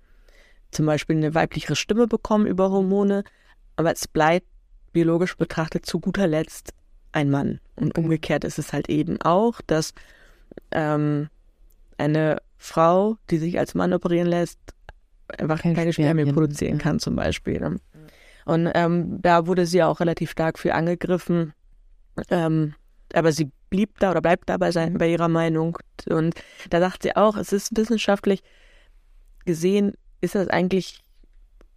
zum 0.70 0.86
Beispiel 0.86 1.16
eine 1.16 1.34
weiblichere 1.34 1.76
Stimme 1.76 2.07
bekommen 2.07 2.46
über 2.46 2.70
Hormone, 2.70 3.24
aber 3.76 3.92
es 3.92 4.09
bleibt 4.09 4.46
biologisch 4.92 5.36
betrachtet 5.36 5.84
zu 5.86 6.01
guter 6.01 6.26
Letzt 6.26 6.72
ein 7.12 7.30
Mann. 7.30 7.61
Und 7.76 7.96
umgekehrt 7.98 8.44
ist 8.44 8.58
es 8.58 8.72
halt 8.72 8.88
eben 8.88 9.20
auch, 9.22 9.61
dass 9.66 9.94
ähm, 10.70 11.28
eine 11.98 12.38
Frau, 12.56 13.16
die 13.30 13.38
sich 13.38 13.58
als 13.58 13.74
Mann 13.74 13.92
operieren 13.92 14.28
lässt, 14.28 14.58
einfach 15.38 15.62
Kein 15.62 15.74
keine 15.74 15.92
Spermien 15.92 16.26
mehr 16.26 16.34
produzieren 16.34 16.78
kann, 16.78 16.98
zum 16.98 17.16
Beispiel. 17.16 17.61
Ne? 17.61 17.80
Und 18.44 18.70
ähm, 18.74 19.20
da 19.22 19.46
wurde 19.46 19.66
sie 19.66 19.82
auch 19.82 20.00
relativ 20.00 20.30
stark 20.30 20.58
für 20.58 20.74
angegriffen. 20.74 21.52
Ähm, 22.30 22.74
aber 23.12 23.32
sie 23.32 23.50
blieb 23.70 23.98
da 23.98 24.11
oder 24.11 24.20
bleibt 24.20 24.48
da 24.48 24.56
bei, 24.56 24.72
sein, 24.72 24.98
bei 24.98 25.08
ihrer 25.08 25.28
Meinung. 25.28 25.78
Und 26.08 26.34
da 26.70 26.80
sagt 26.80 27.02
sie 27.02 27.16
auch, 27.16 27.36
es 27.36 27.52
ist 27.52 27.76
wissenschaftlich 27.76 28.42
gesehen, 29.44 29.94
ist 30.20 30.34
das 30.34 30.48
eigentlich 30.48 31.02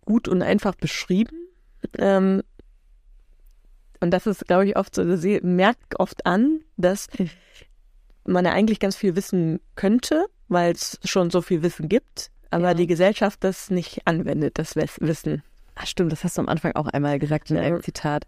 gut 0.01 0.27
und 0.27 0.41
einfach 0.41 0.75
beschrieben. 0.75 1.47
Ähm, 1.97 2.43
und 4.03 4.11
das 4.11 4.27
ist, 4.27 4.45
glaube 4.47 4.67
ich, 4.67 4.77
oft 4.77 4.93
so, 4.93 5.15
sie 5.15 5.39
merkt 5.41 5.99
oft 5.99 6.25
an, 6.25 6.59
dass 6.75 7.07
man 8.25 8.43
ja 8.43 8.51
eigentlich 8.51 8.79
ganz 8.81 8.97
viel 8.97 9.15
wissen 9.15 9.61
könnte, 9.75 10.25
weil 10.49 10.73
es 10.73 10.99
schon 11.05 11.31
so 11.31 11.41
viel 11.41 11.63
Wissen 11.63 11.87
gibt, 11.87 12.29
aber 12.51 12.69
ja. 12.69 12.73
die 12.73 12.85
Gesellschaft 12.85 13.43
das 13.45 13.69
nicht 13.69 14.05
anwendet, 14.05 14.59
das 14.59 14.75
Wissen. 14.75 15.41
Ach 15.75 15.87
stimmt, 15.87 16.11
das 16.11 16.25
hast 16.25 16.37
du 16.37 16.41
am 16.41 16.49
Anfang 16.49 16.73
auch 16.75 16.87
einmal 16.87 17.17
gesagt 17.17 17.49
in 17.49 17.57
einem 17.57 17.81
Zitat. 17.81 18.27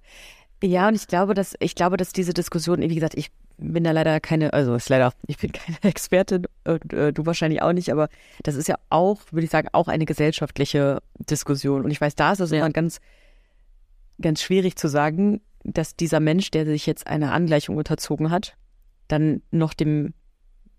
Ja, 0.63 0.87
und 0.87 0.95
ich 0.95 1.07
glaube, 1.07 1.33
dass 1.33 1.55
ich 1.59 1.75
glaube, 1.75 1.97
dass 1.97 2.13
diese 2.13 2.33
Diskussion, 2.33 2.79
wie 2.79 2.95
gesagt, 2.95 3.15
ich 3.15 3.31
bin 3.57 3.83
da 3.83 3.91
leider 3.91 4.19
keine, 4.21 4.53
also 4.53 4.75
ist 4.75 4.87
leider, 4.87 5.13
ich 5.27 5.37
bin 5.37 5.51
keine 5.51 5.83
Expertin 5.83 6.45
und 6.63 6.93
äh, 6.93 7.11
du 7.11 7.25
wahrscheinlich 7.25 7.61
auch 7.61 7.73
nicht, 7.73 7.91
aber 7.91 8.07
das 8.43 8.55
ist 8.55 8.69
ja 8.69 8.75
auch, 8.89 9.19
würde 9.31 9.43
ich 9.43 9.51
sagen, 9.51 9.67
auch 9.73 9.89
eine 9.89 10.05
gesellschaftliche 10.05 11.01
Diskussion. 11.19 11.83
Und 11.83 11.91
ich 11.91 11.99
weiß, 11.99 12.15
da 12.15 12.31
ist 12.31 12.39
es 12.39 12.51
ja. 12.51 12.59
immer 12.59 12.69
ganz, 12.69 13.01
ganz 14.21 14.41
schwierig 14.41 14.77
zu 14.77 14.87
sagen, 14.87 15.41
dass 15.65 15.95
dieser 15.95 16.19
Mensch, 16.19 16.51
der 16.51 16.65
sich 16.65 16.85
jetzt 16.85 17.07
einer 17.07 17.33
Angleichung 17.33 17.77
unterzogen 17.77 18.31
hat, 18.31 18.55
dann 19.07 19.41
noch 19.51 19.73
dem 19.73 20.13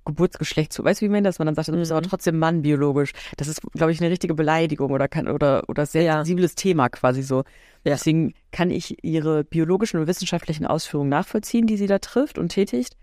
Geburtsgeschlecht 0.05 0.73
zu. 0.73 0.85
Weißt 0.85 1.01
du, 1.01 1.07
wie 1.07 1.11
man 1.11 1.25
das? 1.25 1.39
Man 1.39 1.47
dann 1.47 1.55
sagt, 1.57 1.69
du 1.69 1.73
bist 1.73 1.91
aber 1.91 2.01
mhm. 2.01 2.09
trotzdem 2.09 2.39
Mann 2.39 2.63
biologisch. 2.63 3.13
Das 3.37 3.49
ist, 3.49 3.61
glaube 3.73 3.93
ich, 3.93 4.01
eine 4.01 4.11
richtige 4.11 4.35
Beleidigung 4.35 4.93
oder 4.93 5.09
kann 5.09 5.29
oder 5.29 5.65
oder 5.69 5.85
sehr 5.85 6.03
ja. 6.03 6.15
sensibles 6.15 6.55
Thema 6.55 6.89
quasi 6.89 7.23
so. 7.23 7.39
Ja. 7.85 7.95
Deswegen 7.95 8.33
kann 8.53 8.71
ich 8.71 9.05
ihre 9.05 9.45
biologischen 9.45 10.01
und 10.01 10.07
wissenschaftlichen 10.07 10.65
Ausführungen 10.65 11.11
nachvollziehen, 11.11 11.67
die 11.67 11.77
sie 11.77 11.89
da 11.89 11.99
trifft 11.99 12.39
und 12.39 12.49
tätigt. 12.49 12.97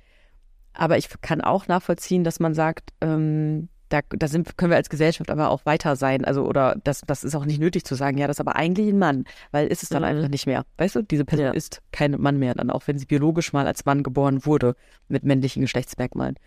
Aber 0.73 0.97
ich 0.97 1.09
kann 1.21 1.41
auch 1.41 1.67
nachvollziehen, 1.67 2.23
dass 2.23 2.39
man 2.39 2.53
sagt, 2.55 2.91
ähm, 3.01 3.69
da, 3.93 4.01
da 4.09 4.27
sind, 4.27 4.57
können 4.57 4.71
wir 4.71 4.77
als 4.77 4.89
Gesellschaft 4.89 5.29
aber 5.29 5.51
auch 5.51 5.67
weiter 5.67 5.95
sein. 5.95 6.25
Also, 6.25 6.43
oder 6.45 6.75
das, 6.83 7.01
das 7.01 7.23
ist 7.23 7.35
auch 7.35 7.45
nicht 7.45 7.59
nötig 7.59 7.83
zu 7.85 7.93
sagen, 7.93 8.17
ja, 8.17 8.25
das 8.25 8.37
ist 8.37 8.41
aber 8.41 8.55
eigentlich 8.55 8.87
ein 8.87 8.97
Mann, 8.97 9.25
weil 9.51 9.67
ist 9.67 9.83
es 9.83 9.89
dann 9.89 10.01
mhm. 10.01 10.07
einfach 10.07 10.29
nicht 10.29 10.47
mehr. 10.47 10.65
Weißt 10.77 10.95
du, 10.95 11.03
diese 11.03 11.25
Person 11.25 11.47
ja. 11.47 11.51
ist 11.51 11.81
kein 11.91 12.19
Mann 12.19 12.39
mehr, 12.39 12.55
dann 12.55 12.71
auch 12.71 12.87
wenn 12.87 12.97
sie 12.97 13.05
biologisch 13.05 13.53
mal 13.53 13.67
als 13.67 13.85
Mann 13.85 14.01
geboren 14.01 14.47
wurde, 14.47 14.75
mit 15.09 15.23
männlichen 15.23 15.61
Geschlechtsmerkmalen. 15.61 16.37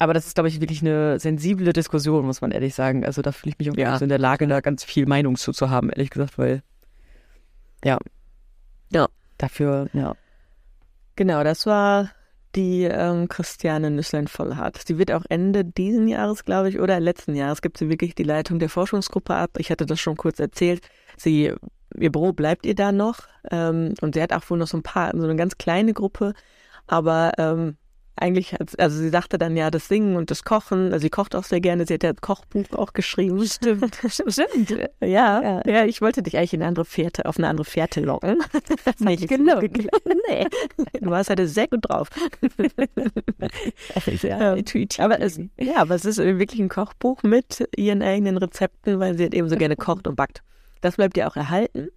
Aber 0.00 0.14
das 0.14 0.26
ist, 0.26 0.34
glaube 0.34 0.48
ich, 0.48 0.60
wirklich 0.60 0.82
eine 0.82 1.20
sensible 1.20 1.72
Diskussion, 1.72 2.26
muss 2.26 2.40
man 2.40 2.50
ehrlich 2.50 2.74
sagen. 2.74 3.04
Also 3.04 3.22
da 3.22 3.30
fühle 3.30 3.52
ich 3.52 3.58
mich 3.58 3.70
auch 3.70 3.76
ja. 3.76 3.96
so 3.96 4.04
in 4.04 4.08
der 4.08 4.18
Lage, 4.18 4.48
da 4.48 4.60
ganz 4.60 4.82
viel 4.82 5.06
Meinung 5.06 5.36
zu, 5.36 5.52
zu 5.52 5.70
haben, 5.70 5.90
ehrlich 5.90 6.10
gesagt, 6.10 6.38
weil 6.38 6.62
ja. 7.84 7.98
Ja. 8.90 9.06
Dafür, 9.38 9.88
ja. 9.92 10.14
Genau, 11.14 11.44
das 11.44 11.66
war 11.66 12.10
die 12.54 12.84
ähm, 12.84 13.28
Christiane 13.28 13.90
Nüsslein-Vollhardt. 13.90 14.82
Sie 14.86 14.98
wird 14.98 15.12
auch 15.12 15.24
Ende 15.28 15.64
diesen 15.64 16.08
Jahres, 16.08 16.44
glaube 16.44 16.68
ich, 16.68 16.80
oder 16.80 17.00
letzten 17.00 17.34
Jahres 17.34 17.62
gibt 17.62 17.78
sie 17.78 17.88
wirklich 17.90 18.14
die 18.14 18.22
Leitung 18.22 18.58
der 18.58 18.68
Forschungsgruppe 18.68 19.34
ab. 19.34 19.50
Ich 19.58 19.70
hatte 19.70 19.86
das 19.86 20.00
schon 20.00 20.16
kurz 20.16 20.38
erzählt. 20.38 20.88
Sie, 21.16 21.52
ihr 21.98 22.12
Büro 22.12 22.32
bleibt 22.32 22.64
ihr 22.66 22.74
da 22.74 22.92
noch 22.92 23.20
ähm, 23.50 23.94
und 24.00 24.14
sie 24.14 24.22
hat 24.22 24.32
auch 24.32 24.48
wohl 24.48 24.58
noch 24.58 24.68
so 24.68 24.78
ein 24.78 24.82
paar, 24.82 25.12
so 25.16 25.24
eine 25.24 25.36
ganz 25.36 25.58
kleine 25.58 25.92
Gruppe, 25.92 26.32
aber 26.86 27.32
ähm, 27.38 27.76
eigentlich, 28.16 28.54
hat, 28.54 28.78
also 28.78 28.98
sie 28.98 29.10
sagte 29.10 29.38
dann 29.38 29.56
ja 29.56 29.70
das 29.70 29.88
Singen 29.88 30.16
und 30.16 30.30
das 30.30 30.44
Kochen, 30.44 30.92
also 30.92 30.98
sie 30.98 31.10
kocht 31.10 31.34
auch 31.34 31.44
sehr 31.44 31.60
gerne, 31.60 31.86
sie 31.86 31.94
hat 31.94 32.02
ja 32.02 32.10
ein 32.10 32.20
Kochbuch 32.20 32.72
auch 32.72 32.92
geschrieben. 32.92 33.44
Stimmt, 33.46 33.98
stimmt. 34.08 34.70
Ja, 35.00 35.42
ja, 35.42 35.62
ja, 35.66 35.84
ich 35.84 36.00
wollte 36.00 36.22
dich 36.22 36.36
eigentlich 36.36 36.54
in 36.54 36.62
eine 36.62 36.68
andere 36.68 36.84
Fährte, 36.84 37.26
auf 37.26 37.38
eine 37.38 37.48
andere 37.48 37.64
Fährte 37.64 38.00
locken. 38.00 38.42
Nicht 38.98 39.28
genug. 39.28 39.62
nee, 40.28 40.46
du 41.00 41.10
warst 41.10 41.30
halt 41.30 41.46
sehr 41.48 41.68
gut 41.68 41.88
drauf. 41.88 42.08
ja, 44.22 44.56
aber 44.98 45.20
es, 45.20 45.40
ja, 45.58 45.76
aber 45.76 45.94
es 45.94 46.04
ist 46.04 46.18
wirklich 46.18 46.60
ein 46.60 46.68
Kochbuch 46.68 47.22
mit 47.22 47.68
ihren 47.76 48.02
eigenen 48.02 48.38
Rezepten, 48.38 48.98
weil 48.98 49.16
sie 49.16 49.24
halt 49.24 49.34
eben 49.34 49.48
so 49.48 49.56
gerne 49.56 49.76
kocht 49.76 50.06
und 50.08 50.16
backt. 50.16 50.42
Das 50.86 50.94
bleibt 50.94 51.16
ihr 51.16 51.26
auch 51.26 51.34
erhalten. 51.34 51.88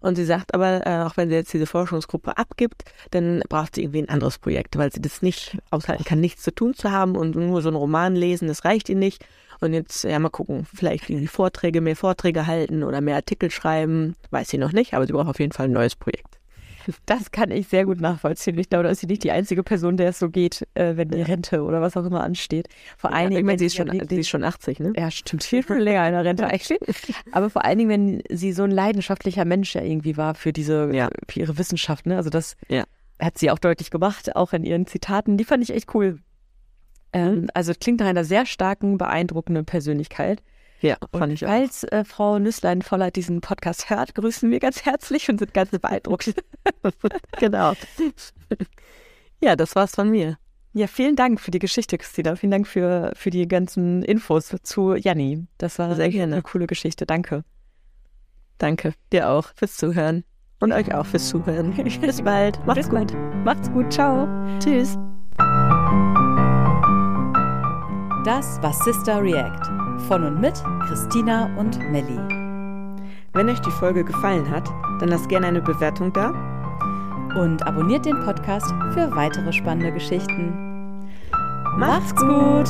Und 0.00 0.14
sie 0.14 0.24
sagt 0.24 0.54
aber, 0.54 0.86
äh, 0.86 1.02
auch 1.02 1.18
wenn 1.18 1.28
sie 1.28 1.34
jetzt 1.34 1.52
diese 1.52 1.66
Forschungsgruppe 1.66 2.38
abgibt, 2.38 2.84
dann 3.10 3.42
braucht 3.50 3.74
sie 3.74 3.82
irgendwie 3.82 4.00
ein 4.00 4.08
anderes 4.08 4.38
Projekt, 4.38 4.78
weil 4.78 4.90
sie 4.90 5.02
das 5.02 5.20
nicht 5.20 5.58
aushalten 5.70 6.04
kann, 6.04 6.18
nichts 6.18 6.42
zu 6.42 6.54
tun 6.54 6.72
zu 6.72 6.90
haben 6.90 7.14
und 7.14 7.36
nur 7.36 7.60
so 7.60 7.68
einen 7.68 7.76
Roman 7.76 8.16
lesen, 8.16 8.48
das 8.48 8.64
reicht 8.64 8.88
ihr 8.88 8.96
nicht. 8.96 9.22
Und 9.60 9.74
jetzt, 9.74 10.04
ja, 10.04 10.18
mal 10.18 10.30
gucken, 10.30 10.66
vielleicht 10.72 11.10
irgendwie 11.10 11.26
Vorträge, 11.26 11.82
mehr 11.82 11.94
Vorträge 11.94 12.46
halten 12.46 12.84
oder 12.84 13.02
mehr 13.02 13.16
Artikel 13.16 13.50
schreiben, 13.50 14.16
weiß 14.30 14.48
sie 14.48 14.58
noch 14.58 14.72
nicht, 14.72 14.94
aber 14.94 15.06
sie 15.06 15.12
braucht 15.12 15.28
auf 15.28 15.40
jeden 15.40 15.52
Fall 15.52 15.66
ein 15.66 15.72
neues 15.72 15.94
Projekt. 15.94 16.37
Das 17.06 17.30
kann 17.30 17.50
ich 17.50 17.68
sehr 17.68 17.84
gut 17.84 18.00
nachvollziehen. 18.00 18.58
Ich 18.58 18.68
glaube, 18.68 18.84
da 18.84 18.90
ist 18.90 19.00
sie 19.00 19.06
nicht 19.06 19.24
die 19.24 19.30
einzige 19.30 19.62
Person, 19.62 19.96
der 19.96 20.10
es 20.10 20.18
so 20.18 20.30
geht, 20.30 20.66
äh, 20.74 20.96
wenn 20.96 21.08
die 21.10 21.22
Rente 21.22 21.62
oder 21.62 21.80
was 21.80 21.96
auch 21.96 22.04
immer 22.04 22.22
ansteht. 22.22 22.68
Vor 22.96 23.12
allen 23.12 23.30
Dingen, 23.30 23.40
ich 23.40 23.46
meine, 23.46 23.58
sie 23.58 23.66
ist, 23.66 23.76
schon, 23.76 23.90
sie 24.08 24.20
ist 24.20 24.28
schon 24.28 24.44
80, 24.44 24.80
ne? 24.80 24.92
Ja, 24.96 25.10
stimmt. 25.10 25.44
Viel, 25.44 25.62
viel 25.62 25.76
länger 25.76 26.06
in 26.06 26.12
der 26.12 26.24
Rente 26.24 26.46
eigentlich. 26.46 26.78
Aber 27.32 27.50
vor 27.50 27.64
allen 27.64 27.78
Dingen, 27.78 27.90
wenn 27.90 28.22
sie 28.36 28.52
so 28.52 28.62
ein 28.62 28.70
leidenschaftlicher 28.70 29.44
Mensch 29.44 29.74
ja 29.74 29.82
irgendwie 29.82 30.16
war 30.16 30.34
für 30.34 30.52
diese, 30.52 30.90
ja. 30.94 31.08
für 31.28 31.40
ihre 31.40 31.58
Wissenschaft, 31.58 32.06
ne? 32.06 32.16
Also 32.16 32.30
das 32.30 32.56
ja. 32.68 32.84
hat 33.20 33.38
sie 33.38 33.50
auch 33.50 33.58
deutlich 33.58 33.90
gemacht, 33.90 34.34
auch 34.36 34.52
in 34.52 34.64
ihren 34.64 34.86
Zitaten. 34.86 35.36
Die 35.36 35.44
fand 35.44 35.62
ich 35.62 35.74
echt 35.74 35.94
cool. 35.94 36.20
Ähm, 37.12 37.42
mhm. 37.42 37.48
also 37.54 37.72
klingt 37.78 38.00
nach 38.00 38.06
einer 38.06 38.24
sehr 38.24 38.46
starken, 38.46 38.98
beeindruckenden 38.98 39.64
Persönlichkeit. 39.64 40.42
Ja, 40.80 40.96
fand 41.12 41.24
und 41.24 41.30
ich 41.32 41.44
auch. 41.44 41.50
Falls 41.50 41.84
äh, 41.84 42.04
Frau 42.04 42.38
Nüsslein 42.38 42.82
Voller 42.82 43.10
diesen 43.10 43.40
Podcast 43.40 43.90
hört, 43.90 44.14
grüßen 44.14 44.50
wir 44.50 44.60
ganz 44.60 44.84
herzlich 44.84 45.28
und 45.28 45.38
sind 45.38 45.54
ganz 45.54 45.70
beeindruckt. 45.70 46.34
genau. 47.38 47.74
Ja, 49.40 49.54
das 49.54 49.76
war's 49.76 49.94
von 49.94 50.10
mir. 50.10 50.36
Ja, 50.72 50.88
vielen 50.88 51.14
Dank 51.14 51.40
für 51.40 51.52
die 51.52 51.60
Geschichte, 51.60 51.96
Christina. 51.96 52.34
Vielen 52.34 52.50
Dank 52.50 52.66
für, 52.66 53.12
für 53.14 53.30
die 53.30 53.46
ganzen 53.46 54.02
Infos 54.02 54.54
zu 54.64 54.96
Janni. 54.96 55.46
Das 55.58 55.78
war 55.78 55.94
sehr 55.94 56.08
gerne 56.08 56.34
eine 56.34 56.42
coole 56.42 56.66
Geschichte. 56.66 57.06
Danke. 57.06 57.44
Danke. 58.58 58.94
Dir 59.12 59.30
auch 59.30 59.52
fürs 59.54 59.76
Zuhören. 59.76 60.24
Und 60.60 60.72
euch 60.72 60.92
auch 60.92 61.06
fürs 61.06 61.28
Zuhören. 61.28 61.72
Bis 62.00 62.20
bald. 62.20 62.58
Macht's 62.66 62.88
Bis 62.88 62.90
gut. 62.90 63.12
Bald. 63.12 63.44
Macht's 63.44 63.70
gut. 63.70 63.92
Ciao. 63.92 64.26
Tschüss. 64.58 64.98
Das 68.24 68.60
war 68.60 68.72
Sister 68.72 69.22
React 69.22 69.87
von 70.00 70.24
und 70.24 70.40
mit 70.40 70.54
Christina 70.86 71.54
und 71.56 71.78
Melli. 71.90 72.18
Wenn 73.32 73.48
euch 73.48 73.60
die 73.60 73.70
Folge 73.70 74.04
gefallen 74.04 74.48
hat, 74.50 74.68
dann 75.00 75.08
lasst 75.08 75.28
gerne 75.28 75.46
eine 75.46 75.60
Bewertung 75.60 76.12
da. 76.12 76.30
Und 77.40 77.66
abonniert 77.66 78.06
den 78.06 78.18
Podcast 78.20 78.66
für 78.94 79.14
weitere 79.14 79.52
spannende 79.52 79.92
Geschichten. 79.92 80.52
Macht's 81.76 82.14
gut! 82.16 82.68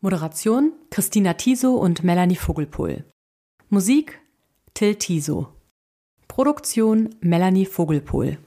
Moderation 0.00 0.72
Christina 0.90 1.34
Tiso 1.34 1.74
und 1.74 2.04
Melanie 2.04 2.36
Vogelpohl. 2.36 3.04
Musik 3.70 4.20
Till 4.74 4.94
Tiso. 4.94 5.48
Produktion 6.28 7.14
Melanie 7.20 7.66
Vogelpohl. 7.66 8.38